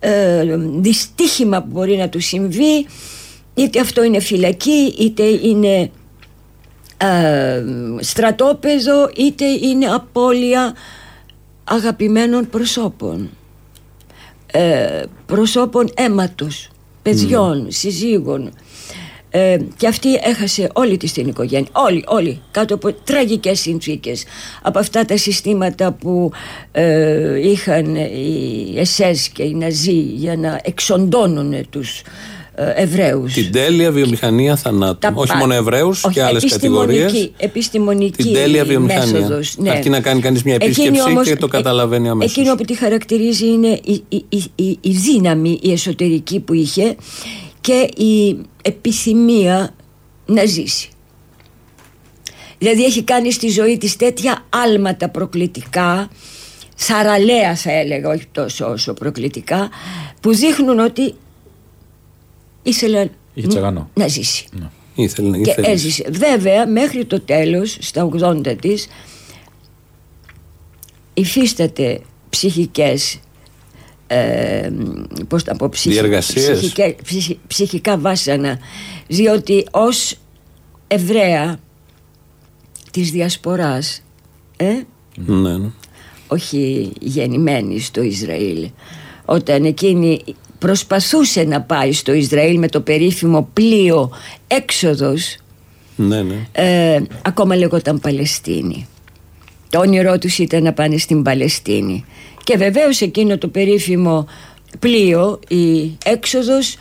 ε, 0.00 0.56
δυστύχημα 0.56 1.62
που 1.62 1.68
μπορεί 1.70 1.96
να 1.96 2.08
του 2.08 2.20
συμβεί 2.20 2.86
είτε 3.54 3.80
αυτό 3.80 4.02
είναι 4.02 4.20
φυλακή 4.20 4.94
είτε 4.98 5.22
είναι 5.22 5.90
ε, 6.96 7.62
στρατόπεδο 8.00 9.10
είτε 9.16 9.44
είναι 9.44 9.86
απώλεια 9.86 10.74
αγαπημένων 11.64 12.48
προσώπων. 12.50 13.30
Ε, 14.52 15.02
προσώπων 15.26 15.90
αίματος 15.94 16.70
παιδιών, 17.02 17.66
συζύγων. 17.70 18.52
Ε, 19.30 19.56
και 19.76 19.86
αυτή 19.86 20.14
έχασε 20.14 20.70
όλη 20.72 20.96
της 20.96 21.12
την 21.12 21.28
οικογένεια. 21.28 21.68
Όλοι, 21.72 22.04
όλοι, 22.06 22.40
κάτω 22.50 22.74
από 22.74 22.92
τραγικές 22.92 23.60
συνθήκες. 23.60 24.24
Από 24.62 24.78
αυτά 24.78 25.04
τα 25.04 25.16
συστήματα 25.16 25.92
που 25.92 26.30
ε, 26.72 27.48
είχαν 27.48 27.94
οι 27.94 28.74
ΕΣΕΣ 28.76 29.28
και 29.28 29.42
οι 29.42 29.54
Ναζί 29.54 30.00
για 30.00 30.36
να 30.36 30.60
εξοντώνουν 30.62 31.70
τους 31.70 32.02
ε, 32.60 32.82
Εβραίους 32.82 33.32
Την 33.32 33.52
τέλεια 33.52 33.90
βιομηχανία 33.92 34.56
θανάτου. 34.56 34.98
Τα 34.98 35.12
Όχι 35.14 35.32
πα- 35.32 35.38
μόνο 35.38 35.54
Εβραίους 35.54 36.04
Όχι, 36.04 36.14
και 36.14 36.22
άλλε 36.22 36.40
κατηγορίες. 36.40 37.00
επιστημονική- 37.04 37.34
Επιστημονική 37.42 38.22
Την 38.22 38.32
τέλεια 38.32 38.64
βιομηχανία. 38.64 39.12
μέθοδος, 39.20 39.54
ναι. 39.58 39.70
Αρκεί 39.70 39.88
να 39.88 40.00
κάνει 40.00 40.20
κανείς 40.20 40.42
μια 40.42 40.54
Εκείνη 40.54 40.70
επίσκεψη 40.72 41.00
όμως- 41.10 41.26
και 41.26 41.36
το 41.36 41.46
ε- 41.46 41.56
καταλαβαίνει 41.56 42.08
αμέσως. 42.08 42.36
Εκείνο 42.36 42.54
που 42.54 42.64
τη 42.64 42.74
χαρακτηρίζει 42.76 43.46
είναι 43.46 43.68
η, 43.84 44.02
η, 44.08 44.24
η, 44.28 44.44
η- 44.54 44.78
η 44.80 44.90
δύναμη 44.90 45.58
η 45.62 45.72
εσωτερική 45.72 46.40
που 46.40 46.52
είχε 46.54 46.96
και 47.60 47.88
η 48.04 48.38
επιθυμία 48.62 49.74
να 50.26 50.44
ζήσει. 50.44 50.88
Δηλαδή 52.58 52.84
έχει 52.84 53.02
κάνει 53.02 53.32
στη 53.32 53.48
ζωή 53.48 53.78
της 53.78 53.96
τέτοια 53.96 54.44
άλματα 54.48 55.08
προκλητικά 55.08 56.08
θαραλέα 56.76 57.56
θα 57.56 57.72
έλεγα 57.72 58.08
όχι 58.08 58.26
τόσο 58.32 58.66
όσο 58.70 58.92
προκλητικά 58.92 59.68
που 60.20 60.34
δείχνουν 60.34 60.78
ότι 60.78 61.14
ήθελε 62.62 63.08
Είχε 63.34 63.46
τσαγανό. 63.46 63.90
να 63.94 64.06
ζήσει 64.08 64.44
Ήθελε, 64.94 65.38
και 65.38 65.50
ήθελες. 65.50 65.70
έζησε. 65.70 66.04
Βέβαια, 66.10 66.66
μέχρι 66.68 67.04
το 67.04 67.20
τέλος, 67.20 67.76
στα 67.80 68.08
80 68.20 68.56
της, 68.60 68.88
υφίσταται 71.14 72.00
ψυχικές 72.30 73.20
ε, 74.06 74.70
πώς 75.28 75.44
να 75.44 75.56
πω, 75.56 75.68
ψυχ- 75.68 75.92
Διεργασίες. 75.92 76.58
ψυχικέ- 76.58 77.02
ψυχ- 77.02 77.38
ψυχικά 77.46 77.98
βάσανα 77.98 78.58
διότι 79.06 79.66
ως 79.70 80.14
Εβραία 80.88 81.60
της 82.90 83.10
Διασποράς 83.10 84.02
ε, 84.56 84.72
Ναι, 85.14 85.56
ναι. 85.58 85.70
όχι 86.28 86.92
γεννημένη 87.00 87.80
στο 87.80 88.02
Ισραήλ 88.02 88.70
όταν 89.24 89.64
εκείνη 89.64 90.22
προσπαθούσε 90.58 91.42
να 91.44 91.60
πάει 91.60 91.92
στο 91.92 92.12
Ισραήλ 92.12 92.58
με 92.58 92.68
το 92.68 92.80
περίφημο 92.80 93.48
πλοίο 93.52 94.10
έξοδος 94.46 95.36
ναι, 95.96 96.22
ναι. 96.22 96.46
ε, 96.52 97.02
ακόμα 97.22 97.56
λεγόταν 97.56 98.00
Παλαιστίνη 98.00 98.86
Το 99.68 99.78
όνειρό 99.78 100.18
τους 100.18 100.38
ήταν 100.38 100.62
να 100.62 100.72
πάνε 100.72 100.96
στην 100.96 101.22
Παλαιστίνη. 101.22 102.04
Και 102.44 102.56
βεβαίως 102.56 103.00
εκείνο 103.00 103.38
το 103.38 103.48
περίφημο 103.48 104.26
πλοίο, 104.78 105.40
η 105.48 105.96
έξοδος, 106.04 106.76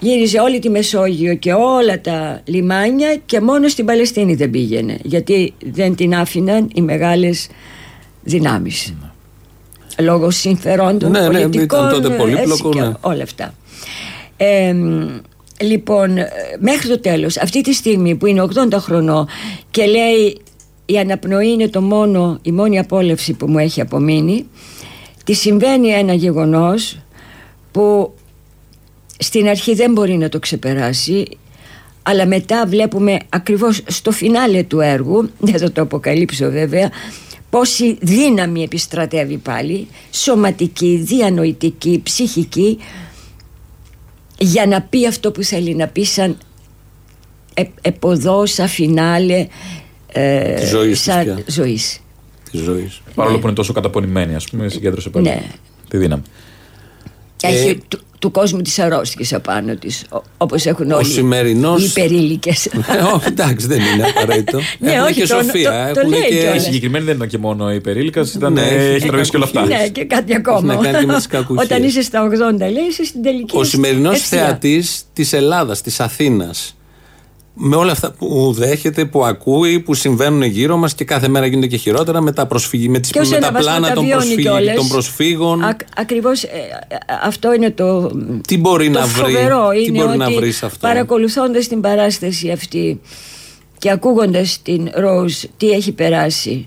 γύριζε 0.00 0.40
όλη 0.40 0.58
τη 0.58 0.70
Μεσόγειο 0.70 1.34
και 1.34 1.52
όλα 1.52 2.00
τα 2.00 2.40
λιμάνια 2.44 3.16
και 3.26 3.40
μόνο 3.40 3.68
στην 3.68 3.84
Παλαιστίνη 3.84 4.34
δεν 4.34 4.50
πήγαινε. 4.50 4.98
Γιατί 5.02 5.54
δεν 5.72 5.94
την 5.94 6.14
άφηναν 6.14 6.70
οι 6.74 6.80
μεγάλες 6.80 7.48
δυνάμεις. 8.22 8.94
Λόγω 10.00 10.30
συμφερόντων 10.30 11.10
Ναι, 11.10 11.20
ναι, 11.20 11.26
πολιτικών, 11.26 11.78
ήταν 11.78 12.02
τότε 12.02 12.14
πολύπλοκο, 12.14 12.68
έτσι 12.68 12.78
και 12.78 12.80
ναι. 12.80 12.92
όλα 13.00 13.22
αυτά. 13.22 13.54
Ε, 14.36 14.74
λοιπόν, 15.60 16.18
ε, 16.18 16.28
μέχρι 16.58 16.88
το 16.88 17.00
τέλος, 17.00 17.36
αυτή 17.36 17.60
τη 17.60 17.72
στιγμή 17.72 18.14
που 18.14 18.26
είναι 18.26 18.48
80 18.70 18.72
χρονών 18.78 19.28
και 19.70 19.84
λέει 19.86 20.38
η 20.86 20.98
αναπνοή 20.98 21.48
είναι 21.50 21.68
το 21.68 21.80
μόνο, 21.80 22.38
η 22.42 22.52
μόνη 22.52 22.78
απόλαυση 22.78 23.32
που 23.32 23.46
μου 23.46 23.58
έχει 23.58 23.80
απομείνει, 23.80 24.46
τη 25.24 25.32
συμβαίνει 25.32 25.88
ένα 25.88 26.12
γεγονός 26.12 26.98
που 27.72 28.14
στην 29.18 29.48
αρχή 29.48 29.74
δεν 29.74 29.92
μπορεί 29.92 30.16
να 30.16 30.28
το 30.28 30.38
ξεπεράσει 30.38 31.26
αλλά 32.02 32.26
μετά 32.26 32.66
βλέπουμε 32.66 33.18
ακριβώς 33.28 33.82
στο 33.86 34.10
φινάλε 34.10 34.62
του 34.62 34.80
έργου 34.80 35.30
δεν 35.38 35.58
θα 35.58 35.72
το 35.72 35.82
αποκαλύψω 35.82 36.50
βέβαια 36.50 36.90
πόση 37.50 37.98
δύναμη 38.00 38.62
επιστρατεύει 38.62 39.36
πάλι 39.36 39.88
σωματική, 40.10 40.96
διανοητική, 41.04 42.00
ψυχική 42.02 42.78
για 44.38 44.66
να 44.66 44.82
πει 44.82 45.06
αυτό 45.06 45.30
που 45.30 45.42
θέλει 45.42 45.74
να 45.74 45.86
πει 45.86 46.04
σαν 46.04 46.38
ε, 47.54 47.62
εποδό, 47.80 48.46
σαν 48.46 48.68
φινάλε 48.68 49.46
ε, 50.12 50.54
Της 50.54 50.68
ζωής 50.68 50.90
της 50.92 51.00
σαν 51.02 51.24
πια. 51.24 51.38
ζωής. 51.46 52.00
Της 52.50 52.60
ζωής. 52.60 53.00
Παρόλο 53.14 53.38
που 53.38 53.46
είναι 53.46 53.56
τόσο 53.56 53.72
καταπονημένη, 53.72 54.34
ας 54.34 54.44
πούμε, 54.48 54.68
συγκέντρωσε 54.68 55.10
πάλι 55.10 55.26
Ναι. 55.28 55.42
τη 55.88 55.96
δύναμη. 55.96 56.22
Έχει 57.42 57.80
του, 57.88 57.98
του 58.18 58.30
κόσμου 58.30 58.62
της 58.62 58.78
αρρώστιας 58.78 59.32
απάνω 59.32 59.74
της 59.76 60.04
ο- 60.12 60.22
όπως 60.36 60.66
έχουν 60.66 60.90
Ο 60.90 60.96
όλοι 60.96 61.04
σημερινός- 61.04 61.82
οι 61.82 61.84
υπερήλικες 61.84 62.66
Ε, 62.66 62.72
όχι, 63.14 63.26
εντάξει, 63.26 63.66
δεν 63.66 63.78
είναι 63.80 64.04
απαραίτητο. 64.16 64.58
Ναι, 64.78 64.92
Έχουν 64.92 65.04
όχι, 65.04 65.14
και 65.14 65.26
το- 65.26 65.34
σοφία. 65.42 65.86
το- 65.88 65.94
το 65.94 66.00
έχουν 66.00 66.10
λέει 66.10 66.28
και... 66.28 66.34
κιόλας. 66.36 66.56
Η 66.56 66.60
συγκεκριμένη 66.64 67.04
δεν 67.04 67.16
ήταν 67.16 67.28
και 67.28 67.38
μόνο 67.38 67.72
υπερήλικα, 67.72 68.26
ήταν. 68.36 68.52
Ναι, 68.52 68.60
ε, 68.60 68.64
έχει 68.74 68.94
έχει 68.94 69.06
τραβήσει 69.06 69.30
και 69.30 69.36
όλα 69.36 69.44
αυτά. 69.44 69.66
Ναι, 69.66 69.88
και 69.88 70.04
κάτι 70.04 70.34
ακόμα. 70.34 70.74
να 70.74 70.82
κάνει 70.82 70.98
και 70.98 71.06
με 71.06 71.14
τις 71.14 71.26
κακουχίες. 71.26 71.64
Όταν 71.66 71.82
είσαι 71.82 72.02
στα 72.02 72.28
80, 72.28 72.58
λέει, 72.58 72.86
είσαι 72.90 73.04
στην 73.04 73.22
τελική. 73.22 73.56
Ο 73.56 73.64
σημερινός 73.64 74.14
ευθεία. 74.14 74.38
θεατής 74.38 75.02
της 75.12 75.32
Ελλάδας, 75.32 75.80
της 75.80 76.00
Αθήνας. 76.00 76.76
Με 77.60 77.76
όλα 77.76 77.92
αυτά 77.92 78.12
που 78.12 78.52
δέχεται, 78.56 79.04
που 79.04 79.24
ακούει, 79.24 79.80
που 79.80 79.94
συμβαίνουν 79.94 80.42
γύρω 80.42 80.76
μας 80.76 80.94
και 80.94 81.04
κάθε 81.04 81.28
μέρα 81.28 81.46
γίνονται 81.46 81.66
και 81.66 81.76
χειρότερα 81.76 82.20
με 82.20 82.32
τα, 82.32 82.46
προσφυγή, 82.46 82.88
με 82.88 82.98
τις, 82.98 83.10
Και 83.10 83.20
ως 83.20 83.28
με 83.28 83.36
ένα 83.36 83.46
τα 83.46 83.52
βάσμα 83.52 83.70
πλάνα 83.70 83.88
τα 83.88 83.94
των, 83.94 84.04
βιώνει 84.04 84.22
προσφύγων, 84.24 84.54
κιόλας. 84.56 84.74
των 84.76 84.88
προσφύγων. 84.88 85.64
Ακ- 85.64 85.88
ακριβώς 85.96 86.42
ε, 86.42 86.46
ε, 86.46 86.96
αυτό 87.22 87.54
είναι 87.54 87.70
το, 87.70 88.10
Τι 88.46 88.58
μπορεί 88.58 88.90
το 88.90 88.98
να 88.98 89.06
βρει, 89.06 89.20
φοβερό 89.32 89.68
τι 89.68 89.82
είναι 89.84 89.98
μπορεί 89.98 90.08
ότι 90.08 90.18
να 90.18 90.30
βρει 90.30 90.52
σε 90.52 90.66
αυτό. 90.66 90.78
παρακολουθώντας 90.86 91.66
την 91.68 91.80
παράσταση 91.80 92.50
αυτή 92.50 93.00
και 93.78 93.90
ακούγοντας 93.90 94.60
την 94.62 94.88
Ροζ 94.94 95.34
τι 95.56 95.70
έχει 95.70 95.92
περάσει 95.92 96.66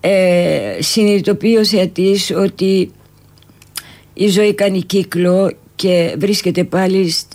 ε, 0.00 0.76
συνειδητοποιεί 0.78 1.56
ο 1.60 1.64
θεατής 1.64 2.30
ότι 2.36 2.90
η 4.14 4.28
ζωή 4.28 4.54
κάνει 4.54 4.82
κύκλο 4.82 5.52
και 5.76 6.14
βρίσκεται 6.18 6.64
πάλι 6.64 7.08
σ- 7.10 7.26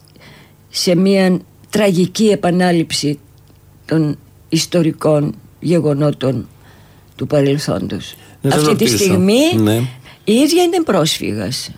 σε 0.70 0.96
μια 0.96 1.40
τραγική 1.76 2.26
επανάληψη 2.28 3.20
των 3.86 4.18
ιστορικών 4.50 5.36
γεγονότων 5.60 6.48
του 7.16 7.28
παρελθόντος. 7.28 8.16
Να 8.42 8.52
σας 8.52 8.62
Αυτή 8.62 8.76
τη 8.76 8.84
ρωτήσω. 8.84 9.04
στιγμή 9.04 9.40
Ναι. 9.56 9.76
η 10.24 10.34
ίδια 10.34 10.64
είναι 10.64 10.82
πρόσφυγας. 10.86 11.72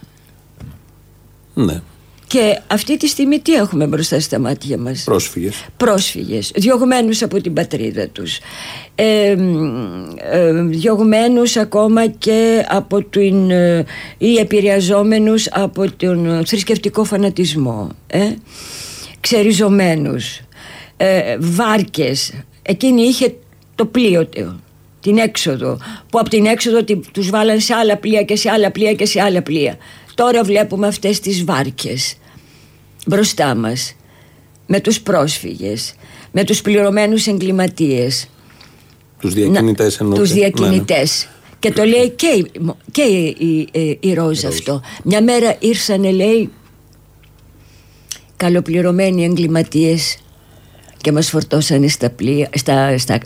Ναι, 1.54 1.82
Και 2.28 2.60
αυτή 2.68 2.98
τη 2.98 3.08
στιγμή 3.08 3.40
τι 3.40 3.54
έχουμε 3.54 3.88
μπροστά 3.88 4.20
στα 4.20 4.40
μάτια 4.40 4.78
μας; 4.78 5.04
Πρόσφυγες. 5.04 5.66
Πρόσφυγες, 5.78 6.52
διωγμένους 6.56 7.22
από 7.22 7.42
την 7.42 7.54
πατρίδα 7.54 8.08
τους 8.08 8.40
ε, 8.96 9.36
ε, 10.32 10.62
Διωγμένους 10.64 11.58
ακόμα 11.58 12.08
και 12.08 12.66
από 12.70 13.04
την 13.04 13.52
ε, 13.52 13.86
ή 14.18 14.36
επηρεαζόμενους 14.38 15.48
από 15.52 15.92
τον 15.92 16.46
θρησκευτικό 16.46 17.04
φανατισμό 17.04 17.90
ε, 18.08 18.20
Ξεριζωμένους 19.32 20.40
ε, 20.98 21.38
Βάρκες. 21.40 22.34
Εκείνη 22.62 23.02
είχε 23.02 23.36
το 23.76 23.86
πλοίο 23.86 24.26
του 24.28 24.60
την 25.00 25.18
έξοδο 25.18 25.78
που 26.10 26.20
από 26.20 26.30
την 26.30 26.46
έξοδο 26.46 26.84
τη- 26.84 27.00
τους 27.12 27.30
βάλαν 27.30 27.60
σε 27.60 27.74
άλλα 27.74 27.98
πλοία 27.98 28.24
και 28.24 28.36
σε 28.36 28.50
άλλα 28.50 28.72
πλοία 28.72 28.94
και 28.94 29.06
σε 29.06 29.22
άλλα 29.22 29.42
πλοία. 29.42 29.78
Τώρα 30.16 30.44
βλέπουμε 30.44 30.88
αυτές 30.88 31.20
τις 31.20 31.44
βάρκες 31.44 32.16
μπροστά 33.08 33.56
μας 33.56 33.96
με 34.66 34.80
τους 34.80 35.02
πρόσφυγες 35.02 35.94
με 36.32 36.44
τους 36.44 36.62
πληρωμένους 36.62 37.28
εγκληματίες. 37.28 38.28
Τους 39.20 39.34
διακινητές 39.34 40.00
εννοείται. 40.00 40.22
τους 40.22 40.32
Ναι, 40.34 40.40
ναι. 40.40 40.50
διακινητές. 40.50 41.28
Και 41.60 41.72
το 41.72 41.84
λέει 41.84 42.10
και, 42.10 42.28
η- 42.28 42.52
και 42.92 43.02
η, 43.02 43.36
η, 43.40 43.80
η, 43.80 43.98
η 44.02 44.14
Ρόζ 44.14 44.46
αυτό. 44.46 44.82
Μια 45.04 45.24
μέρα 45.24 45.56
ήρθανε 45.60 46.12
λέει 46.12 46.50
καλοπληρωμένοι 48.38 49.24
εγκληματίες 49.24 50.18
και 50.98 51.12
μας 51.12 51.30
φορτώσανε 51.30 51.88
στα, 51.88 52.10
πλοία, 52.10 52.50
στα, 52.54 52.98
στα 52.98 53.20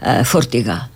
α, 0.00 0.24
φορτηγά 0.24 0.88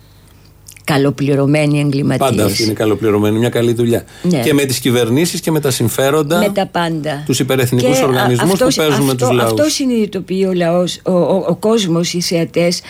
καλοπληρωμένοι 0.85 1.81
εγκληματίες 1.81 2.31
Πάντα 2.31 2.45
αυτή 2.45 2.63
είναι 2.63 2.73
καλοπληρωμένη, 2.73 3.39
μια 3.39 3.49
καλή 3.49 3.73
δουλειά. 3.73 4.05
Ναι. 4.23 4.41
Και 4.41 4.55
με 4.55 4.65
τις 4.65 4.79
κυβερνήσεις 4.79 5.41
και 5.41 5.51
με 5.51 5.61
τα 5.61 5.71
συμφέροντα. 5.71 6.39
με 6.39 6.49
τα 6.49 6.67
πάντα. 6.67 7.23
Τους 7.27 7.39
υπερεθνικούς 7.39 7.97
Και, 7.97 8.03
α, 8.03 8.07
οργανισμούς 8.07 8.53
αυτός- 8.53 8.75
που 8.75 8.83
παίζουν 8.83 9.05
με 9.05 9.11
αυτό, 9.13 9.27
τους 9.27 9.37
λαούς. 9.37 9.51
Αυτός 9.51 9.73
συνειδητοποιεί 9.73 10.47
ο 10.49 10.53
λαός, 10.53 11.01
ο, 11.03 11.13
ο, 11.13 11.45
ο 11.49 11.57
κόσμος, 11.57 12.13
οι 12.13 12.21
θεατές, 12.21 12.81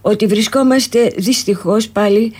ότι 0.00 0.26
βρισκόμαστε 0.26 1.12
δυστυχώς 1.16 1.88
πάλι 1.88 2.32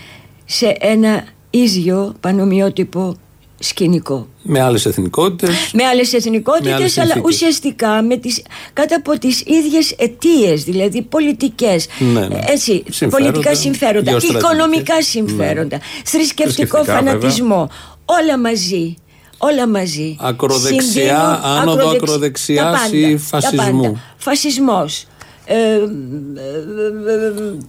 σε 0.45 0.77
ένα 0.79 1.23
ίδιο 1.49 2.13
πανομοιότυπο 2.19 3.15
σκηνικό. 3.63 4.27
Με 4.43 4.61
άλλες 4.61 4.85
εθνικότητες. 4.85 5.71
Με 5.73 5.83
άλλες 5.83 6.11
Με 6.11 6.17
εθνικότητες, 6.17 6.73
άλλες 6.73 6.97
αλλά 6.97 7.05
συνθήκες. 7.13 7.33
ουσιαστικά 7.35 8.01
με 8.01 8.17
τις, 8.17 8.41
κάτω 8.73 8.95
από 8.95 9.19
τις 9.19 9.41
ίδιες 9.45 9.91
αιτίες, 9.97 10.63
δηλαδή 10.63 11.01
πολιτικές, 11.01 11.87
Ναι, 12.13 12.27
ναι. 12.27 12.39
έτσι, 12.47 12.83
Συμφέροντα, 12.89 13.31
πολιτικά 13.31 13.55
συμφέροντα, 13.55 14.11
γεωστρατηγικές. 14.11 14.51
οικονομικά 14.51 15.01
συμφέροντα, 15.01 15.79
θρησκευτικό 16.05 16.77
Θρησκευτικά, 16.83 17.11
φανατισμό, 17.11 17.69
όλα 18.05 18.37
μαζί. 18.39 18.95
Όλα 19.37 19.67
μαζί. 19.67 20.17
Ακροδεξιά, 20.19 20.81
Συγκλίνουν, 20.81 21.15
άνοδο 21.15 21.71
ακροδεξ- 21.71 22.03
ακροδεξιάς 22.03 22.65
τα 22.65 22.79
πάντα, 22.83 22.97
ή 22.97 23.13
τα 23.13 23.19
φασισμού. 23.19 23.81
πάντα. 23.81 23.99
Φασισμός. 24.17 25.05
Ε, 25.45 25.53
ε, 25.55 25.67
ε, 25.67 25.77
ε, 25.77 25.83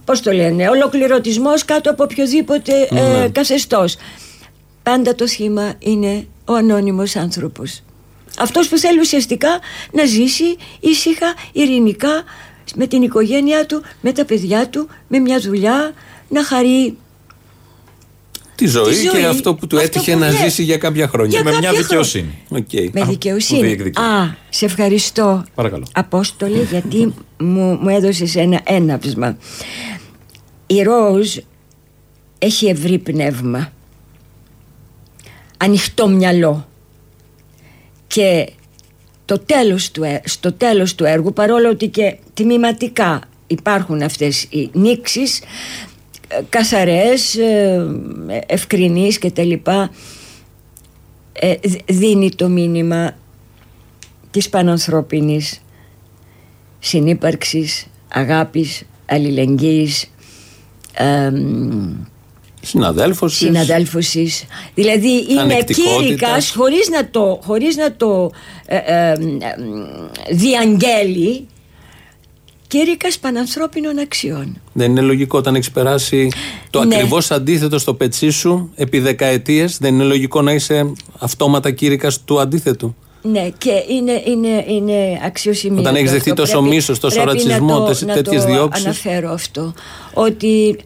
πώς 0.05 0.21
το 0.21 0.31
λένε, 0.31 0.69
ολοκληρωτισμός 0.69 1.65
κάτω 1.65 1.89
από 1.91 2.03
οποιοδήποτε 2.03 2.71
ε, 2.91 3.19
Ναι. 3.19 3.27
καθεστώς. 3.29 3.95
Πάντα 4.85 5.15
το 5.15 5.27
σχήμα 5.27 5.73
είναι 5.79 6.27
ο 6.45 6.53
ανώνυμος 6.53 7.15
άνθρωπος. 7.15 7.81
Αυτός 8.39 8.67
που 8.67 8.77
θέλει 8.77 8.99
ουσιαστικά 8.99 9.59
να 9.91 10.05
ζήσει 10.05 10.55
ήσυχα, 10.79 11.33
ειρηνικά, 11.51 12.23
με 12.75 12.87
την 12.87 13.01
οικογένειά 13.01 13.65
του, 13.65 13.81
με 14.01 14.11
τα 14.11 14.25
παιδιά 14.25 14.69
του, 14.69 14.89
με 15.07 15.19
μια 15.19 15.39
δουλειά, 15.39 15.93
να 16.29 16.43
χαρεί 16.43 16.97
Τη 18.55 18.67
ζωή, 18.67 18.93
Τη 18.93 19.01
ζωή, 19.01 19.21
και 19.21 19.25
αυτό 19.25 19.55
που 19.55 19.67
του 19.67 19.75
αυτό 19.75 19.87
έτυχε 19.87 20.13
που 20.13 20.19
να 20.19 20.31
ναι. 20.31 20.37
ζήσει 20.37 20.63
για 20.63 20.77
κάποια 20.77 21.07
χρόνια. 21.07 21.29
Για 21.29 21.43
Με 21.43 21.49
μια 21.49 21.59
κάποια 21.59 21.81
δικαιοσύνη. 21.81 22.37
Οκ. 22.49 22.73
με 22.91 23.01
που 23.01 23.05
δικαιοσύνη. 23.05 23.61
διεκδικεί. 23.61 24.01
Α, 24.01 24.37
σε 24.49 24.65
ευχαριστώ. 24.65 25.43
Παρακαλώ. 25.55 25.85
Απόστολε, 25.93 26.61
γιατί 26.61 27.13
μου, 27.37 27.77
μου 27.81 27.89
έδωσες 27.89 28.35
ένα 28.35 28.61
έναυσμα. 28.63 29.37
Η 30.67 30.81
Ροζ 30.83 31.37
έχει 32.39 32.65
ευρύ 32.65 32.97
πνεύμα. 32.97 33.71
Ανοιχτό 35.65 36.07
μυαλό. 36.07 36.67
Και 38.07 38.49
το 39.25 39.39
τέλος 39.39 39.91
του, 39.91 40.03
έ- 40.03 40.27
στο 40.27 40.53
τέλος 40.53 40.95
του 40.95 41.03
έργου, 41.05 41.33
παρόλο 41.33 41.69
ότι 41.69 41.87
και 41.87 42.17
τμηματικά 42.33 43.21
υπάρχουν 43.47 44.01
αυτές 44.01 44.43
οι 44.43 44.69
νήξεις, 44.73 45.39
ε, 46.27 46.41
καθαρές, 46.49 47.35
ε, 47.35 47.85
ευκρινείς 48.47 49.17
και 49.17 49.31
τα 49.31 49.43
λοιπά, 49.43 49.89
ε, 51.33 51.55
δ- 51.63 51.91
δίνει 51.91 52.31
το 52.35 52.47
μήνυμα 52.49 53.11
της 54.31 54.49
πανανθρώπινης 54.49 55.61
συνύπαρξης, 56.79 57.85
αγάπης, 58.07 58.83
αλληλεγγύης, 59.05 60.11
εμ, 60.93 61.95
Συναδέλφος. 62.65 63.31
της. 63.37 63.47
συναδέλφωσης. 63.47 64.45
Δηλαδή 64.73 65.25
είναι 65.29 65.41
Ανεκτικότητας. 65.41 66.01
κήρυκας 66.03 66.51
χωρίς 66.55 66.89
να 66.89 67.09
το, 67.09 67.39
χωρίς 67.43 67.75
να 67.75 67.95
το 67.95 68.31
ε, 68.65 68.75
ε, 68.75 69.11
ε, 69.11 69.15
διαγγέλει 70.35 71.47
κήρυκας 72.67 73.17
πανανθρώπινων 73.19 73.97
αξιών. 73.99 74.61
Δεν 74.73 74.91
είναι 74.91 75.01
λογικό 75.01 75.37
όταν 75.37 75.55
έχεις 75.55 75.71
περάσει 75.71 76.29
το 76.69 76.83
Ναι. 76.83 76.95
ακριβώς 76.95 77.31
αντίθετο 77.31 77.77
στο 77.79 77.93
πετσί 77.93 78.29
σου 78.29 78.71
επί 78.75 78.99
δεκαετίες. 78.99 79.77
Δεν 79.77 79.93
είναι 79.93 80.03
λογικό 80.03 80.41
να 80.41 80.51
είσαι 80.53 80.91
αυτόματα 81.19 81.71
κήρυκα 81.71 82.11
του 82.25 82.39
αντίθετου. 82.39 82.95
Ναι, 83.21 83.49
και 83.57 83.71
είναι, 83.89 84.21
είναι, 84.25 84.65
είναι 84.67 85.21
αξιοσημείωτο. 85.25 85.81
Όταν 85.81 85.95
έχεις 85.95 86.07
αυτό. 86.09 86.17
δεχτεί 86.23 86.33
τόσο 86.41 86.57
Πρέπει- 86.57 86.73
μίσος, 86.75 86.99
τόσο 86.99 87.15
πρέπει 87.21 87.29
ρατσισμό, 87.31 87.73
να 87.73 87.79
το- 87.79 87.85
τες- 87.85 88.01
να 88.05 88.13
τέτοιες 88.13 88.43
το 88.43 88.49
διώξεις. 88.51 88.85
αναφέρω 88.85 89.31
αυτό. 89.31 89.73
Ότι 90.13 90.77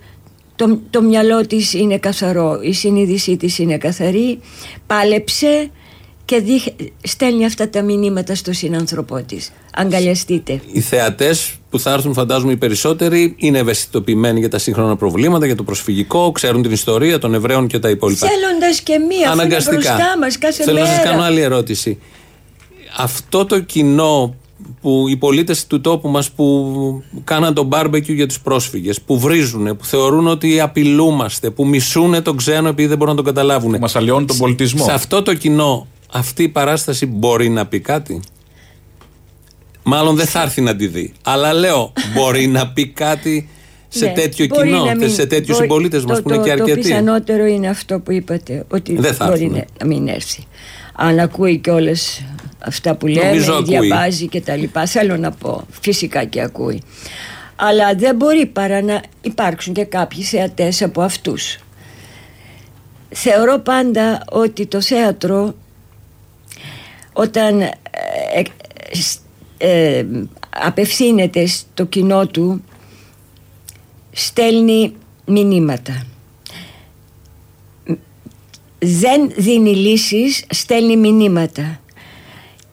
το, 0.59 0.79
το 0.89 1.01
μυαλό 1.01 1.45
της 1.47 1.73
είναι 1.73 1.97
καθαρό, 1.97 2.59
η 2.61 2.73
συνείδησή 2.73 3.37
της 3.37 3.57
είναι 3.59 3.77
καθαρή, 3.77 4.39
πάλεψε 4.87 5.69
και 6.25 6.39
δείχ- 6.39 6.67
στέλνει 7.03 7.45
αυτά 7.45 7.69
τα 7.69 7.81
μηνύματα 7.81 8.35
στο 8.35 8.53
συνάνθρωπό 8.53 9.21
της. 9.23 9.51
Αγκαλιαστείτε. 9.73 10.59
Οι 10.71 10.79
θεατές 10.81 11.51
που 11.69 11.79
θα 11.79 11.93
έρθουν, 11.93 12.13
φαντάζομαι, 12.13 12.51
οι 12.51 12.57
περισσότεροι 12.57 13.33
είναι 13.37 13.57
ευαισθητοποιημένοι 13.57 14.39
για 14.39 14.49
τα 14.49 14.57
σύγχρονα 14.57 14.95
προβλήματα, 14.95 15.45
για 15.45 15.55
το 15.55 15.63
προσφυγικό, 15.63 16.31
ξέρουν 16.31 16.61
την 16.61 16.71
ιστορία 16.71 17.19
των 17.19 17.33
Εβραίων 17.33 17.67
και 17.67 17.79
τα 17.79 17.89
υπόλοιπα. 17.89 18.27
Θέλοντας 18.27 18.81
και 18.81 18.97
μία, 18.97 19.29
αφού 19.31 19.41
είναι 19.41 19.61
μπροστά 19.71 20.17
μας 20.21 20.37
κάθε 20.37 20.63
Θέλω 20.63 20.79
μέρα. 20.79 20.89
να 20.89 20.93
σας 20.95 21.03
κάνω 21.03 21.21
άλλη 21.21 21.41
ερώτηση. 21.41 21.99
Αυτό 22.97 23.45
το 23.45 23.59
κοινό 23.59 24.35
που 24.81 25.05
οι 25.09 25.15
πολίτες 25.17 25.67
του 25.67 25.81
τόπου 25.81 26.09
μας 26.09 26.31
που 26.31 27.03
κάναν 27.23 27.53
τον 27.53 27.65
μπάρμπεκιου 27.65 28.13
για 28.15 28.27
τους 28.27 28.39
πρόσφυγες, 28.39 29.01
που 29.01 29.19
βρίζουν, 29.19 29.77
που 29.77 29.85
θεωρούν 29.85 30.27
ότι 30.27 30.59
απειλούμαστε, 30.59 31.49
που 31.49 31.67
μισούν 31.67 32.23
τον 32.23 32.37
ξένο 32.37 32.67
επειδή 32.67 32.87
δεν 32.87 32.97
μπορούν 32.97 33.15
να 33.15 33.23
τον 33.23 33.33
καταλάβουν. 33.33 33.77
Μας 33.79 33.95
αλλοιώνει 33.95 34.25
τον 34.25 34.37
πολιτισμό. 34.37 34.83
Σε 34.83 34.91
αυτό 34.91 35.21
το 35.23 35.33
κοινό, 35.33 35.87
αυτή 36.11 36.43
η 36.43 36.49
παράσταση 36.49 37.05
μπορεί 37.05 37.49
να 37.49 37.65
πει 37.65 37.79
κάτι; 37.79 38.21
Μάλλον 39.83 40.15
δεν 40.15 40.25
θα 40.25 40.41
έρθει 40.41 40.61
να 40.61 40.75
τη 40.75 40.87
δει. 40.87 41.13
Αλλά 41.23 41.53
λέω, 41.53 41.93
μπορεί 42.13 42.47
να 42.47 42.67
πει 42.67 42.87
κάτι 42.87 43.49
σε 43.87 44.05
Ναι, 44.05 44.11
τέτοιο 44.11 44.45
μπορεί 44.45 44.67
κοινό, 44.67 44.83
να 44.85 44.95
μην- 44.95 45.09
σε 45.09 45.25
τέτοιους 45.25 45.47
μπορεί- 45.57 45.61
συμπολίτες 45.69 46.05
μας 46.05 46.17
το- 46.17 46.23
που 46.23 46.29
είναι 46.29 46.37
το- 46.37 46.43
και 46.49 46.55
Το 46.55 46.63
αρκετοί. 46.63 46.81
πιθανότερο 46.87 47.45
είναι 47.45 47.67
αυτό 47.67 47.99
που 47.99 48.11
είπατε, 48.11 48.65
ότι 48.71 48.95
Δεν 48.95 49.13
θα 49.13 49.25
μπορεί 49.27 49.43
έρθουν. 49.43 49.57
να, 49.57 49.65
να 49.79 49.85
μην 49.87 50.07
έρθει. 50.07 50.43
Αν 50.95 51.19
ακούει 51.19 51.57
κιόλας 51.57 52.23
αυτά 52.59 52.95
που 52.95 53.07
λέμε, 53.07 53.25
Νομίζω 53.25 53.53
ακούει. 53.53 53.63
διαβάζει 53.79 54.27
και 54.27 54.41
τα 54.41 54.55
λοιπά. 54.55 54.85
Θέλω 54.85 55.17
να 55.17 55.31
πω, 55.31 55.65
φυσικά 55.81 56.23
και 56.25 56.41
ακούει. 56.41 56.81
Αλλά 57.55 57.95
δεν 57.95 58.15
μπορεί 58.15 58.45
παρά 58.45 58.81
να 58.81 59.01
υπάρξουν 59.21 59.73
και 59.73 59.83
κάποιοι 59.83 60.23
θεατές 60.23 60.81
από 60.81 61.01
αυτούς. 61.01 61.57
Θεωρώ 63.09 63.57
πάντα 63.59 64.23
ότι 64.31 64.65
το 64.65 64.81
θέατρο 64.81 65.55
όταν 67.13 67.61
ε, 67.61 67.71
ε, 68.33 68.43
σ- 68.95 69.19
ε, 69.57 70.05
απευθύνεται 70.49 71.45
στο 71.45 71.85
κοινό 71.85 72.27
του 72.27 72.63
στέλνει 74.11 74.93
μηνύματα. 75.25 76.03
Δεν 78.79 79.31
δίνει 79.37 79.75
λύσεις, 79.75 80.45
στέλνει 80.49 80.97
μηνύματα. 80.97 81.79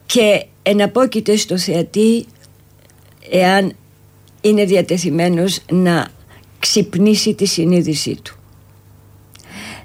Και 0.07 0.45
εναπόκειται 0.63 1.35
στο 1.35 1.57
θεατή 1.57 2.25
εάν 3.29 3.73
είναι 4.41 4.65
διατεθειμένος 4.65 5.59
να 5.71 6.07
ξυπνήσει 6.59 7.33
τη 7.33 7.45
συνείδησή 7.45 8.19
του. 8.23 8.35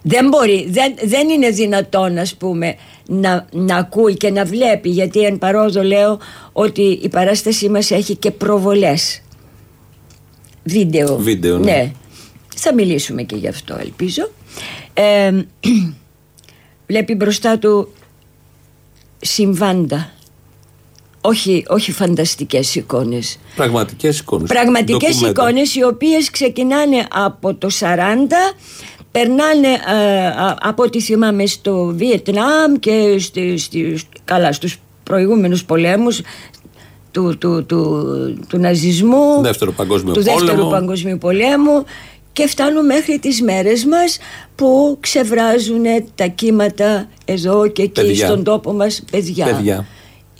Δεν 0.02 0.28
μπορεί, 0.28 0.66
δεν, 0.70 0.94
δεν 1.04 1.28
είναι 1.28 1.50
δυνατόν 1.50 2.18
ας 2.18 2.34
πούμε 2.34 2.76
να, 3.06 3.46
να 3.52 3.76
ακούει 3.76 4.16
και 4.16 4.30
να 4.30 4.44
βλέπει 4.44 4.88
γιατί 4.88 5.20
εν 5.20 5.38
παρόδο 5.38 5.82
λέω 5.82 6.18
ότι 6.52 6.82
η 6.82 7.08
παράστασή 7.08 7.68
μας 7.68 7.90
έχει 7.90 8.16
και 8.16 8.30
προβολές 8.30 9.22
βίντεο. 10.62 11.16
Βίντεο, 11.16 11.58
ναι. 11.58 11.92
Θα 12.56 12.74
μιλήσουμε 12.74 13.22
και 13.22 13.36
γι' 13.36 13.48
αυτό 13.48 13.76
ελπίζω. 13.80 14.30
Ε, 14.94 15.32
βλέπει 16.88 17.14
μπροστά 17.14 17.58
του 17.58 17.92
συμβάντα. 19.26 20.10
Όχι, 21.20 21.64
όχι 21.68 21.92
φανταστικές 21.92 22.74
εικόνες. 22.74 23.38
Πραγματικές 23.56 24.18
εικόνες. 24.18 24.48
Πραγματικές 24.48 25.20
εικόνες 25.20 25.74
οι 25.74 25.82
οποίες 25.84 26.30
ξεκινάνε 26.30 27.06
από 27.12 27.54
το 27.54 27.68
40 27.80 28.54
περνάνε 29.10 29.68
ε, 29.68 30.26
α- 30.26 30.56
από 30.60 30.82
ό,τι 30.82 31.00
θυμάμαι 31.00 31.46
στο 31.46 31.92
Βιετνάμ 31.96 32.74
και 32.80 33.16
στη, 33.18 33.56
στη- 33.58 34.00
καλά 34.24 34.52
στους 34.52 34.78
προηγούμενους 35.02 35.64
πολέμους 35.64 36.20
του, 37.10 37.38
του, 37.38 37.64
του, 37.66 38.04
του 38.48 38.58
ναζισμού 38.58 39.40
Δεύτερο 39.42 39.72
παγκόσμιο 39.72 40.12
του 40.12 40.22
δεύτερου 40.22 40.46
πόλεμο. 40.46 40.70
παγκοσμίου 40.70 41.18
πολέμου 41.18 41.84
και 42.32 42.46
φτάνουν 42.46 42.84
μέχρι 42.86 43.18
τις 43.18 43.42
μέρες 43.42 43.84
μας 43.84 44.18
που 44.54 44.96
ξεβράζουν 45.00 45.82
τα 46.14 46.26
κύματα 46.26 47.08
εδώ 47.24 47.68
και 47.68 47.82
εκεί 47.82 48.00
Παιδιά. 48.00 48.26
στον 48.26 48.44
τόπο 48.44 48.72
μας 48.72 49.02
παιδιά. 49.10 49.44
Παιδιά. 49.46 49.86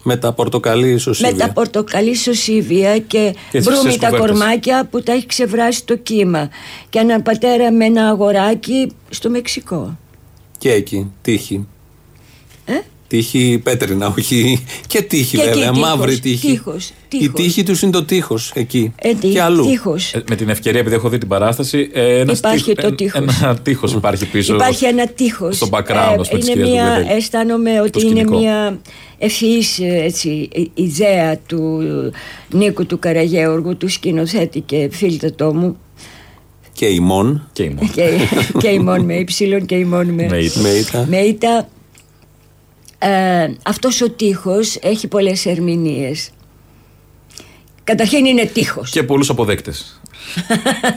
Με 0.05 0.17
τα 0.17 0.33
πορτοκαλί 0.33 0.87
Με 0.87 0.93
ισοσύβια. 0.95 1.37
τα 1.37 1.53
πορτοκαλί 1.53 2.15
σωσίβια 2.15 2.99
και, 2.99 3.35
Και 3.51 3.59
τις 3.59 3.65
μπρούμι 3.65 3.81
χρυσές 3.81 3.99
τα 3.99 4.09
κουβέρτες. 4.09 4.31
κορμάκια 4.39 4.87
που 4.91 5.03
τα 5.03 5.13
έχει 5.13 5.27
ξεβράσει 5.27 5.85
το 5.85 5.97
κύμα. 5.97 6.49
Και 6.91 6.99
έναν 6.99 7.23
πατέρα 7.23 7.73
με 7.73 7.85
ένα 7.85 8.09
αγοράκι 8.09 8.93
στο 9.11 9.31
Μεξικό. 9.31 9.99
Και 10.59 10.71
εκεί, 10.73 11.11
τύχη. 11.23 11.67
Ε; 12.65 12.73
Τύχη 13.17 13.61
πέτρινα, 13.63 14.15
όχι. 14.19 14.65
Και 14.87 15.03
τύχη 15.03 15.37
Και 15.37 15.43
εκεί 15.43 15.53
βέβαια, 15.53 15.71
τείχος, 15.73 15.89
μαύρη 15.89 16.19
τύχη. 16.19 16.47
τείχος, 16.51 16.89
Η 16.89 16.93
τείχος. 17.19 17.41
τύχη 17.41 17.63
τους 17.63 17.83
είναι 17.83 17.93
το 17.93 18.05
τείχο 18.05 18.39
εκεί. 18.55 18.93
Ε, 19.03 19.15
τι- 19.15 19.29
και 19.29 19.41
αλλού. 19.43 19.67
τείχος. 19.67 20.13
Ε, 20.15 20.23
με 20.29 20.37
την 20.37 20.49
ευκαιρία, 20.49 20.81
επειδή 20.81 20.95
έχω 20.95 21.09
δει 21.09 21.19
την 21.19 21.29
παράσταση, 21.29 21.91
ε, 21.93 22.19
ένας 22.19 22.39
Υπάρχει 22.39 22.59
τείχος- 22.59 22.81
το 22.81 22.87
εν- 22.87 22.97
τείχος. 22.97 23.41
Ένα 23.43 23.57
τείχο 23.63 23.87
υπάρχει 23.97 24.27
πίσω. 24.27 24.55
Υπάρχει 24.55 24.85
ένα 24.85 25.07
τείχος. 25.09 25.57
στο 25.57 25.69
background, 25.71 26.17
ας 26.21 26.29
πούμε, 26.29 26.41
της 26.41 26.49
είναι 26.49 26.63
κυρίας 26.63 26.71
μια, 26.71 26.85
Βουβέδη. 26.95 27.13
αισθάνομαι 27.17 27.81
ότι 27.81 27.91
Το 27.91 28.01
είναι 28.01 28.09
σκηνικό. 28.11 28.39
μια 28.39 28.81
ευφυής 29.19 29.79
ε, 29.79 30.03
έτσι, 30.05 30.49
ε, 30.55 30.63
ιδέα 30.75 31.39
του 31.47 31.81
Νίκου 32.51 32.87
του 32.87 32.99
Καραγέωργου, 32.99 33.77
του 33.77 33.89
σκηνοθέτη 33.89 34.61
και 34.61 34.89
φίλτατό 34.93 35.55
μου. 35.55 35.77
Και 36.73 36.87
ημών. 36.87 37.49
Και 37.53 37.63
ημών. 37.63 37.91
και, 37.95 38.09
και 38.59 38.69
ημών 38.69 39.05
με 39.05 39.15
υψηλόν 39.15 39.67
και 39.67 39.75
ημών 39.75 40.07
με, 40.09 40.27
Με 40.29 40.37
ήττα. 40.69 41.07
Με 41.11 41.19
ήττα. 41.19 41.69
Με 43.03 43.09
ήττα. 43.09 43.43
Ε, 43.43 43.57
αυτός 43.65 44.01
ο 44.01 44.11
τείχος 44.11 44.77
έχει 44.83 45.07
πολλές 45.09 45.47
ερμηνείες. 45.47 46.31
Καταρχήν 47.85 48.25
είναι 48.25 48.45
τείχος. 48.45 48.91
Και 48.91 49.03
πολλούς 49.03 49.31
αποδέκτες. 49.31 50.01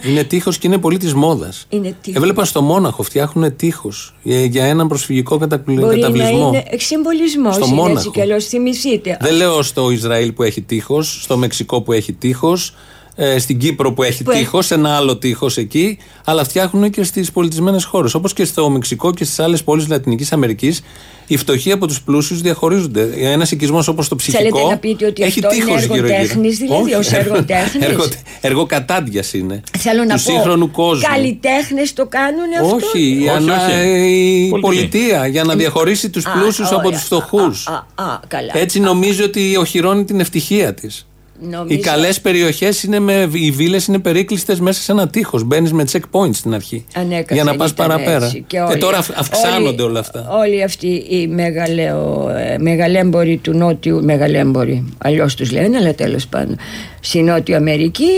είναι 0.10 0.24
τείχος 0.24 0.58
και 0.58 0.68
είναι 0.68 0.78
πολύ 0.78 0.98
της 0.98 1.14
μόδας. 1.14 1.66
Είναι 1.70 1.96
τείχος. 2.02 2.22
Έβλεπα 2.22 2.46
στο 2.46 2.62
Μόναχο 2.62 3.04
φτιάχνουν 3.04 3.56
τείχος 3.56 4.16
για, 4.24 4.46
για 4.46 4.66
έναν 4.66 4.88
προσφυγικό 4.88 5.38
καταπλη- 5.38 5.80
Μπορεί 5.80 6.00
να 6.00 6.08
καταβλισμό. 6.08 6.48
είναι 6.48 6.64
συμβολισμός 6.78 7.56
Στο 7.56 7.66
είναι 7.66 7.76
Μόναχο. 7.76 7.98
έτσι 7.98 8.10
κι 8.10 8.22
αλλιώς 8.22 8.46
θυμηθείτε. 8.46 9.18
Δεν 9.22 9.34
λέω 9.34 9.62
στο 9.62 9.90
Ισραήλ 9.92 10.32
που 10.34 10.44
έχει 10.44 10.62
τείχος, 10.62 11.20
στο 11.22 11.38
Μεξικό 11.38 11.82
που 11.82 11.92
έχει 11.92 12.14
τείχος, 12.14 12.74
στην 13.38 13.58
Κύπρο 13.60 13.94
που 13.94 14.04
έχει 14.04 14.24
Που 14.24 14.32
έχει- 14.32 14.40
τείχος, 14.40 14.72
ένα 14.72 14.96
άλλο 14.96 15.18
τείχος 15.18 15.58
εκεί, 15.58 15.98
αλλά 16.26 16.44
φτιάχνουν 16.44 16.90
και 16.90 17.04
στις 17.04 17.32
πολιτισμένες 17.32 17.84
χώρες. 17.84 18.14
Όπως 18.14 18.34
και 18.34 18.46
στο 18.46 18.70
Μεξικό 18.70 19.14
και 19.14 19.24
στις 19.24 19.40
άλλες 19.40 19.64
πόλεις 19.64 19.88
Λατινικής 19.88 20.32
Αμερικής, 20.32 20.82
οι 21.28 21.38
φτωχοί 21.38 21.72
από 21.72 21.88
τους 21.88 22.02
πλούσιους 22.02 22.42
διαχωρίζονται. 22.42 23.10
Ένας 23.18 23.52
οικισμός 23.52 23.88
όπως 23.88 24.08
το 24.08 24.16
ψυχικό. 24.16 24.42
Θέλετε 24.44 24.70
να 24.70 24.78
πείτε 24.78 25.06
ότι 25.06 25.24
έχει 25.24 25.40
αυτό 25.46 25.56
είναι 25.56 25.66
τείχος 25.66 25.82
γύρω-γύρω. 25.82 26.08
εργοτέχνης, 26.08 26.58
δηλαδή, 26.58 26.82
Όχι, 26.84 26.94
ως 26.94 27.12
εργοτέχνης; 27.12 27.86
εργο- 27.90 28.08
Εργοκατάντιας 28.42 29.34
είναι. 29.34 29.62
Θέλω 29.78 30.04
να 30.04 30.16
του 30.16 30.24
πω, 30.24 30.32
σύγχρονου 30.32 30.72
κόσμου. 30.72 31.08
καλλιτέχνες 31.14 31.94
το 31.94 32.06
κάνουν 32.06 32.40
αυτό; 32.62 32.76
Όχι, 32.88 33.24
η, 33.24 33.30
ανα- 33.30 33.84
η 34.06 34.50
πολιτεία 34.60 35.28
για 35.28 35.44
να 35.44 35.56
διαχωρίσει 35.56 36.10
τους 36.10 36.26
Α, 36.26 36.32
πλούσιους 36.32 36.68
από 36.72 36.88
ωραία. 36.88 37.00
του 37.00 37.06
φτωχούς. 37.06 37.68
Α, 37.68 38.04
α, 38.04 38.20
καλά. 38.28 38.52
Έτσι 38.58 38.80
νομίζει 38.80 39.22
ότι 39.24 39.56
οχυρώνει 39.58 40.04
την 40.04 40.20
ευτυχία 40.20 40.74
της. 40.74 41.08
Νομίζω- 41.40 41.66
Οι 41.68 41.78
καλές 41.80 42.22
περιοχές 42.22 42.84
είναι 42.84 43.00
με. 43.00 43.30
Οι 43.32 43.52
βίλες 43.52 43.86
είναι 43.86 44.00
περίκλειστες 44.00 44.60
μέσα 44.60 44.82
σε 44.82 44.92
ένα 44.92 45.08
τείχος. 45.08 45.44
Μπαίνεις 45.44 45.74
με 45.74 45.84
checkpoint 45.92 46.30
στην 46.36 46.54
αρχή. 46.54 46.86
Ανέκαθεν 46.96 47.36
για 47.36 47.44
να 47.44 47.56
πας 47.56 47.70
ήταν 47.72 47.88
παραπέρα. 47.88 48.26
έτσι. 48.26 48.44
Και, 48.48 48.60
όλοι- 48.60 48.78
τώρα 48.78 48.98
αυ- 48.98 49.18
αυξάνονται 49.20 49.82
όλοι- 49.82 49.92
όλα 49.92 50.00
αυτά. 50.00 50.28
Όλοι 50.32 50.64
αυτοί 50.64 50.88
οι 50.88 51.28
μεγαλαιο, 51.28 52.30
ε, 52.38 52.58
μεγαλέμποροι 52.58 53.38
του 53.38 53.54
Νότιου, 53.54 54.04
μεγαλέμποροι, 54.04 54.94
αλλιώς 54.98 55.36
τους 55.36 55.52
λένε, 55.52 55.78
αλλά 55.78 55.96
τέλος 55.96 56.28
πάντων. 56.28 56.58
Στη 57.00 57.22
Νότιο 57.22 57.56
Αμερική, 57.56 58.10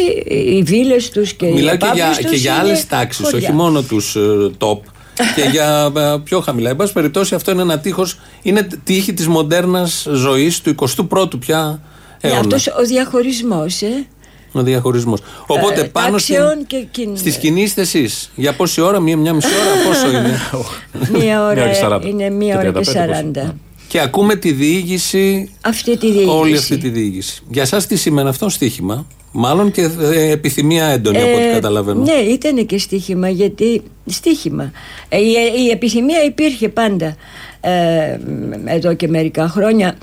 οι 0.58 0.64
βίλες 0.64 1.10
τους 1.10 1.34
και 1.34 1.46
οι 1.46 1.52
Μιλάω 1.54 1.78
και 1.78 1.86
για, 1.94 2.04
επάπλους 2.06 2.18
τους 2.18 2.32
και 2.32 2.36
για 2.38 2.52
είναι 2.52 2.62
άλλες 2.62 2.88
τάξεις, 2.88 3.24
χωριά. 3.30 3.48
όχι 3.48 3.58
μόνο 3.58 3.82
τους 3.82 4.16
top. 4.58 4.78
και 5.36 5.50
για 5.52 5.92
ε, 5.98 6.18
πιο 6.24 6.40
χαμηλά. 6.40 6.70
Εν 6.70 6.76
πάση 6.76 6.94
περιπτώσει, 6.94 7.36
αυτό 7.36 7.52
είναι 7.52 7.62
ένα 7.62 7.80
τείχος. 7.80 8.20
Είναι 8.42 8.68
τύχη 8.84 9.14
της 9.14 9.28
μοντέρνας 9.28 10.08
ζωής 10.14 10.62
του 10.62 10.70
21ου 10.70 11.40
πια 11.40 11.82
Ναι, 12.22 12.30
αιώνα. 12.30 12.40
αυτός 12.40 12.68
ο 12.68 12.84
διαχωρισμός, 12.86 13.82
ε. 13.82 14.06
Ο 14.52 14.62
διαχωρισμός. 14.64 15.20
Οπότε 15.48 15.82
Ε, 15.82 15.84
πάνω 15.84 16.18
στην, 16.18 16.36
τάξεων 16.36 16.66
και 16.68 16.86
κιν- 16.92 17.18
στη 17.18 17.32
σκηνή 17.32 17.62
είστε 17.62 17.82
εσείς. 17.82 18.32
Για 18.36 18.54
πόση 18.54 18.82
ώρα, 18.82 19.00
μία, 19.00 19.18
μία 19.18 19.34
μισή 19.34 19.48
ώρα, 19.48 19.88
πόσο 19.90 20.10
είναι; 20.10 20.40
Μία 21.26 21.46
ώρα 21.46 21.54
Μία 21.66 21.72
και 21.72 21.80
40. 21.86 22.02
είναι 22.08 22.30
μία 22.30 22.54
Και 22.54 22.68
ώρα 22.68 22.72
και 22.72 22.90
35 22.90 22.94
σαράντα. 22.94 23.56
και 23.88 24.00
ακούμε 24.02 24.36
τη 24.36 24.52
διήγηση 24.52 25.52
Αυτή 25.62 25.98
τη 25.98 26.08
διήγηση. 26.12 26.30
Όλη 26.30 26.58
αυτή 26.58 26.78
τη 26.78 26.90
διήγηση. 26.90 27.42
Για 27.50 27.62
εσά 27.62 27.86
τι 27.86 27.96
σημαίνει 27.96 28.30
αυτό 28.30 28.50
στοίχημα; 28.50 29.08
Μάλλον 29.32 29.72
και 29.72 29.90
ε, 30.02 30.32
επιθυμία 30.32 30.86
έντονη 30.86 31.18
από 31.22 31.34
ό,τι 31.34 31.44
Ε, 31.48 31.52
καταλαβαίνω. 31.54 32.02
Ναι, 32.04 32.14
ήταν 32.14 32.66
και 32.66 32.78
στοίχημα 32.78 33.30
γιατί. 33.30 33.82
Στοίχημα. 34.06 34.72
Ε, 35.10 35.18
η, 35.20 35.32
η 35.66 35.70
επιθυμία 35.72 36.24
υπήρχε 36.24 36.70
πάντα 36.70 37.16
ε, 37.62 38.18
εδώ 38.66 38.94
και 38.94 39.08
μερικά 39.08 39.48
χρόνια. 39.48 39.96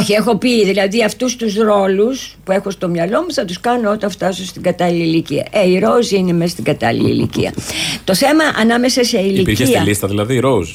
Όχι, 0.00 0.12
έχω 0.12 0.36
πει 0.36 0.64
δηλαδή 0.64 1.04
αυτούς 1.04 1.36
τους 1.36 1.54
ρόλους 1.56 2.36
που 2.44 2.52
έχω 2.52 2.70
στο 2.70 2.88
μυαλό 2.88 3.20
μου 3.22 3.32
θα 3.32 3.44
τους 3.44 3.60
κάνω 3.60 3.90
όταν 3.90 4.10
φτάσω 4.10 4.44
στην 4.44 4.62
κατάλληλη 4.62 5.02
ηλικία. 5.04 5.46
Ε, 5.50 5.68
η 5.68 5.78
Ρόζ 5.78 6.10
είναι 6.10 6.32
μέσα 6.32 6.50
στην 6.50 6.64
κατάλληλη 6.64 7.10
ηλικία. 7.10 7.52
Το 8.04 8.14
θέμα 8.14 8.42
ανάμεσα 8.58 9.04
σε 9.04 9.18
ηλικία. 9.18 9.40
Υπήρχε 9.40 9.64
στη 9.66 9.78
λίστα 9.78 10.08
δηλαδή 10.08 10.34
η 10.34 10.38
Ροζ. 10.40 10.70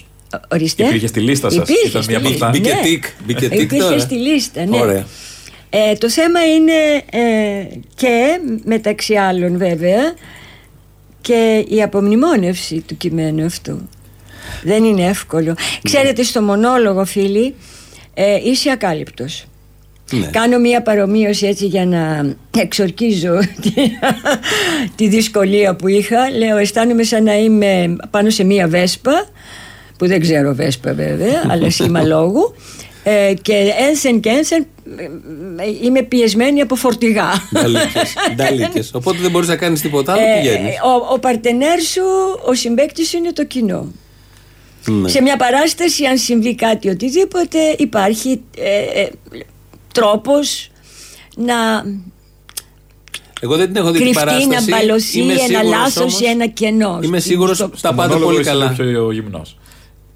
Ορίστε. 0.51 0.83
Υπήρχε 0.83 1.07
στη 1.07 1.19
λίστα 1.19 1.49
σας; 1.49 1.69
Υπήρχε 1.69 1.87
Ήταν 1.87 2.01
στη 2.03 2.11
μία 2.11 2.19
από 2.21 2.29
λίστα. 2.29 2.47
αυτά; 2.47 2.59
Μπήκε 2.59 2.73
Ναι. 2.73 2.81
τικ, 2.81 3.03
μπήκε 3.25 3.49
τικ 3.49 3.61
Υπήρχε 3.61 3.83
τώρα. 3.83 3.99
στη 3.99 4.15
λίστα, 4.15 4.65
ναι. 4.65 4.77
Ωραία. 4.79 5.05
Ε, 5.69 5.93
το 5.95 6.09
θέμα 6.09 6.39
είναι 6.55 6.73
ε, 7.11 7.65
και 7.95 8.39
μεταξύ 8.63 9.15
άλλων 9.15 9.57
βέβαια 9.57 10.13
και 11.21 11.65
η 11.69 11.81
απομνημόνευση 11.81 12.83
του 12.87 12.97
κειμένου 12.97 13.45
αυτού. 13.45 13.89
Δεν 14.63 14.83
είναι 14.83 15.05
εύκολο. 15.05 15.55
Ξέρετε 15.81 16.23
στο 16.23 16.41
μονόλογο 16.41 17.05
φίλοι 17.05 17.55
ε, 18.13 18.35
είσαι 18.43 18.71
ακάλυπτος. 18.71 19.45
Ναι. 20.11 20.25
Κάνω 20.27 20.59
μία 20.59 20.81
παρομοίωση 20.81 21.45
έτσι 21.47 21.65
για 21.65 21.85
να 21.85 22.33
εξορκίζω 22.57 23.37
τη, 23.61 23.71
τη 24.95 25.07
δυσκολία 25.07 25.75
που 25.75 25.87
είχα. 25.87 26.29
Λέω 26.37 26.57
αισθάνομαι 26.57 27.03
σαν 27.03 27.23
να 27.23 27.35
είμαι 27.35 27.95
πάνω 28.09 28.29
σε 28.29 28.43
μία 28.43 28.67
βέσπα 28.67 29.25
που 29.97 30.07
δεν 30.07 30.19
ξέρω 30.19 30.53
βέσπα 30.55 30.93
βέβαια 30.93 31.43
αλλά 31.51 31.69
σήμα 31.69 32.01
λόγου 32.01 32.55
ε, 33.03 33.33
και 33.41 33.53
ένσεν 33.89 34.19
και 34.19 34.29
ένσεν 34.29 34.65
ε, 34.97 35.03
ε, 35.03 35.07
είμαι 35.83 36.01
πιεσμένη 36.01 36.61
από 36.61 36.75
φορτηγά. 36.75 37.29
Νταλίκες, 37.53 38.13
νταλίκες. 38.35 38.91
Οπότε 38.93 39.17
δεν 39.21 39.31
μπορείς 39.31 39.47
να 39.47 39.55
κάνεις 39.55 39.81
τίποτα 39.81 40.11
άλλο, 40.13 40.21
Ε, 40.21 40.39
πηγαίνεις. 40.41 40.75
ο, 40.75 41.13
ο 41.13 41.19
παρτενέρ 41.19 41.81
σου, 41.81 42.01
ο 42.45 42.53
συμπέκτη 42.53 43.05
σου 43.05 43.17
είναι 43.17 43.31
το 43.33 43.45
κοινό. 43.45 43.91
Ναι. 44.85 45.09
Σε 45.09 45.21
μια 45.21 45.37
παράσταση, 45.37 46.05
αν 46.05 46.17
συμβεί 46.17 46.55
κάτι 46.55 46.89
οτιδήποτε, 46.89 47.57
υπάρχει 47.77 48.41
ε, 48.57 49.01
ε, 49.01 49.09
τρόπος 49.93 50.69
να 51.35 51.53
Εγώ 53.41 53.55
δεν 53.55 53.67
την 53.67 53.75
έχω 53.75 53.91
δει 53.91 53.97
την 53.97 54.05
κρυφτεί, 54.05 54.25
παράσταση. 54.25 54.47
να 54.47 54.77
μπαλωθεί 54.77 55.19
Είμαι 55.19 55.33
ένα 55.33 55.41
σίγουρος 55.41 55.69
λάθος 55.69 55.97
όμως- 55.97 56.19
ή 56.21 56.25
ένα 56.25 56.47
κενός. 56.47 57.05
Είμαι 57.05 57.19
Στην- 57.19 57.31
σίγουρο 57.31 57.53
στο- 57.53 57.69
τα 57.81 57.93
πάτε 57.93 58.07
μονόλογο 58.07 58.25
πολύ 58.25 58.39
είσαι 58.41 58.49
καλά. 58.49 58.69
πιο 58.77 59.11
γυμνός. 59.11 59.57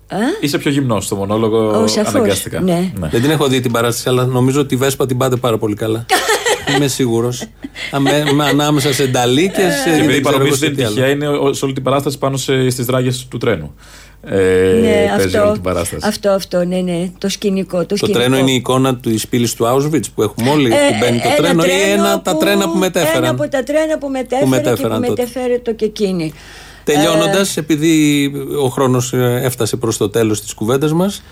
Α; 0.07 0.17
Είσαι 0.41 0.57
πιο 0.57 0.71
γυμνός 0.71 1.05
στο 1.05 1.15
μονόλογο 1.15 1.81
Ω, 1.81 1.87
σαφώς, 1.87 2.13
αναγκαστικά. 2.15 2.59
ναι. 2.61 2.91
Δεν 2.99 3.21
την 3.21 3.29
έχω 3.29 3.47
δει 3.47 3.59
την 3.59 3.71
παράσταση, 3.71 4.09
αλλά 4.09 4.25
νομίζω 4.25 4.59
ότι 4.61 4.73
η 4.73 4.77
Βέσπα 4.77 5.05
την 5.05 5.17
πάτε 5.17 5.35
πάρα 5.35 5.57
πολύ 5.57 5.75
καλά. 5.75 6.05
Είμαι 6.75 6.87
σίγουρος. 6.87 7.47
Ανάμεσα 8.49 8.93
σε 8.93 9.07
νταλίκες. 9.07 9.73
Και 9.83 9.89
επειδή 9.91 10.15
η 10.15 10.21
παρομοίωση 10.21 10.59
δεν 10.59 10.73
είναι 10.73 10.87
τυχαία, 10.87 11.07
είναι 11.09 11.27
ο- 11.27 11.53
σε 11.53 11.65
όλη 11.65 11.73
την 11.73 11.83
παράσταση 11.83 12.17
πάνω 12.17 12.37
στις 12.37 12.85
δράγες 12.85 13.27
του 13.29 13.37
τρένου. 13.37 13.75
Ε, 14.27 14.79
ναι, 14.81 15.05
παίζει 15.17 15.25
αυτό, 15.37 15.41
όλη 15.43 15.53
την 15.53 15.61
παράσταση. 15.61 16.07
αυτό, 16.07 16.29
αυτό, 16.29 16.63
ναι, 16.65 16.77
ναι, 16.77 17.09
το 17.17 17.29
σκηνικό. 17.29 17.77
Το, 17.77 17.85
Το 17.85 17.95
σκηνικό. 17.95 18.19
τρένο 18.19 18.37
είναι 18.37 18.51
η 18.51 18.55
εικόνα 18.55 18.95
της 18.97 19.27
πύλης 19.27 19.53
του 19.53 19.65
Auschwitz 19.65 20.03
που 20.15 20.21
έχουμε 20.21 20.49
όλοι. 20.49 20.67
Ε, 20.67 20.69
που 20.69 20.95
μπαίνει 20.99 21.19
το 21.19 21.27
ένα 21.27 21.35
τρένο 21.37 21.63
ή 21.63 21.67
τρένο 21.67 22.03
ένα 22.05 22.21
τα 22.21 22.31
που- 22.31 22.37
τρένα 22.39 22.69
που 22.69 22.77
μετέφεραν. 22.77 23.23
Ένα 23.23 23.29
από 23.29 23.47
τα 23.49 23.63
τρένα 23.63 23.97
που 23.97 24.07
μετέφερε 24.09 24.45
μετέφεραν 24.49 25.01
και 25.01 25.07
που 25.07 25.13
τότε. 25.15 25.21
μετέφερε 25.21 25.59
το 25.59 25.73
και 25.73 25.85
εκείνη. 25.85 26.33
Τελειώνοντας, 26.83 27.57
Ε, 27.57 27.59
επειδή 27.59 28.31
ο 28.63 28.67
χρόνος 28.67 29.13
έφτασε 29.41 29.75
προς 29.75 29.97
το 29.97 30.09
τέλος 30.09 30.41
της 30.41 30.53
κουβέντας 30.53 30.93
μας, 30.93 31.23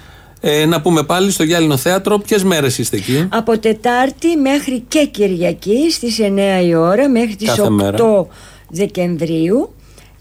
ε, 0.42 0.66
να 0.66 0.82
πούμε 0.82 1.04
πάλι 1.04 1.32
στο 1.32 1.44
Γυάλινο 1.44 1.78
Θέατρο 1.78 2.18
ποιες 2.18 2.44
μέρες 2.44 2.78
είστε 2.78 2.98
εκεί; 2.98 3.28
Από 3.32 3.60
Τετάρτη 3.60 4.36
μέχρι 4.38 4.84
και 4.88 5.06
Κυριακή 5.12 5.92
στις 5.92 6.20
9 6.20 6.62
η 6.66 6.76
ώρα 6.76 7.10
μέχρι 7.10 7.36
τις 7.36 7.48
Κάθε 7.48 7.62
8 7.62 7.70
μέρα. 7.70 8.28
Δεκεμβρίου 8.70 9.74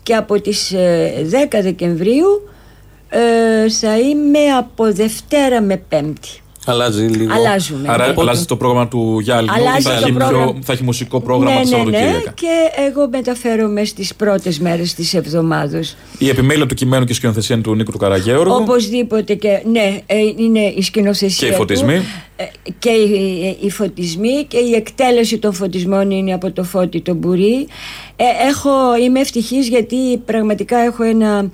και 0.03 0.15
από 0.15 0.41
τις 0.41 0.73
ε, 0.73 1.13
10 1.31 1.63
Δεκεμβρίου 1.63 2.49
ε, 3.15 3.69
θα 3.71 3.99
είμαι 3.99 4.39
από 4.59 4.93
Δευτέρα 4.93 5.61
με 5.61 5.77
Πέμπτη. 5.89 6.29
Αλλάζει 6.67 7.03
λίγο. 7.03 7.33
Αλλάζουμε. 7.35 7.89
Άρα 7.89 8.05
Οπότε- 8.05 8.21
αλλάζει 8.21 8.45
το 8.45 8.57
πρόγραμμα 8.57 8.89
του 8.89 9.19
Γιάννη. 9.21 9.49
Αλλάζει 9.51 9.83
θα, 9.83 9.91
το 9.91 9.97
έχει 9.97 10.13
πρόγραμμα. 10.13 10.45
πιο, 10.53 10.59
θα 10.63 10.73
έχει 10.73 10.83
μουσικό 10.83 11.21
πρόγραμμα 11.21 11.55
ναι, 11.59 11.63
τη 11.65 11.71
ναι, 11.71 11.77
ναι, 11.77 11.83
Σαββατοκύριακα. 11.83 12.33
και 12.35 12.83
εγώ 12.89 13.09
μεταφέρομαι 13.09 13.85
στις 13.85 14.15
πρώτες 14.15 14.59
μέρες 14.59 14.95
της 14.95 15.15
εβδομάδος. 15.15 15.97
Η 16.19 16.29
επιμέλεια 16.29 16.67
του 16.67 16.75
κειμένου 16.75 17.05
και 17.05 17.13
η 17.13 17.15
σκηνοθεσία 17.15 17.55
είναι 17.55 17.65
του 17.65 17.75
Νίκου 17.75 17.91
του 17.93 17.99
Καραγέωργου. 17.99 18.55
Οπωσδήποτε 18.55 19.35
και 19.35 19.63
ναι, 19.71 20.01
ε, 20.07 20.17
είναι 20.37 20.61
η 20.61 20.83
σκηνοθεσία 20.83 21.49
Και 21.49 21.55
οι 21.55 21.57
φωτισμοί. 21.57 21.97
του, 21.97 22.05
ε, 22.37 22.45
και 22.79 22.91
οι, 22.91 23.57
οι 23.61 23.71
φωτισμοί 23.71 24.45
και 24.49 24.59
η 24.59 24.75
εκτέλεση 24.75 25.39
των 25.39 25.53
φωτισμών 25.53 26.11
είναι 26.11 26.33
από 26.33 26.53
το 26.53 26.65
Φώτη 26.65 27.01
τον 27.01 27.17
Μπουρί. 27.17 27.67
Ε, 28.17 28.25
έχω, 28.49 28.71
είμαι 29.03 29.21
ευτυχής 29.21 29.69
γιατί 29.69 30.17
πραγματικά 30.25 30.79
έχω 30.79 31.03
ένα 31.03 31.51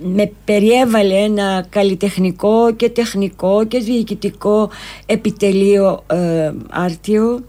με 0.00 0.32
περιέβαλε 0.44 1.14
ένα 1.14 1.66
καλλιτεχνικό 1.68 2.72
και 2.72 2.88
τεχνικό 2.88 3.64
και 3.64 3.78
διοικητικό 3.78 4.70
επιτελείο 5.06 6.04
ε, 6.06 6.52
άρτιο. 6.70 7.44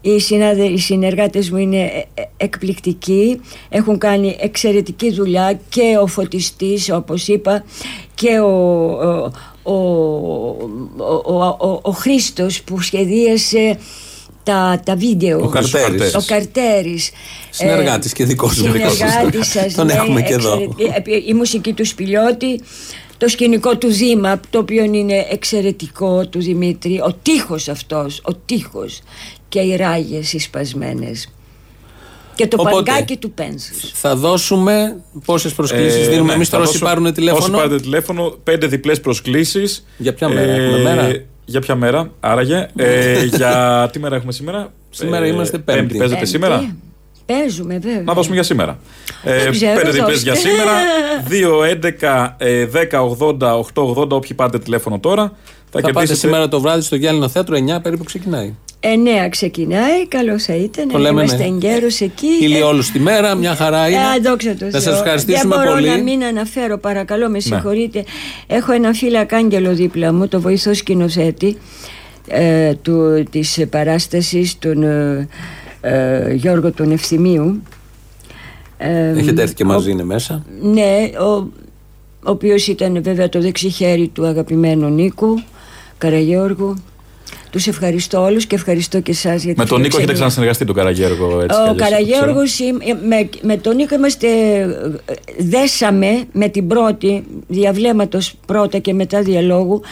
Οι, 0.00 0.18
συνάδε, 0.18 0.64
οι 0.64 0.78
συνεργάτες 0.78 1.50
μου 1.50 1.56
είναι 1.56 1.82
ε, 1.82 2.04
ε, 2.14 2.24
εκπληκτικοί, 2.36 3.40
έχουν 3.68 3.98
κάνει 3.98 4.36
εξαιρετική 4.40 5.12
δουλειά 5.12 5.60
και 5.68 5.96
ο 6.00 6.06
φωτιστής 6.06 6.90
όπως 6.90 7.28
είπα 7.28 7.64
και 8.14 8.38
ο, 8.38 8.48
ο, 9.62 9.72
ο, 9.72 9.74
ο, 10.96 11.22
ο, 11.24 11.44
ο, 11.44 11.80
ο 11.82 11.90
Χρήστος 11.90 12.62
που 12.62 12.80
σχεδίασε 12.80 13.78
τα, 14.44 14.80
τα 14.84 14.96
βίντεο. 14.96 15.40
Ο 15.44 15.48
Καρτέρης. 15.48 16.14
Ο 16.14 16.22
Καρτέρης. 16.26 17.10
Συνεργάτης 17.50 18.12
και 18.12 18.24
δικός 18.24 18.58
μου. 18.58 18.64
Συνεργάτης 18.72 19.46
σας. 19.50 19.74
Τον 19.74 19.86
ναι, 19.86 19.92
έχουμε 19.92 20.22
και 20.22 20.32
εδώ. 20.32 20.52
εξαιρετική. 20.52 21.10
Ε, 21.10 21.30
Η 21.30 21.34
μουσική 21.34 21.72
του 21.72 21.86
Σπηλιώτη, 21.86 22.60
το 23.18 23.28
σκηνικό 23.28 23.76
του 23.76 23.92
Δήμα, 23.92 24.40
το 24.50 24.58
οποίο 24.58 24.84
είναι 24.84 25.26
εξαιρετικό 25.30 26.26
του 26.26 26.40
Δημήτρη, 26.40 27.00
ο 27.00 27.16
τείχος 27.22 27.68
αυτός, 27.68 28.20
ο 28.24 28.34
τείχος 28.34 29.00
και 29.48 29.58
οι 29.60 29.76
ράγες 29.76 30.32
οι 30.32 30.38
σπασμένες. 30.38 31.28
Και 32.34 32.46
το 32.46 32.56
Οπότε, 32.60 32.74
παγκάκι 32.82 33.16
του 33.16 33.30
Πένσους. 33.32 33.90
Θα 33.94 34.16
δώσουμε 34.16 34.96
πόσες 35.24 35.52
προσκλήσεις 35.52 36.06
Ε, 36.06 36.08
δίνουμε 36.08 36.28
ναι, 36.28 36.32
εμείς 36.34 36.48
θα 36.48 36.56
τώρα 36.56 36.68
όσοι 36.68 36.78
δώσω- 36.78 36.88
πάρουν 36.94 37.04
Όσοι 37.04 37.14
τηλέφωνο. 37.14 37.56
πάρετε 37.56 37.76
τηλέφωνο, 37.80 38.36
πέντε 38.44 38.66
διπλές 38.66 39.00
προσκλήσεις. 39.00 39.84
Για 39.96 40.14
ποια 40.14 40.28
μέρα, 40.28 40.52
έχουμε 40.52 40.78
μέρα; 40.78 41.24
Για 41.44 41.60
ποια 41.60 41.74
μέρα, 41.74 42.10
άραγε. 42.20 42.66
Ε, 42.76 43.24
για 43.36 43.88
τι 43.92 43.98
μέρα 43.98 44.16
έχουμε 44.16 44.32
σήμερα; 44.32 44.72
Σήμερα 44.90 45.26
είμαστε 45.26 45.58
Πέμπτη. 45.58 45.96
Παίζετε 45.96 46.14
Πέμπτη. 46.14 46.26
σήμερα; 46.30 46.76
Παίζουμε 47.26 47.78
βέβαια. 47.78 48.02
Να 48.02 48.12
δώσουμε 48.14 48.34
για 48.34 48.44
σήμερα. 48.44 48.78
Δεν 49.24 49.50
ξέρω, 49.50 49.74
πέντε 49.80 49.90
διπλές 49.90 50.22
δώστε. 50.22 50.30
για 50.30 50.34
σήμερα. 50.34 50.72
2, 52.00 52.28
11, 52.30 52.34
ε, 52.38 52.66
10, 52.90 53.00
80, 53.18 53.38
8, 53.74 53.82
80. 53.96 54.08
Όποιοι 54.10 54.34
πάρετε 54.36 54.58
τηλέφωνο 54.58 54.98
τώρα. 54.98 55.22
Θα, 55.22 55.32
Θα 55.70 55.80
πάτε 55.80 55.90
κερδίσετε. 55.92 56.18
σήμερα 56.18 56.48
το 56.48 56.60
βράδυ 56.60 56.80
στο 56.82 56.96
Γυάλινο 56.96 57.28
Θέατρο 57.28 57.56
9 57.76 57.82
περίπου 57.82 58.04
ξεκινάει. 58.04 58.54
Εννέα 58.86 59.28
ξεκινάει, 59.28 60.06
καλό 60.08 60.38
θα 60.38 60.54
ήταν. 60.54 60.88
Το 60.88 60.92
να 60.92 60.98
λέμε, 61.02 61.20
είμαστε 61.20 61.48
ναι. 61.48 61.54
εγκαίρως 61.54 62.00
εκεί. 62.00 62.26
Ήλιο 62.40 62.68
όλους 62.68 62.90
τη 62.90 62.98
μέρα, 62.98 63.34
μια 63.34 63.54
χαρά 63.54 63.88
είναι. 63.88 63.98
Ε, 64.16 64.20
δόξα 64.20 64.54
τω 64.54 64.64
Να 64.64 64.70
σας 64.70 64.82
Θεώ. 64.82 64.94
ευχαριστήσουμε 64.94 65.54
Δεν 65.54 65.64
μπορώ 65.64 65.74
πολύ. 65.76 65.88
να 65.88 66.02
μην 66.02 66.24
αναφέρω, 66.24 66.78
παρακαλώ, 66.78 67.24
Ναι. 67.24 67.30
με 67.30 67.40
συγχωρείτε. 67.40 68.04
Έχω 68.46 68.72
ένα 68.72 68.92
φίλο 68.92 69.26
Άγγελο 69.30 69.74
δίπλα 69.74 70.12
μου, 70.12 70.28
το 70.28 70.40
βοηθό 70.40 70.74
σκηνοθέτη 70.74 71.56
ε, 72.28 72.74
του, 72.74 73.24
της 73.30 73.64
παράστασης, 73.70 74.58
τον 74.58 74.82
ε, 74.82 75.28
ε, 75.80 76.32
Γιώργο 76.34 76.72
τον 76.72 76.90
Ευθυμίου. 76.90 77.62
Ε, 78.76 79.08
Έχετε 79.18 79.42
έρθει 79.42 79.54
και 79.54 79.62
ο- 79.62 79.66
μαζί, 79.66 79.90
είναι 79.90 80.04
μέσα. 80.04 80.44
ναι, 80.62 81.10
ο, 81.20 81.24
ο 81.26 82.30
οποίος 82.30 82.66
ήταν 82.66 83.02
βέβαια 83.02 83.28
το 83.28 83.40
δεξί 83.40 83.68
χέρι 83.68 84.08
του 84.08 84.26
αγαπημένου 84.26 84.88
Νίκου 84.88 85.42
Καραγιώργου. 85.98 86.74
Τους 87.54 87.66
ευχαριστώ 87.66 88.22
όλους 88.22 88.46
και 88.46 88.54
ευχαριστώ 88.54 89.00
και 89.00 89.10
εσάς 89.10 89.42
για 89.44 89.52
τη 89.54 89.58
Με 89.60 89.66
τον 89.66 89.80
Νίκο 89.80 89.96
έχετε 89.96 90.12
φιλοξενία. 90.12 90.14
ξανασυνεργαστεί 90.14 90.64
τον 90.64 90.74
Καραγέργο 90.74 91.40
έτσι. 91.40 91.46
κι 91.46 91.54
Ο 91.54 91.56
αλλιώς, 91.60 91.76
ξέρω. 91.76 91.90
Καραγιώργος 91.90 92.58
είμαι- 92.58 92.98
με, 93.06 93.28
με 93.42 93.56
τον 93.56 93.76
Νίκο 93.76 93.94
είμαστε 93.94 94.26
ε, 95.06 95.14
δέσαμε 95.38 96.22
με 96.32 96.48
την 96.48 96.66
πρώτη 96.66 97.24
διαβλέματος 97.46 98.34
πρώτα 98.46 98.78
και 98.78 98.92
μετά 98.94 99.22
διαλόγου 99.22 99.82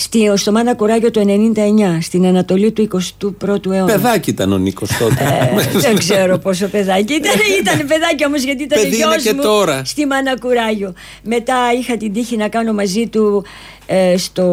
στη, 0.00 0.32
στο 0.34 0.52
Μάνα 0.52 0.74
Κουράγιο 0.74 1.10
το 1.10 1.20
99 1.26 1.98
στην 2.00 2.26
Ανατολή 2.26 2.72
του 2.72 2.88
21ου 3.20 3.66
αιώνα. 3.66 3.84
Παιδάκι 3.84 4.30
ήταν 4.30 4.52
ο 4.52 4.58
Νίκος 4.58 4.88
τότε. 4.98 5.50
Ε, 5.74 5.78
δεν 5.78 5.98
ξέρω 5.98 6.38
πόσο 6.38 6.66
παιδάκι 6.66 7.12
ήταν. 7.12 7.32
Ήταν 7.60 7.86
παιδάκι 7.86 8.26
όμως 8.26 8.42
γιατί 8.42 8.62
ήταν 8.62 8.82
Παιδί 8.82 8.96
είναι 8.96 9.06
γιος 9.06 9.22
και 9.22 9.34
μου 9.34 9.42
τώρα. 9.42 9.84
στη 9.84 10.06
Μάνα 10.06 10.38
Κουράγιο. 10.38 10.92
Μετά 11.22 11.56
είχα 11.80 11.96
την 11.96 12.12
τύχη 12.12 12.36
να 12.36 12.48
κάνω 12.48 12.72
μαζί 12.72 13.06
του 13.06 13.44
ε, 13.86 14.16
στο, 14.16 14.46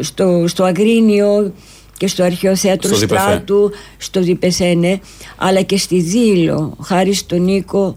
στο, 0.00 0.44
στο 0.48 0.64
Αγρίνιο 0.64 1.52
και 1.96 2.06
στο 2.06 2.22
Αρχαίο 2.22 2.56
Θέατρο 2.56 2.88
Στο 2.88 2.98
Διπεθέ. 2.98 3.22
Στράτου, 3.22 3.70
στο 3.96 4.20
Διπεθένε, 4.20 5.00
αλλά 5.36 5.62
και 5.62 5.76
στη 5.76 6.00
Δήλο, 6.00 6.76
χάρη 6.82 7.12
στον 7.12 7.42
Νίκο, 7.42 7.96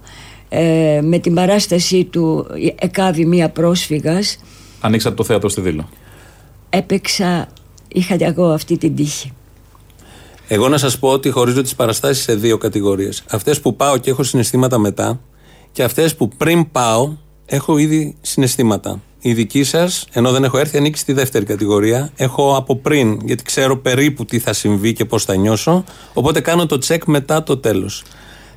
ε, 0.50 1.00
με 1.04 1.20
την 1.20 1.34
παράστασή 1.34 2.04
του 2.04 2.48
«Εκάβη 2.80 3.26
μία 3.26 3.50
πρόσφυγας», 3.50 4.38
Ανοίξατε 4.82 5.16
το 5.16 5.24
θέατρο 5.24 5.50
στη 5.50 5.62
Δήλο. 5.62 5.90
Έπαιξα, 6.70 7.48
είχα 7.88 8.16
εγώ 8.20 8.52
αυτή 8.52 8.78
την 8.78 8.96
τύχη. 8.96 9.32
Εγώ 10.48 10.70
να 10.70 10.78
σας 10.78 11.00
πω 11.00 11.10
ότι 11.10 11.30
χωρίζω 11.30 11.62
τις 11.62 11.76
παραστάσεις 11.76 12.24
σε 12.24 12.36
δύο 12.36 12.58
κατηγορίες. 12.58 13.24
Αυτές 13.30 13.60
που 13.60 13.76
πάω 13.76 13.98
και 13.98 14.10
έχω 14.10 14.24
συναισθήματα 14.24 14.78
μετά 14.78 15.20
και 15.72 15.84
αυτές 15.84 16.16
που 16.16 16.28
πριν 16.28 16.72
πάω 16.72 17.12
έχω 17.46 17.78
ήδη 17.78 18.16
συναισθήματα. 18.22 19.02
Η 19.20 19.34
δική 19.34 19.64
σας, 19.64 20.06
ενώ 20.12 20.32
δεν 20.32 20.44
έχω 20.44 20.58
έρθει, 20.58 20.78
ανήκει 20.78 20.98
στη 20.98 21.14
δεύτερη 21.14 21.46
κατηγορία. 21.46 22.12
Έχω 22.16 22.56
από 22.56 22.76
πριν, 22.76 23.20
γιατί 23.26 23.44
ξέρω 23.44 23.78
περίπου 23.78 24.26
τι 24.26 24.40
θα 24.40 24.54
συμβεί 24.54 24.94
και 24.94 25.06
πώς 25.06 25.24
θα 25.24 25.36
νιώσω. 25.36 25.84
Οπότε 26.14 26.40
κάνω 26.40 26.66
το 26.66 26.78
τσεκ 26.78 27.06
μετά 27.06 27.44
το 27.44 27.58
τέλος. 27.58 28.04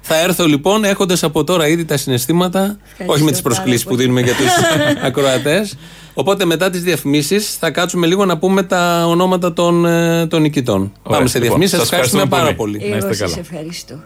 Θα 0.01 0.21
έρθω 0.21 0.47
λοιπόν 0.47 0.85
έχοντας 0.85 1.23
από 1.23 1.45
τώρα 1.45 1.69
ήδη 1.69 1.85
τα 1.85 1.97
συναισθήματα, 1.97 2.79
όχι 3.07 3.23
με 3.23 3.31
τις 3.31 3.43
προσκλήσεις 3.43 3.85
που 3.85 3.97
δίνουμε 3.97 4.21
για 4.21 4.35
τους 4.35 4.47
ακροατές. 5.07 5.77
Οπότε 6.15 6.45
μετά 6.45 6.71
τις 6.71 6.83
διαφημίσεις 6.83 7.55
θα 7.57 7.71
κάτσουμε 7.71 8.07
λίγο 8.07 8.25
να 8.25 8.39
πούμε 8.39 8.63
τα 8.63 9.05
ονόματα 9.07 9.53
των, 9.53 9.87
ε, 9.87 10.27
των 10.27 10.43
νικητών. 10.43 10.93
Πάμε 11.03 11.15
σε 11.15 11.21
λοιπόν, 11.23 11.41
διαφημίσεις. 11.41 11.71
Σας 11.71 11.81
σας 11.81 11.91
ευχαριστούμε 11.91 12.27
πάρα 12.27 12.43
ευχαριστούμε 12.43 12.55
πολύ. 12.55 12.79
Να 12.79 12.97
είστε 12.97 13.07
Εγώ 13.07 13.15
σας 13.15 13.19
καλά. 13.19 13.39
ευχαριστώ. 13.39 13.99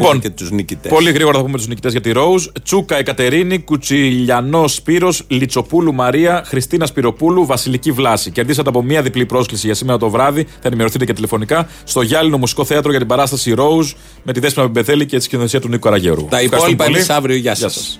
Να 0.00 0.04
Λοιπόν, 0.04 0.20
πούμε 0.20 0.34
και 0.34 0.42
τους 0.42 0.50
νικητές. 0.50 0.92
Πολύ 0.92 1.10
γρήγορα 1.12 1.36
θα 1.38 1.44
πούμε 1.44 1.56
τους 1.56 1.68
νικητές 1.68 1.92
για 1.92 2.00
τη 2.00 2.10
Rose. 2.14 2.46
Τσούκα 2.62 2.96
Εκατερίνη, 2.96 3.58
Κουτσιλιανό 3.58 4.68
Σπύρος, 4.68 5.22
Λιτσοπούλου 5.28 5.94
Μαρία, 5.94 6.42
Χριστίνα 6.46 6.86
Σπυροπούλου, 6.86 7.46
Βασιλική 7.46 7.92
Βλάση. 7.92 8.30
Κερδίσατε 8.30 8.68
από 8.68 8.82
μία 8.82 9.02
διπλή 9.02 9.26
πρόσκληση 9.26 9.66
για 9.66 9.74
σήμερα 9.74 9.98
το 9.98 10.10
βράδυ. 10.10 10.44
Θα 10.44 10.68
ενημερωθείτε 10.68 11.04
και 11.04 11.12
τηλεφωνικά 11.12 11.68
στο 11.84 12.02
Γυάλινο 12.02 12.36
Μουσικό 12.38 12.64
Θέατρο 12.64 12.90
για 12.90 12.98
την 12.98 13.08
παράσταση 13.08 13.54
Rose 13.58 13.92
με 14.22 14.32
τη 14.32 14.40
Δέσποινα 14.40 14.66
Μπεθέλη 14.66 15.06
και 15.06 15.16
τη 15.16 15.22
σκηνοθεσία 15.22 15.60
του 15.60 15.68
Νίκου 15.68 15.80
Καραγέρου. 15.82 16.24
Τα 16.30 16.38
Ευχαριστούμε 16.38 16.58
υπόλοιπα 16.72 16.84
πολύ. 16.84 16.96
εμεί 16.96 17.06
αύριο. 17.08 17.36
Γεια 17.36 17.52
Γεια 17.52 17.68
σας. 17.68 17.74
σας. 17.74 17.98